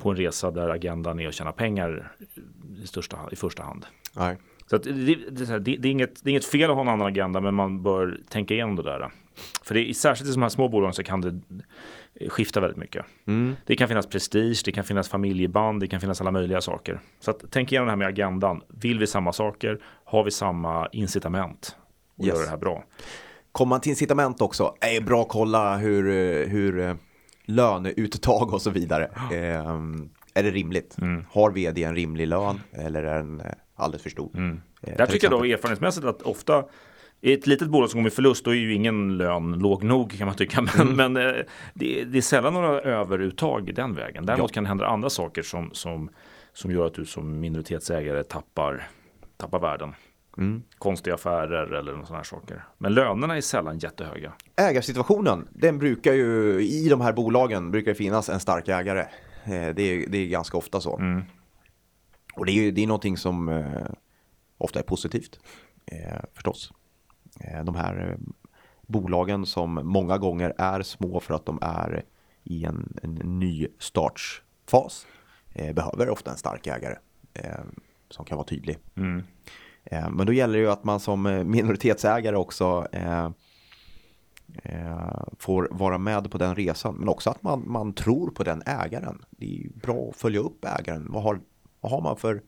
på 0.00 0.10
en 0.10 0.16
resa 0.16 0.50
där 0.50 0.68
agendan 0.68 1.20
är 1.20 1.28
att 1.28 1.34
tjäna 1.34 1.52
pengar 1.52 2.12
i, 2.82 2.86
största, 2.86 3.18
i 3.32 3.36
första 3.36 3.62
hand. 3.62 3.86
Nej. 4.16 4.36
Så 4.66 4.78
det, 4.78 4.92
det, 4.92 5.14
det, 5.30 5.58
det, 5.58 5.88
är 5.88 5.92
inget, 5.92 6.24
det 6.24 6.30
är 6.30 6.32
inget 6.32 6.44
fel 6.44 6.70
att 6.70 6.76
ha 6.76 6.82
en 6.82 6.88
annan 6.88 7.06
agenda 7.06 7.40
men 7.40 7.54
man 7.54 7.82
bör 7.82 8.20
tänka 8.28 8.54
igenom 8.54 8.76
det 8.76 8.82
där. 8.82 9.10
För 9.62 9.74
det 9.74 9.90
är, 9.90 9.92
särskilt 9.92 10.30
i 10.30 10.32
de 10.32 10.42
här 10.42 10.48
små 10.48 10.68
bolagen 10.68 10.94
så 10.94 11.02
kan 11.02 11.20
det 11.20 11.40
skifta 12.28 12.60
väldigt 12.60 12.78
mycket. 12.78 13.04
Mm. 13.26 13.56
Det 13.66 13.76
kan 13.76 13.88
finnas 13.88 14.06
prestige, 14.06 14.62
det 14.64 14.72
kan 14.72 14.84
finnas 14.84 15.08
familjeband, 15.08 15.80
det 15.80 15.86
kan 15.86 16.00
finnas 16.00 16.20
alla 16.20 16.30
möjliga 16.30 16.60
saker. 16.60 17.00
Så 17.20 17.30
att, 17.30 17.44
tänk 17.50 17.72
igenom 17.72 17.86
det 17.86 17.92
här 17.92 17.96
med 17.96 18.08
agendan. 18.08 18.62
Vill 18.68 18.98
vi 18.98 19.06
samma 19.06 19.32
saker? 19.32 19.80
Har 20.04 20.24
vi 20.24 20.30
samma 20.30 20.88
incitament? 20.92 21.76
Och 22.18 22.24
yes. 22.24 22.34
göra 22.34 22.44
det 22.44 22.50
här 22.50 22.56
bra. 22.56 22.84
Kommer 23.52 23.70
man 23.70 23.80
till 23.80 23.90
incitament 23.90 24.40
också, 24.40 24.74
är 24.80 25.00
bra 25.00 25.22
att 25.22 25.28
kolla 25.28 25.76
hur, 25.76 26.04
hur 26.46 26.80
eh, 26.80 26.94
löneuttag 27.44 28.54
och 28.54 28.62
så 28.62 28.70
vidare. 28.70 29.10
Eh, 29.32 29.78
är 30.34 30.42
det 30.42 30.50
rimligt? 30.50 30.96
Mm. 31.00 31.24
Har 31.30 31.50
vd 31.50 31.84
en 31.84 31.94
rimlig 31.94 32.26
lön 32.26 32.60
eller 32.72 33.02
är 33.02 33.18
den 33.18 33.40
eh, 33.40 33.46
alldeles 33.76 34.02
för 34.02 34.10
stor? 34.10 34.30
Mm. 34.34 34.60
Eh, 34.82 34.96
Där 34.96 35.06
tycker 35.06 35.30
jag 35.30 35.40
då 35.40 35.44
erfarenhetsmässigt 35.44 36.06
att 36.06 36.22
ofta 36.22 36.64
i 37.20 37.32
ett 37.32 37.46
litet 37.46 37.68
bolag 37.68 37.90
som 37.90 37.98
går 37.98 38.02
med 38.02 38.12
förlust 38.12 38.44
då 38.44 38.50
är 38.50 38.54
ju 38.54 38.74
ingen 38.74 39.16
lön 39.16 39.52
låg 39.52 39.84
nog 39.84 40.18
kan 40.18 40.26
man 40.26 40.36
tycka. 40.36 40.60
Men, 40.62 40.88
mm. 40.88 41.12
men 41.12 41.26
eh, 41.26 41.44
det, 41.74 42.04
det, 42.04 42.18
är 42.18 42.22
sällan 42.22 42.54
några 42.54 42.80
överuttag 42.80 43.74
den 43.74 43.94
vägen. 43.94 44.26
Däremot 44.26 44.50
ja. 44.50 44.54
kan 44.54 44.64
det 44.64 44.68
hända 44.68 44.86
andra 44.86 45.10
saker 45.10 45.42
som, 45.42 45.70
som, 45.72 46.10
som 46.52 46.70
gör 46.70 46.86
att 46.86 46.94
du 46.94 47.04
som 47.04 47.40
minoritetsägare 47.40 48.22
tappar, 48.24 48.88
tappar 49.36 49.58
värden. 49.58 49.94
Mm. 50.38 50.62
Konstiga 50.78 51.14
affärer 51.14 51.72
eller 51.72 51.92
sådana 51.92 52.16
här 52.16 52.22
saker. 52.22 52.64
Men 52.78 52.94
lönerna 52.94 53.36
är 53.36 53.40
sällan 53.40 53.78
jättehöga. 53.78 54.32
Ägarsituationen, 54.56 55.48
den 55.50 55.78
brukar 55.78 56.12
ju 56.12 56.60
i 56.60 56.88
de 56.88 57.00
här 57.00 57.12
bolagen 57.12 57.70
brukar 57.70 57.94
finnas 57.94 58.28
en 58.28 58.40
stark 58.40 58.68
ägare. 58.68 59.00
Eh, 59.44 59.74
det 59.74 59.82
är, 59.82 60.06
det 60.08 60.18
är 60.18 60.26
ganska 60.26 60.58
ofta 60.58 60.80
så. 60.80 60.98
Mm. 60.98 61.22
Och 62.34 62.46
det 62.46 62.52
är 62.52 62.72
det 62.72 62.82
är 62.82 62.86
någonting 62.86 63.16
som 63.16 63.48
eh, 63.48 63.64
ofta 64.58 64.78
är 64.78 64.82
positivt 64.82 65.40
förstås. 66.34 66.72
Eh, 67.40 67.64
de 67.64 67.74
här 67.74 68.10
eh, 68.10 68.18
bolagen 68.86 69.46
som 69.46 69.80
många 69.84 70.18
gånger 70.18 70.54
är 70.58 70.82
små 70.82 71.20
för 71.20 71.34
att 71.34 71.46
de 71.46 71.58
är 71.62 72.04
i 72.44 72.64
en, 72.64 72.98
en 73.02 73.14
ny 73.14 73.68
startsfas 73.78 75.06
eh, 75.54 75.74
behöver 75.74 76.10
ofta 76.10 76.30
en 76.30 76.36
stark 76.36 76.66
ägare 76.66 76.96
som 78.10 78.24
kan 78.24 78.36
vara 78.36 78.46
tydlig. 78.46 78.78
Mm. 78.96 79.22
Men 79.90 80.26
då 80.26 80.32
gäller 80.32 80.58
det 80.58 80.64
ju 80.64 80.70
att 80.70 80.84
man 80.84 81.00
som 81.00 81.22
minoritetsägare 81.22 82.36
också 82.36 82.86
får 85.38 85.68
vara 85.70 85.98
med 85.98 86.30
på 86.30 86.38
den 86.38 86.54
resan. 86.54 86.94
Men 86.94 87.08
också 87.08 87.30
att 87.30 87.42
man, 87.42 87.62
man 87.66 87.92
tror 87.92 88.30
på 88.30 88.44
den 88.44 88.62
ägaren. 88.66 89.24
Det 89.30 89.56
är 89.56 89.80
bra 89.80 90.08
att 90.10 90.16
följa 90.16 90.40
upp 90.40 90.64
ägaren. 90.64 91.06
Vad 91.10 91.22
har, 91.22 91.40
vad 91.80 91.92
har 91.92 92.00
man 92.00 92.16
för 92.16 92.42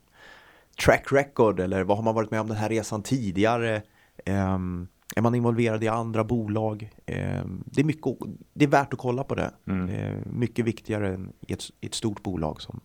track 0.84 1.12
record 1.12 1.60
eller 1.60 1.84
vad 1.84 1.96
har 1.96 2.04
man 2.04 2.14
varit 2.14 2.30
med 2.30 2.40
om 2.40 2.48
den 2.48 2.56
här 2.56 2.68
resan 2.68 3.02
tidigare? 3.02 3.82
Um, 4.26 4.88
är 5.16 5.22
man 5.22 5.34
involverad 5.34 5.84
i 5.84 5.88
andra 5.88 6.24
bolag? 6.24 6.90
Um, 7.06 7.64
det, 7.66 7.80
är 7.80 7.84
mycket, 7.84 8.16
det 8.52 8.64
är 8.64 8.68
värt 8.68 8.92
att 8.92 8.98
kolla 8.98 9.24
på 9.24 9.34
det. 9.34 9.50
Mm. 9.66 9.88
Uh, 9.88 10.26
mycket 10.26 10.64
viktigare 10.64 11.14
än 11.14 11.32
i 11.48 11.52
ett, 11.52 11.64
i 11.80 11.86
ett, 11.86 11.94
stort 11.94 12.22
bolag 12.22 12.62
som, 12.62 12.80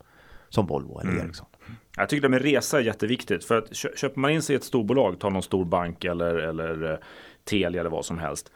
som 0.50 0.68
Volvo 0.68 1.00
eller 1.00 1.12
mm. 1.12 1.26
Ericsson. 1.26 1.48
Jag 1.98 2.10
tycker 2.10 2.22
det 2.22 2.30
med 2.30 2.42
resa 2.42 2.80
är 2.80 2.84
jätteviktigt. 2.84 3.46
För 3.46 3.58
att 3.58 3.76
köper 3.76 4.20
man 4.20 4.32
in 4.32 4.42
sig 4.42 4.54
i 4.54 4.58
ett 4.58 4.64
storbolag, 4.64 5.20
ta 5.20 5.30
någon 5.30 5.44
stor 5.44 5.66
bank 5.66 6.06
eller, 6.06 6.36
eller 6.36 6.84
uh, 6.84 6.98
Telia 7.44 7.80
eller 7.80 7.90
vad 7.90 8.06
som 8.06 8.20
helst. 8.20 8.52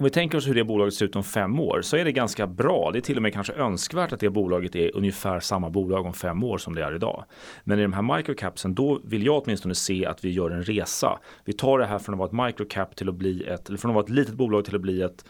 Om 0.00 0.04
vi 0.04 0.10
tänker 0.10 0.38
oss 0.38 0.48
hur 0.48 0.54
det 0.54 0.64
bolaget 0.64 0.94
ser 0.94 1.04
ut 1.04 1.16
om 1.16 1.24
fem 1.24 1.60
år 1.60 1.82
så 1.82 1.96
är 1.96 2.04
det 2.04 2.12
ganska 2.12 2.46
bra. 2.46 2.90
Det 2.92 2.98
är 2.98 3.00
till 3.00 3.16
och 3.16 3.22
med 3.22 3.32
kanske 3.32 3.52
önskvärt 3.52 4.12
att 4.12 4.20
det 4.20 4.30
bolaget 4.30 4.76
är 4.76 4.96
ungefär 4.96 5.40
samma 5.40 5.70
bolag 5.70 6.06
om 6.06 6.12
fem 6.12 6.44
år 6.44 6.58
som 6.58 6.74
det 6.74 6.84
är 6.84 6.94
idag. 6.94 7.24
Men 7.64 7.78
i 7.78 7.82
de 7.82 7.92
här 7.92 8.16
microcapsen 8.16 8.74
då 8.74 9.00
vill 9.04 9.26
jag 9.26 9.42
åtminstone 9.42 9.74
se 9.74 10.06
att 10.06 10.24
vi 10.24 10.30
gör 10.30 10.50
en 10.50 10.62
resa. 10.62 11.18
Vi 11.44 11.52
tar 11.52 11.78
det 11.78 11.86
här 11.86 11.98
från 11.98 12.14
att 12.14 12.32
vara 12.32 12.46
ett 12.46 12.46
microcap 12.46 12.96
till 12.96 13.08
att 13.08 13.14
bli 13.14 13.44
ett, 13.44 13.68
eller 13.68 13.78
från 13.78 13.90
att 13.90 13.94
vara 13.94 14.04
ett 14.04 14.10
litet 14.10 14.34
bolag 14.34 14.64
till 14.64 14.74
att 14.74 14.80
bli 14.80 15.02
ett 15.02 15.24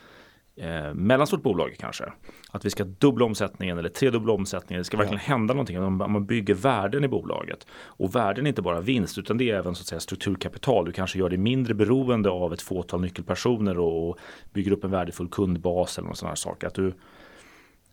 eh, 0.60 0.94
mellanstort 0.94 1.42
bolag 1.42 1.76
kanske. 1.78 2.12
Att 2.50 2.64
vi 2.64 2.70
ska 2.70 2.84
dubbla 2.84 3.24
omsättningen 3.24 3.78
eller 3.78 3.88
tredubbla 3.88 4.32
omsättningen. 4.32 4.80
Det 4.80 4.84
ska 4.84 4.96
verkligen 4.96 5.20
hända 5.20 5.54
någonting. 5.54 5.80
Man, 5.80 6.12
man 6.12 6.26
bygger 6.26 6.54
värden 6.54 7.04
i 7.04 7.08
bolaget. 7.08 7.66
Och 7.72 8.14
värden 8.14 8.46
är 8.46 8.48
inte 8.48 8.62
bara 8.62 8.80
vinst 8.80 9.18
utan 9.18 9.38
det 9.38 9.50
är 9.50 9.54
även 9.54 9.74
så 9.74 9.82
att 9.82 9.86
säga, 9.86 10.00
strukturkapital. 10.00 10.84
Du 10.84 10.92
kanske 10.92 11.18
gör 11.18 11.28
det 11.28 11.36
mindre 11.36 11.74
beroende 11.74 12.30
av 12.30 12.52
ett 12.52 12.62
fåtal 12.62 13.00
nyckelpersoner 13.00 13.78
och, 13.78 14.08
och 14.08 14.18
bygger 14.52 14.72
upp 14.72 14.84
en 14.84 14.90
värdefull 14.90 15.28
kundbas 15.28 15.98
eller 15.98 16.12
sådana 16.12 16.36
saker. 16.36 16.66
Att, 16.66 16.74
du, 16.74 16.94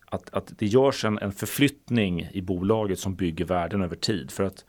att, 0.06 0.34
att 0.34 0.54
det 0.58 0.65
görs 0.65 1.06
en, 1.06 1.19
en 1.19 1.32
förflyttning 1.32 2.30
i 2.32 2.41
bolaget 2.41 2.99
som 2.99 3.15
bygger 3.15 3.45
värden 3.45 3.82
över 3.82 3.95
tid. 3.95 4.32
För 4.32 4.43
att 4.43 4.65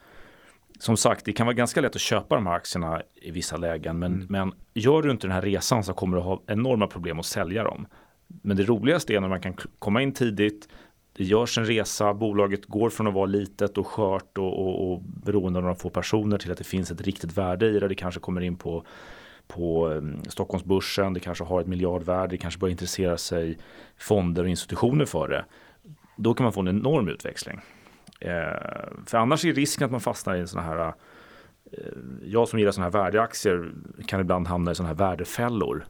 som 0.78 0.96
sagt, 0.96 1.24
det 1.24 1.32
kan 1.32 1.46
vara 1.46 1.54
ganska 1.54 1.80
lätt 1.80 1.94
att 1.94 2.00
köpa 2.00 2.34
de 2.34 2.46
här 2.46 2.54
aktierna 2.54 3.02
i 3.14 3.30
vissa 3.30 3.56
lägen. 3.56 3.98
Men, 3.98 4.14
mm. 4.14 4.26
men 4.28 4.52
gör 4.74 5.02
du 5.02 5.10
inte 5.10 5.26
den 5.26 5.34
här 5.34 5.42
resan 5.42 5.84
så 5.84 5.92
kommer 5.92 6.16
du 6.16 6.22
ha 6.22 6.42
enorma 6.46 6.86
problem 6.86 7.18
att 7.18 7.26
sälja 7.26 7.64
dem. 7.64 7.86
Men 8.42 8.56
det 8.56 8.62
roligaste 8.62 9.14
är 9.14 9.20
när 9.20 9.28
man 9.28 9.40
kan 9.40 9.56
komma 9.78 10.02
in 10.02 10.12
tidigt. 10.12 10.68
Det 11.16 11.24
görs 11.24 11.58
en 11.58 11.66
resa, 11.66 12.14
bolaget 12.14 12.66
går 12.66 12.90
från 12.90 13.06
att 13.06 13.14
vara 13.14 13.26
litet 13.26 13.78
och 13.78 13.86
skört 13.86 14.38
och, 14.38 14.66
och, 14.66 14.92
och 14.92 15.02
beroende 15.02 15.58
av 15.58 15.62
några 15.62 15.74
få 15.74 15.90
personer 15.90 16.38
till 16.38 16.52
att 16.52 16.58
det 16.58 16.64
finns 16.64 16.90
ett 16.90 17.00
riktigt 17.00 17.38
värde 17.38 17.66
i 17.66 17.78
det. 17.78 17.88
Det 17.88 17.94
kanske 17.94 18.20
kommer 18.20 18.40
in 18.40 18.56
på, 18.56 18.84
på 19.48 19.88
um, 19.88 20.22
Stockholmsbörsen, 20.28 21.12
det 21.12 21.20
kanske 21.20 21.44
har 21.44 21.60
ett 21.60 21.66
miljardvärde, 21.66 22.28
det 22.28 22.36
kanske 22.36 22.60
börjar 22.60 22.70
intressera 22.70 23.16
sig 23.16 23.58
fonder 23.98 24.42
och 24.42 24.48
institutioner 24.48 25.04
för 25.04 25.28
det. 25.28 25.44
Då 26.16 26.34
kan 26.34 26.44
man 26.44 26.52
få 26.52 26.60
en 26.60 26.68
enorm 26.68 27.08
utväxling. 27.08 27.60
Eh, 28.20 28.30
för 29.06 29.18
annars 29.18 29.44
är 29.44 29.52
risken 29.52 29.84
att 29.84 29.90
man 29.90 30.00
fastnar 30.00 30.34
i 30.34 30.40
en 30.40 30.48
sån 30.48 30.62
här 30.62 30.86
eh, 30.86 30.92
jag 32.24 32.48
som 32.48 32.58
gillar 32.58 32.72
sådana 32.72 32.90
här 32.90 33.04
värdeaktier 33.04 33.72
kan 34.06 34.20
ibland 34.20 34.48
hamna 34.48 34.70
i 34.70 34.74
sådana 34.74 34.88
här 34.88 34.98
värdefällor. 35.10 35.86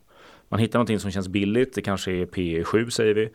Man 0.49 0.61
hittar 0.61 0.79
någonting 0.79 1.01
som 1.01 1.11
känns 1.11 1.29
billigt, 1.29 1.75
det 1.75 1.83
kanske 1.83 2.12
är 2.12 2.27
P 2.27 2.65
7 2.65 2.91
säger 2.91 3.15
vi. 3.15 3.31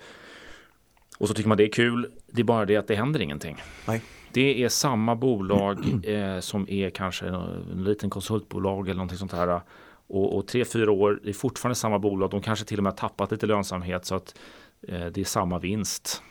Och 1.18 1.28
så 1.28 1.34
tycker 1.34 1.50
man 1.50 1.58
det 1.58 1.64
är 1.64 1.72
kul. 1.72 2.12
Det 2.28 2.42
är 2.42 2.44
bara 2.44 2.66
det 2.66 2.78
att 2.78 2.88
det 2.88 2.96
händer 2.96 3.22
ingenting. 3.22 3.58
Nej. 3.88 4.02
Det 4.34 4.64
är 4.64 4.70
samma 4.70 5.16
bolag 5.16 5.78
eh, 6.04 6.40
som 6.40 6.70
är 6.70 6.90
kanske 6.90 7.28
en 7.28 7.84
liten 7.84 8.10
konsultbolag 8.10 8.86
eller 8.86 8.98
någonting 8.98 9.18
sånt 9.18 9.32
här. 9.32 9.62
Och, 10.08 10.38
och 10.38 10.48
tre, 10.48 10.66
fyra 10.66 10.92
år, 10.92 11.20
det 11.24 11.30
är 11.30 11.34
fortfarande 11.34 11.76
samma 11.76 12.00
bolag. 12.00 12.30
De 12.30 12.42
kanske 12.42 12.66
till 12.66 12.78
och 12.80 12.84
med 12.84 12.92
har 12.92 12.98
tappat 12.98 13.32
lite 13.32 13.46
lönsamhet 13.46 14.06
så 14.06 14.16
att 14.16 14.36
eh, 14.88 15.06
det 15.06 15.22
är 15.22 15.26
samma 15.26 15.60
vinst. 15.60 16.24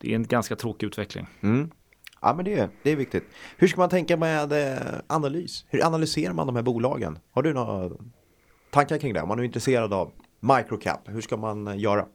Det 0.00 0.10
är 0.10 0.16
en 0.16 0.26
ganska 0.26 0.56
tråkig 0.56 0.86
utveckling. 0.86 1.26
Mm. 1.40 1.70
Ja, 2.20 2.34
men 2.34 2.44
det 2.44 2.54
är, 2.54 2.68
det 2.82 2.90
är 2.90 2.96
viktigt. 2.96 3.24
Hur 3.56 3.68
ska 3.68 3.80
man 3.80 3.88
tänka 3.88 4.16
med 4.16 4.52
eh, 4.52 4.78
analys? 5.06 5.64
Hur 5.68 5.86
analyserar 5.86 6.32
man 6.32 6.46
de 6.46 6.56
här 6.56 6.62
bolagen? 6.62 7.18
Har 7.30 7.42
du 7.42 7.52
några 7.52 7.90
tankar 8.70 8.98
kring 8.98 9.14
det? 9.14 9.22
Om 9.22 9.28
man 9.28 9.38
är 9.38 9.42
intresserad 9.42 9.94
av 9.94 10.12
microcap, 10.40 11.00
hur 11.04 11.20
ska 11.20 11.36
man 11.36 11.68
eh, 11.68 11.78
göra? 11.78 12.06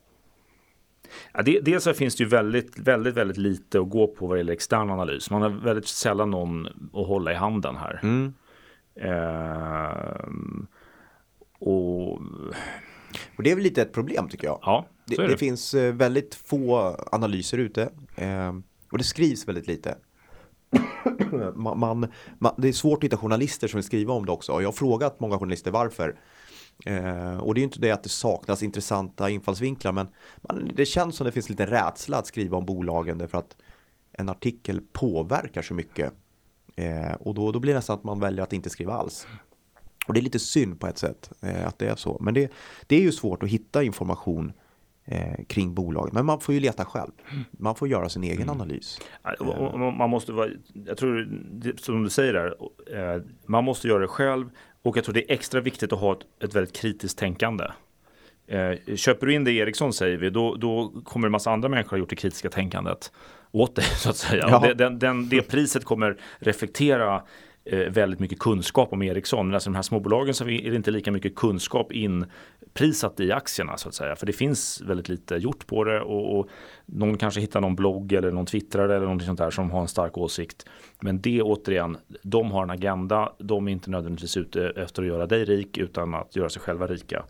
Ja, 1.34 1.42
det, 1.42 1.60
dels 1.60 1.84
så 1.84 1.94
finns 1.94 2.16
det 2.16 2.24
ju 2.24 2.30
väldigt, 2.30 2.80
väldigt, 2.80 3.14
väldigt 3.14 3.38
lite 3.38 3.80
att 3.80 3.90
gå 3.90 4.08
på 4.08 4.28
vad 4.28 4.38
gäller 4.38 4.54
extern 4.54 4.90
analys. 4.90 5.30
Man 5.30 5.42
har 5.42 5.50
väldigt 5.50 5.88
sällan 5.88 6.32
någon 6.32 6.68
att 6.68 7.08
hålla 7.08 7.32
i 7.32 7.36
handen 7.36 7.76
här. 7.76 8.00
Mm. 8.04 8.34
Eh, 8.96 10.28
och... 11.60 12.12
och 13.38 13.44
det 13.44 13.52
är 13.52 13.56
väl 13.56 13.64
lite 13.64 13.82
ett 13.82 13.94
problem 13.94 14.30
tycker 14.30 14.48
jag. 14.48 14.60
Ja. 14.62 14.86
Det, 15.06 15.16
det. 15.16 15.28
det, 15.28 15.38
finns 15.38 15.74
eh, 15.74 15.94
väldigt 15.94 16.36
få 16.36 16.96
analyser 17.12 17.58
ute 17.58 17.90
eh, 18.16 18.54
och 18.92 18.98
det 18.98 19.04
skrivs 19.04 19.48
väldigt 19.48 19.68
lite. 19.68 19.98
man, 21.56 21.80
man, 21.80 22.08
man, 22.40 22.54
det 22.58 22.68
är 22.68 22.74
svårt 22.74 22.98
att 22.98 23.04
hitta 23.04 23.18
journalister 23.18 23.68
som 23.68 23.78
vill 23.78 23.84
skriva 23.84 24.14
om 24.14 24.26
det 24.26 24.32
också. 24.32 24.62
Jag 24.62 24.68
har 24.68 24.74
frågat 24.74 25.20
många 25.20 25.40
journalister 25.40 25.72
varför. 25.72 26.20
Eh, 26.86 27.38
och 27.38 27.54
det 27.54 27.62
är 27.62 27.64
inte 27.64 27.80
det 27.80 27.92
att 27.92 28.04
det 28.04 28.10
saknas 28.10 28.64
intressanta 28.64 29.30
infallsvinklar 29.30 29.92
men 29.92 30.08
man, 30.42 30.72
det 30.76 30.86
känns 30.86 31.16
som 31.16 31.26
det 31.26 31.32
finns 31.32 31.50
lite 31.50 31.66
rädsla 31.66 32.18
att 32.18 32.28
skriva 32.28 32.58
om 32.58 32.66
bolagen 32.66 33.18
därför 33.18 33.38
att 33.38 33.58
en 34.12 34.30
artikel 34.30 34.82
påverkar 34.94 35.62
så 35.62 35.74
mycket. 35.74 36.14
Eh, 36.76 37.14
och 37.14 37.34
då, 37.34 37.52
då 37.52 37.60
blir 37.60 37.74
det 37.74 37.78
nästan 37.78 37.98
att 37.98 38.04
man 38.04 38.20
väljer 38.20 38.44
att 38.44 38.54
inte 38.54 38.70
skriva 38.70 38.94
alls. 38.94 39.28
Och 40.08 40.14
det 40.14 40.20
är 40.20 40.22
lite 40.22 40.40
synd 40.40 40.80
på 40.80 40.88
ett 40.88 40.98
sätt 40.98 41.32
eh, 41.42 41.68
att 41.68 41.80
det 41.80 41.88
är 41.88 41.96
så. 41.96 42.18
Men 42.22 42.34
det, 42.34 42.52
det 42.88 42.96
är 42.96 43.02
ju 43.02 43.12
svårt 43.12 43.44
att 43.44 43.50
hitta 43.50 43.84
information 43.84 44.54
eh, 45.06 45.46
kring 45.48 45.74
bolaget. 45.74 46.14
Men 46.14 46.26
man 46.26 46.40
får 46.40 46.54
ju 46.54 46.60
leta 46.62 46.86
själv. 46.86 47.12
Man 47.52 47.76
får 47.76 47.88
göra 47.88 48.10
sin 48.10 48.24
egen 48.24 48.42
mm. 48.42 48.50
analys. 48.50 49.00
Man 49.98 50.10
måste 50.10 50.32
vara, 50.32 50.50
jag 50.86 50.98
tror, 50.98 51.28
som 51.78 52.04
du 52.04 52.10
säger 52.10 52.34
där, 52.34 52.56
eh, 53.16 53.22
man 53.46 53.64
måste 53.64 53.88
göra 53.88 54.00
det 54.00 54.08
själv. 54.08 54.50
Och 54.82 54.98
jag 54.98 55.04
tror 55.04 55.14
det 55.14 55.32
är 55.32 55.34
extra 55.34 55.62
viktigt 55.62 55.94
att 55.94 56.00
ha 56.00 56.14
ett, 56.14 56.44
ett 56.44 56.56
väldigt 56.56 56.76
kritiskt 56.76 57.18
tänkande. 57.18 57.66
Eh, 58.48 58.96
köper 58.96 59.28
du 59.28 59.34
in 59.34 59.44
det 59.44 59.52
Ericsson 59.52 59.94
säger 59.94 60.18
vi, 60.18 60.30
då, 60.30 60.56
då 60.56 60.94
kommer 61.04 61.28
en 61.28 61.32
massa 61.32 61.52
andra 61.52 61.70
människor 61.70 61.90
ha 61.90 61.98
gjort 61.98 62.10
det 62.10 62.16
kritiska 62.16 62.50
tänkandet 62.50 63.12
åt 63.52 63.76
dig 63.76 63.86
så 63.86 64.10
att 64.10 64.18
säga. 64.18 64.48
Ja. 64.50 64.60
Det, 64.60 64.74
den, 64.74 65.00
den, 65.00 65.30
det 65.30 65.42
priset 65.42 65.86
kommer 65.86 66.18
reflektera 66.40 67.16
eh, 67.16 67.22
Eh, 67.68 67.90
väldigt 67.90 68.20
mycket 68.20 68.40
kunskap 68.40 68.94
om 68.94 69.02
Ericsson. 69.02 69.48
Men 69.48 69.54
alltså 69.54 69.70
de 69.70 69.76
här 69.76 69.82
småbolagen 69.82 70.34
så 70.34 70.44
är 70.44 70.70
det 70.70 70.76
inte 70.76 70.92
lika 70.92 71.12
mycket 71.12 71.36
kunskap 71.36 71.92
inprisat 71.92 73.20
i 73.20 73.32
aktierna 73.32 73.78
så 73.78 73.90
att 73.90 73.96
säga. 73.96 74.16
För 74.16 74.26
det 74.26 74.34
finns 74.34 74.82
väldigt 74.82 75.10
lite 75.10 75.36
gjort 75.36 75.68
på 75.68 75.84
det 75.84 76.02
och, 76.02 76.40
och 76.40 76.50
någon 76.86 77.18
kanske 77.18 77.42
hittar 77.42 77.62
någon 77.62 77.76
blogg 77.76 78.12
eller 78.12 78.32
någon 78.32 78.46
twittrare 78.46 78.96
eller 78.96 79.08
något 79.08 79.24
sånt 79.24 79.38
där 79.38 79.50
som 79.50 79.72
har 79.72 79.82
en 79.82 79.88
stark 79.88 80.18
åsikt. 80.18 80.66
Men 81.00 81.22
det 81.22 81.42
återigen, 81.42 81.98
de 82.22 82.52
har 82.52 82.64
en 82.64 82.70
agenda. 82.70 83.34
De 83.38 83.68
är 83.68 83.72
inte 83.72 83.90
nödvändigtvis 83.90 84.38
ute 84.38 84.70
efter 84.70 85.02
att 85.02 85.08
göra 85.08 85.26
dig 85.26 85.46
rik 85.46 85.78
utan 85.78 86.14
att 86.14 86.36
göra 86.36 86.50
sig 86.50 86.62
själva 86.62 86.88
rika. 86.88 87.26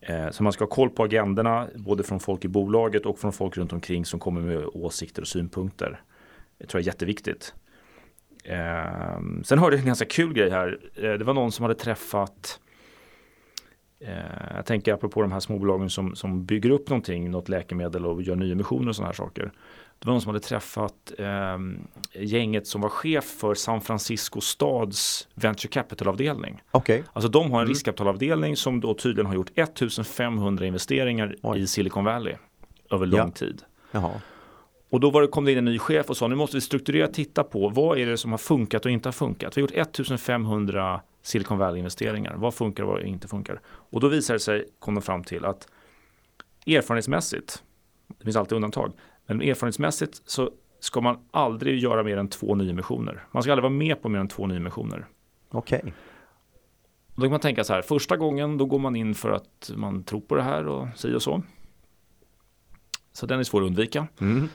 Eh, 0.00 0.30
så 0.30 0.42
man 0.42 0.52
ska 0.52 0.64
ha 0.64 0.70
koll 0.70 0.90
på 0.90 1.02
agendorna 1.02 1.68
både 1.76 2.02
från 2.02 2.20
folk 2.20 2.44
i 2.44 2.48
bolaget 2.48 3.06
och 3.06 3.18
från 3.18 3.32
folk 3.32 3.56
runt 3.56 3.72
omkring 3.72 4.04
som 4.04 4.20
kommer 4.20 4.40
med 4.40 4.66
åsikter 4.66 5.22
och 5.22 5.28
synpunkter. 5.28 6.00
Det 6.58 6.66
tror 6.66 6.80
jag 6.80 6.84
är 6.84 6.92
jätteviktigt. 6.92 7.54
Eh, 8.42 9.20
sen 9.44 9.58
hörde 9.58 9.76
jag 9.76 9.80
en 9.80 9.86
ganska 9.86 10.04
kul 10.04 10.32
grej 10.32 10.50
här. 10.50 10.78
Eh, 10.94 11.12
det 11.12 11.24
var 11.24 11.34
någon 11.34 11.52
som 11.52 11.62
hade 11.62 11.74
träffat 11.74 12.60
eh, 14.00 14.54
jag 14.56 14.66
tänker 14.66 14.92
apropå 14.92 15.22
de 15.22 15.32
här 15.32 15.40
småbolagen 15.40 15.90
som, 15.90 16.16
som 16.16 16.44
bygger 16.44 16.70
upp 16.70 16.88
någonting, 16.88 17.30
något 17.30 17.48
läkemedel 17.48 18.06
och 18.06 18.22
gör 18.22 18.36
nyemissioner 18.36 18.88
och 18.88 18.96
sådana 18.96 19.08
här 19.08 19.14
saker. 19.14 19.52
Det 19.98 20.06
var 20.06 20.14
någon 20.14 20.20
som 20.20 20.28
hade 20.28 20.40
träffat 20.40 21.12
eh, 21.18 21.58
gänget 22.12 22.66
som 22.66 22.80
var 22.80 22.88
chef 22.88 23.24
för 23.24 23.54
San 23.54 23.80
Francisco 23.80 24.40
stads 24.40 25.28
venture 25.34 25.68
capital-avdelning. 25.68 26.62
Okay. 26.72 27.02
Alltså 27.12 27.28
de 27.28 27.42
har 27.50 27.58
en 27.58 27.62
mm. 27.62 27.68
riskkapitalavdelning 27.68 28.56
som 28.56 28.80
då 28.80 28.94
tydligen 28.94 29.26
har 29.26 29.34
gjort 29.34 29.50
1500 29.54 30.66
investeringar 30.66 31.36
Oj. 31.42 31.60
i 31.60 31.66
Silicon 31.66 32.04
Valley 32.04 32.34
över 32.90 33.06
lång 33.06 33.20
ja. 33.20 33.30
tid. 33.30 33.62
Jaha. 33.90 34.10
Och 34.92 35.00
då 35.00 35.10
var 35.10 35.22
det, 35.22 35.28
kom 35.28 35.44
det 35.44 35.52
in 35.52 35.58
en 35.58 35.64
ny 35.64 35.78
chef 35.78 36.10
och 36.10 36.16
sa 36.16 36.28
nu 36.28 36.34
måste 36.34 36.56
vi 36.56 36.60
strukturerat 36.60 37.14
titta 37.14 37.44
på 37.44 37.68
vad 37.68 37.98
är 37.98 38.06
det 38.06 38.16
som 38.16 38.30
har 38.30 38.38
funkat 38.38 38.84
och 38.84 38.90
inte 38.90 39.08
har 39.08 39.12
funkat. 39.12 39.56
Vi 39.56 39.60
har 39.60 39.68
gjort 39.68 39.76
1500 39.76 41.00
Silicon 41.22 41.58
Valley-investeringar. 41.58 42.34
Vad 42.36 42.54
funkar 42.54 42.82
och 42.82 42.88
vad 42.88 43.02
inte 43.02 43.28
funkar. 43.28 43.60
Och 43.64 44.00
då 44.00 44.08
visar 44.08 44.34
det 44.34 44.40
sig, 44.40 44.68
kom 44.78 44.94
de 44.94 45.02
fram 45.02 45.24
till 45.24 45.44
att 45.44 45.68
erfarenhetsmässigt, 46.66 47.62
det 48.18 48.24
finns 48.24 48.36
alltid 48.36 48.56
undantag, 48.56 48.92
men 49.26 49.42
erfarenhetsmässigt 49.42 50.22
så 50.24 50.50
ska 50.80 51.00
man 51.00 51.18
aldrig 51.30 51.78
göra 51.78 52.02
mer 52.02 52.16
än 52.16 52.28
två 52.28 52.54
nyemissioner. 52.54 53.24
Man 53.30 53.42
ska 53.42 53.52
aldrig 53.52 53.62
vara 53.62 53.72
med 53.72 54.02
på 54.02 54.08
mer 54.08 54.18
än 54.18 54.28
två 54.28 54.46
nyemissioner. 54.46 55.06
Okej. 55.50 55.78
Okay. 55.78 55.92
då 57.14 57.22
kan 57.22 57.30
man 57.30 57.40
tänka 57.40 57.64
så 57.64 57.72
här, 57.72 57.82
första 57.82 58.16
gången 58.16 58.58
då 58.58 58.66
går 58.66 58.78
man 58.78 58.96
in 58.96 59.14
för 59.14 59.30
att 59.30 59.70
man 59.74 60.04
tror 60.04 60.20
på 60.20 60.34
det 60.34 60.42
här 60.42 60.66
och 60.66 60.88
si 60.96 61.14
och 61.14 61.22
så. 61.22 61.42
Så 63.12 63.26
den 63.26 63.38
är 63.40 63.44
svår 63.44 63.62
att 63.62 63.66
undvika. 63.66 64.06
Mm. 64.20 64.48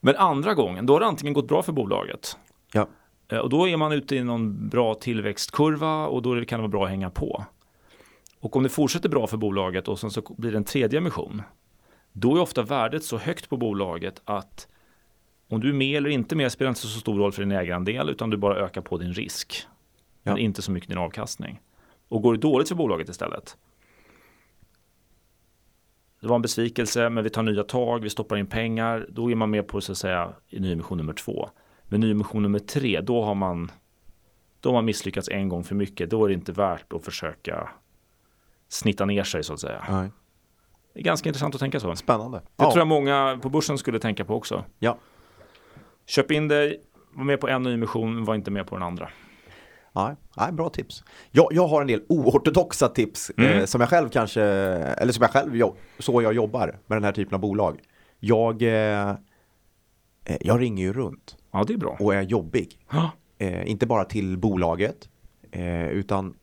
Men 0.00 0.16
andra 0.16 0.54
gången, 0.54 0.86
då 0.86 0.92
har 0.92 1.00
det 1.00 1.06
antingen 1.06 1.32
gått 1.34 1.48
bra 1.48 1.62
för 1.62 1.72
bolaget. 1.72 2.36
Ja. 2.72 2.88
Eh, 3.28 3.38
Och 3.38 3.50
då 3.50 3.68
är 3.68 3.76
man 3.76 3.92
ute 3.92 4.16
i 4.16 4.24
någon 4.24 4.68
bra 4.68 4.94
tillväxtkurva 4.94 6.06
och 6.06 6.22
då 6.22 6.44
kan 6.44 6.58
det 6.58 6.62
vara 6.62 6.68
bra 6.68 6.84
att 6.84 6.90
hänga 6.90 7.10
på. 7.10 7.44
Och 8.40 8.56
om 8.56 8.62
det 8.62 8.68
fortsätter 8.68 9.08
bra 9.08 9.26
för 9.26 9.36
bolaget 9.36 9.88
och 9.88 9.98
sen 9.98 10.10
så 10.10 10.34
blir 10.38 10.50
det 10.52 10.56
en 10.56 10.64
tredje 10.64 10.98
emission. 10.98 11.42
Då 12.12 12.36
är 12.36 12.40
ofta 12.40 12.62
värdet 12.62 13.04
så 13.04 13.16
högt 13.18 13.48
på 13.48 13.56
bolaget 13.56 14.20
att 14.24 14.68
om 15.50 15.60
du 15.60 15.68
är 15.68 15.72
med 15.72 15.96
eller 15.96 16.10
inte 16.10 16.36
med 16.36 16.52
spelar 16.52 16.68
inte 16.68 16.80
så 16.80 17.00
stor 17.00 17.18
roll 17.18 17.32
för 17.32 17.42
din 17.42 17.52
ägarandel 17.52 18.08
utan 18.10 18.30
du 18.30 18.36
bara 18.36 18.56
ökar 18.56 18.80
på 18.80 18.98
din 18.98 19.12
risk. 19.12 19.66
Men 20.22 20.34
Ja. 20.36 20.38
inte 20.40 20.62
så 20.62 20.70
mycket 20.72 20.88
din 20.88 20.98
avkastning. 20.98 21.60
Och 22.08 22.22
går 22.22 22.32
det 22.32 22.38
dåligt 22.40 22.68
för 22.68 22.74
bolaget 22.74 23.08
istället. 23.08 23.56
Det 26.24 26.28
var 26.28 26.36
en 26.36 26.42
besvikelse 26.42 27.10
men 27.10 27.24
vi 27.24 27.30
tar 27.30 27.42
nya 27.42 27.62
tag, 27.62 28.02
vi 28.02 28.10
stoppar 28.10 28.36
in 28.36 28.46
pengar. 28.46 29.06
Då 29.08 29.30
är 29.30 29.34
man 29.34 29.50
med 29.50 29.68
på 29.68 29.80
så 29.80 29.92
att 29.92 29.98
säga 29.98 30.32
i 30.48 30.60
nyemission 30.60 30.98
nummer 30.98 31.12
två. 31.12 31.50
Men 31.84 32.00
nyemission 32.00 32.42
nummer 32.42 32.58
tre, 32.58 33.00
då 33.00 33.22
har 33.22 33.34
man 33.34 33.70
då 34.60 34.68
har 34.68 34.74
man 34.74 34.84
misslyckats 34.84 35.28
en 35.28 35.48
gång 35.48 35.64
för 35.64 35.74
mycket. 35.74 36.10
Då 36.10 36.24
är 36.24 36.28
det 36.28 36.34
inte 36.34 36.52
värt 36.52 36.92
att 36.92 37.04
försöka 37.04 37.68
snitta 38.68 39.04
ner 39.04 39.24
sig 39.24 39.44
så 39.44 39.52
att 39.52 39.60
säga. 39.60 39.84
Nej. 39.88 40.10
Det 40.94 41.00
är 41.00 41.04
ganska 41.04 41.28
intressant 41.28 41.54
att 41.54 41.60
tänka 41.60 41.80
så. 41.80 41.90
Det 41.90 41.96
Spännande. 41.96 42.42
tror 42.56 42.78
jag 42.78 42.86
många 42.86 43.38
på 43.42 43.48
börsen 43.48 43.78
skulle 43.78 43.98
tänka 43.98 44.24
på 44.24 44.34
också. 44.34 44.64
Ja. 44.78 44.98
Köp 46.06 46.30
in 46.30 46.48
dig, 46.48 46.80
var 47.12 47.24
med 47.24 47.40
på 47.40 47.48
en 47.48 47.62
nyemission, 47.62 48.24
var 48.24 48.34
inte 48.34 48.50
med 48.50 48.66
på 48.66 48.76
den 48.76 48.82
andra. 48.82 49.10
Nej, 49.96 50.14
nej, 50.36 50.52
bra 50.52 50.68
tips. 50.68 51.04
Jag, 51.30 51.48
jag 51.50 51.66
har 51.66 51.80
en 51.80 51.86
del 51.86 52.02
oortodoxa 52.08 52.88
tips 52.88 53.30
Mm. 53.36 53.58
eh, 53.58 53.64
som 53.64 53.80
jag 53.80 53.90
själv 53.90 54.08
kanske, 54.08 54.42
eller 54.42 55.12
som 55.12 55.22
jag 55.22 55.30
själv, 55.30 55.56
jo- 55.56 55.76
så 55.98 56.22
jag 56.22 56.32
jobbar 56.34 56.78
med 56.86 56.96
den 56.96 57.04
här 57.04 57.12
typen 57.12 57.34
av 57.34 57.40
bolag. 57.40 57.80
Jag, 58.20 58.62
eh, 58.62 59.10
eh, 60.24 60.36
jag 60.40 60.60
ringer 60.60 60.84
ju 60.84 60.92
runt 60.92 61.36
Ja, 61.52 61.64
det 61.66 61.72
är 61.74 61.78
bra. 61.78 61.96
och 62.00 62.14
är 62.14 62.22
jobbig. 62.22 62.78
Eh, 63.38 63.70
inte 63.70 63.86
bara 63.86 64.04
till 64.04 64.38
bolaget, 64.38 65.08
eh, 65.50 65.88
utan 65.88 66.34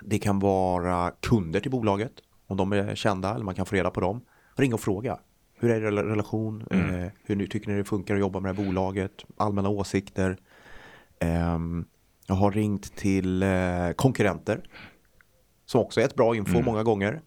det 0.00 0.18
kan 0.18 0.38
vara 0.38 1.10
kunder 1.10 1.60
till 1.60 1.70
bolaget, 1.70 2.12
om 2.46 2.56
de 2.56 2.72
är 2.72 2.94
kända 2.94 3.34
eller 3.34 3.44
man 3.44 3.54
kan 3.54 3.66
få 3.66 3.74
reda 3.76 3.90
på 3.90 4.00
dem. 4.00 4.20
Ring 4.56 4.74
och 4.74 4.80
fråga. 4.80 5.18
Hur 5.60 5.70
är 5.70 5.76
er 5.76 5.80
rela- 5.80 6.04
relation? 6.04 6.64
Eh, 6.70 7.10
hur 7.24 7.46
tycker 7.46 7.70
ni 7.70 7.76
det 7.76 7.84
funkar 7.84 8.14
att 8.14 8.20
jobba 8.20 8.40
med 8.40 8.54
det 8.54 8.62
här 8.62 8.66
bolaget? 8.68 9.12
Allmänna 9.36 9.68
åsikter. 9.68 10.36
Ehm, 11.20 11.84
jag 12.28 12.34
har 12.34 12.50
ringt 12.50 12.96
till 12.96 13.42
eh, 13.42 13.90
konkurrenter. 13.96 14.62
Som 15.66 15.80
också 15.80 16.00
är 16.00 16.04
ett 16.04 16.14
bra 16.14 16.36
info 16.36 16.62
många 16.62 16.82
gånger. 16.82 17.20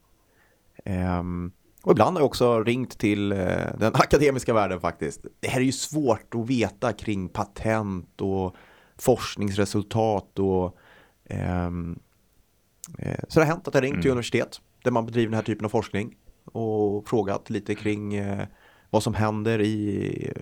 Ehm, 0.86 1.52
och 1.84 1.92
ibland 1.92 2.16
har 2.16 2.22
jag 2.22 2.26
också 2.26 2.64
ringt 2.64 2.98
till 2.98 3.32
eh, 3.32 3.38
den 3.78 3.92
akademiska 3.94 4.54
världen 4.54 4.80
faktiskt. 4.80 5.26
Det 5.40 5.48
här 5.48 5.60
är 5.60 5.66
ju 5.66 5.72
svårt 5.72 6.36
att 6.36 6.50
veta 6.50 6.94
kring 6.94 7.30
patent 7.30 8.22
och 8.22 8.56
forskningsresultat 8.98 10.40
och 10.40 10.78
ehm, 11.26 12.00
eh, 12.98 13.20
så 13.28 13.40
det 13.40 13.46
har 13.46 13.52
hänt 13.54 13.68
att 13.68 13.74
jag 13.74 13.84
ringt 13.84 14.02
till 14.02 14.12
universitet 14.12 14.62
där 14.84 14.92
man 14.92 15.06
bedriver 15.06 15.28
den 15.28 15.36
här 15.36 15.44
typen 15.44 15.66
av 15.66 15.70
forskning 15.70 16.16
och 16.46 17.08
frågat 17.08 17.50
lite 17.50 17.76
kring 17.76 18.14
eh, 18.14 18.48
vad 18.90 19.04
som 19.04 19.14
händer 19.14 19.62
i 19.62 20.34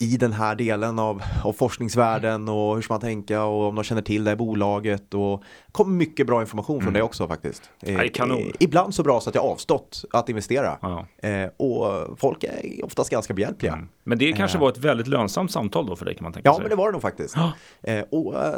i 0.00 0.16
den 0.16 0.32
här 0.32 0.54
delen 0.54 0.98
av, 0.98 1.22
av 1.44 1.52
forskningsvärlden 1.52 2.48
och 2.48 2.74
hur 2.74 2.82
ska 2.82 2.94
man 2.94 3.00
tänka 3.00 3.44
och 3.44 3.68
om 3.68 3.74
de 3.74 3.84
känner 3.84 4.02
till 4.02 4.24
det 4.24 4.30
här 4.30 4.36
bolaget 4.36 5.14
och 5.14 5.42
kom 5.72 5.96
mycket 5.96 6.26
bra 6.26 6.40
information 6.40 6.82
från 6.82 6.92
det 6.92 7.02
också 7.02 7.28
faktiskt. 7.28 7.70
Ja, 7.80 7.86
det 7.98 8.04
är 8.04 8.08
kanon. 8.08 8.38
Eh, 8.38 8.46
Ibland 8.60 8.94
så 8.94 9.02
bra 9.02 9.20
så 9.20 9.28
att 9.28 9.34
jag 9.34 9.44
avstått 9.44 10.04
att 10.10 10.28
investera. 10.28 10.78
Ja. 10.82 11.06
Eh, 11.28 11.48
och 11.56 12.18
folk 12.18 12.44
är 12.44 12.84
oftast 12.84 13.10
ganska 13.10 13.34
behjälpliga. 13.34 13.78
Men 14.04 14.18
det 14.18 14.32
kanske 14.32 14.58
var 14.58 14.68
ett 14.68 14.78
väldigt 14.78 15.06
lönsamt 15.06 15.50
samtal 15.52 15.86
då 15.86 15.96
för 15.96 16.04
dig 16.04 16.14
kan 16.14 16.22
man 16.24 16.32
tänka 16.32 16.48
Ja, 16.48 16.54
sig. 16.54 16.62
men 16.62 16.70
det 16.70 16.76
var 16.76 16.86
det 16.86 16.92
nog 16.92 17.02
faktiskt. 17.02 17.34
Ja. 17.36 17.52
Eh, 17.82 18.04
och 18.10 18.34
eh, 18.46 18.54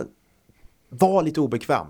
var 0.89 1.23
lite 1.23 1.41
obekväm. 1.41 1.87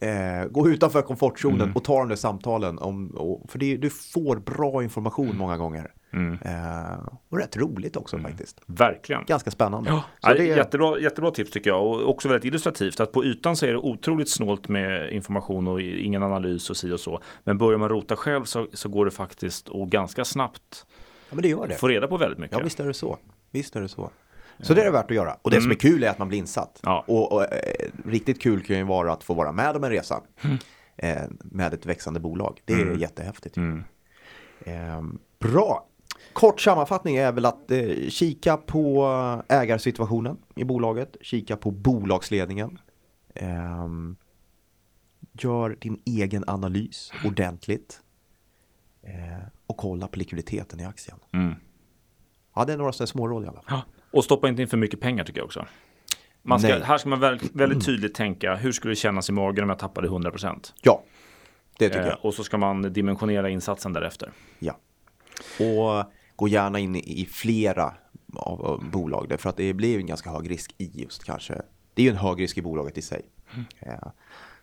Eh, 0.00 0.48
gå 0.50 0.68
utanför 0.68 1.02
komfortzonen 1.02 1.60
Mm. 1.60 1.72
och 1.76 1.84
ta 1.84 1.98
de 1.98 2.08
där 2.08 2.16
samtalen. 2.16 2.78
Om, 2.78 3.08
och, 3.08 3.50
för 3.50 3.58
det, 3.58 3.76
du 3.76 3.90
får 3.90 4.36
bra 4.36 4.82
information 4.82 5.36
många 5.36 5.56
gånger. 5.56 5.90
Mm. 6.16 6.38
Eh, 6.44 7.08
och 7.28 7.38
rätt 7.38 7.56
roligt 7.56 7.96
också 7.96 8.18
faktiskt. 8.18 8.60
Verkligen. 8.66 9.24
Ganska 9.26 9.50
spännande. 9.50 9.90
Ja, 9.90 10.04
Så 10.20 10.32
det 10.38 10.50
är 10.50 10.56
jättebra, 10.56 10.98
jättebra 10.98 11.30
tips 11.30 11.50
tycker 11.50 11.70
jag 11.70 11.86
och 11.86 12.10
också 12.10 12.28
väldigt 12.28 12.44
illustrativt 12.44 13.00
att 13.00 13.12
på 13.12 13.24
ytan 13.24 13.56
så 13.56 13.66
är 13.66 13.70
det 13.70 13.78
otroligt 13.78 14.30
snålt 14.30 14.68
med 14.68 15.12
information 15.12 15.68
och 15.68 15.80
ingen 15.80 16.22
analys 16.22 16.70
och 16.70 16.76
si 16.76 16.92
och 16.92 17.00
så. 17.00 17.20
Men 17.44 17.58
börjar 17.58 17.78
man 17.78 17.88
rota 17.88 18.16
själv 18.16 18.44
så, 18.44 18.66
så 18.72 18.88
går 18.88 19.04
det 19.04 19.10
faktiskt 19.10 19.68
och 19.68 19.88
ganska 19.88 20.24
snabbt 20.24 20.86
ja, 21.28 21.34
men 21.34 21.42
det 21.42 21.48
gör 21.48 21.66
det. 21.68 21.74
få 21.74 21.88
reda 21.88 22.08
på 22.08 22.16
väldigt 22.16 22.38
mycket. 22.38 22.58
Ja, 22.58 22.64
visst 22.64 22.80
är 22.80 22.86
det 22.86 22.94
så. 22.94 23.18
Visst 23.50 23.76
är 23.76 23.80
det 23.80 23.88
så. 23.88 24.10
Så 24.60 24.74
det 24.74 24.80
är 24.80 24.84
det 24.84 24.90
värt 24.90 25.10
att 25.10 25.16
göra. 25.16 25.36
Och 25.42 25.50
det 25.50 25.60
som 25.60 25.70
är 25.70 25.74
kul 25.74 26.04
är 26.04 26.10
att 26.10 26.18
man 26.18 26.28
blir 26.28 26.38
insatt. 26.38 26.80
Ja. 26.82 27.04
Och, 27.06 27.32
och 27.32 27.42
eh, 27.42 27.88
riktigt 28.04 28.42
kul 28.42 28.62
kan 28.62 28.76
ju 28.76 28.82
vara 28.82 29.12
att 29.12 29.24
få 29.24 29.34
vara 29.34 29.52
med 29.52 29.76
om 29.76 29.84
en 29.84 29.90
resa. 29.90 30.20
Eh, 30.96 31.22
med 31.38 31.74
ett 31.74 31.86
växande 31.86 32.20
bolag. 32.20 32.60
Det 32.64 32.72
är 32.72 32.96
jättehäftigt. 32.96 33.56
Mm. 33.56 33.84
Eh, 34.60 35.02
bra. 35.38 35.86
Kort 36.36 36.60
sammanfattning 36.60 37.16
är 37.16 37.32
väl 37.32 37.44
att 37.44 37.70
eh, 37.70 38.08
kika 38.08 38.56
på 38.56 39.06
ägarsituationen 39.48 40.36
i 40.56 40.64
bolaget. 40.64 41.16
Kika 41.20 41.56
på 41.56 41.70
bolagsledningen. 41.70 42.78
Eh, 43.34 43.86
gör 45.32 45.76
din 45.80 46.02
egen 46.06 46.44
analys 46.46 47.12
ordentligt. 47.24 48.00
Eh, 49.02 49.46
och 49.66 49.76
kolla 49.76 50.08
på 50.08 50.18
likviditeten 50.18 50.80
i 50.80 50.84
aktien. 50.84 51.18
Mm. 51.32 51.54
Ja, 52.54 52.64
det 52.64 52.72
är 52.72 52.76
några 52.76 52.92
sådana 52.92 53.06
små 53.06 53.28
råd 53.28 53.44
i 53.44 53.46
alla 53.46 53.62
fall. 53.62 53.64
Ja. 53.68 53.82
Och 54.18 54.24
stoppa 54.24 54.48
inte 54.48 54.62
in 54.62 54.68
för 54.68 54.76
mycket 54.76 55.00
pengar 55.00 55.24
tycker 55.24 55.38
jag 55.40 55.46
också. 55.46 55.66
Ska, 56.58 56.78
här 56.84 56.98
ska 56.98 57.08
man 57.08 57.20
väldigt, 57.20 57.54
väldigt 57.54 57.84
tydligt 57.86 58.14
tänka 58.14 58.54
hur 58.54 58.72
skulle 58.72 58.92
det 58.92 58.96
kännas 58.96 59.28
i 59.28 59.32
magen 59.32 59.64
om 59.64 59.70
jag 59.70 59.78
tappade 59.78 60.08
100%? 60.08 60.72
Ja, 60.82 61.02
det 61.78 61.88
tycker 61.88 62.00
Eh, 62.02 62.08
jag. 62.08 62.18
och 62.24 62.34
så 62.34 62.44
ska 62.44 62.58
man 62.58 62.82
dimensionera 62.92 63.50
insatsen 63.50 63.92
därefter. 63.92 64.32
Ja. 64.58 64.78
Och 65.60 66.12
gå 66.36 66.48
gärna 66.48 66.78
in 66.78 66.96
i 66.96 67.28
flera 67.30 67.94
av, 68.34 68.66
av 68.66 68.90
bolag. 68.90 69.34
För 69.38 69.50
att 69.50 69.56
det 69.56 69.72
blir 69.72 69.98
en 69.98 70.06
ganska 70.06 70.30
hög 70.30 70.50
risk 70.50 70.74
i 70.78 71.02
just 71.02 71.24
kanske. 71.24 71.62
Det 71.94 72.02
är 72.02 72.04
ju 72.04 72.10
en 72.10 72.16
hög 72.16 72.40
risk 72.40 72.58
i 72.58 72.62
bolaget 72.62 72.98
i 72.98 73.02
sig. 73.02 73.22
Ja. 73.78 74.12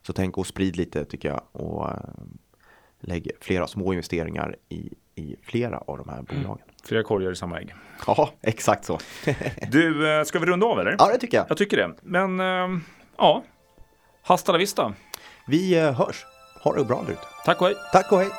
Så 0.02 0.14
tänk 0.14 0.38
och 0.38 0.48
sprid 0.48 0.76
lite 0.76 1.06
tycker 1.06 1.30
jag. 1.30 1.42
Och 1.52 1.90
eh, 1.90 1.98
lägg 3.00 3.32
flera 3.42 3.68
små 3.68 3.94
investeringar 3.94 4.56
i, 4.70 4.94
i 5.16 5.36
flera 5.44 5.78
av 5.78 5.98
de 5.98 6.10
här 6.10 6.22
bolagen. 6.22 6.66
Flera 6.84 7.04
korgar 7.04 7.32
i 7.32 7.36
samma 7.36 7.60
ägg. 7.60 7.74
Ja, 8.08 8.30
exakt 8.42 8.86
så. 8.86 9.00
Du, 9.72 10.18
eh, 10.18 10.24
ska 10.24 10.40
vi 10.40 10.46
runda 10.46 10.66
av 10.66 10.80
eller? 10.80 10.96
ja, 11.00 11.08
det 11.14 11.18
tycker 11.18 11.38
jag. 11.38 11.46
Jag 11.50 11.58
tycker 11.58 11.78
det. 11.78 11.94
Men 12.02 12.40
eh, 12.40 12.80
ja, 13.18 13.44
hasta 14.22 14.52
la 14.52 14.58
vista. 14.58 14.94
Vi 15.48 15.80
eh, 15.80 15.94
hörs. 15.94 16.26
Ha 16.64 16.76
det 16.76 16.86
bra 16.86 17.04
där 17.06 17.12
ute. 17.12 17.22
Tack 17.46 17.62
och 17.62 17.68
hej. 17.68 17.76
Tack 17.92 18.12
och 18.12 18.20
hej. 18.20 18.30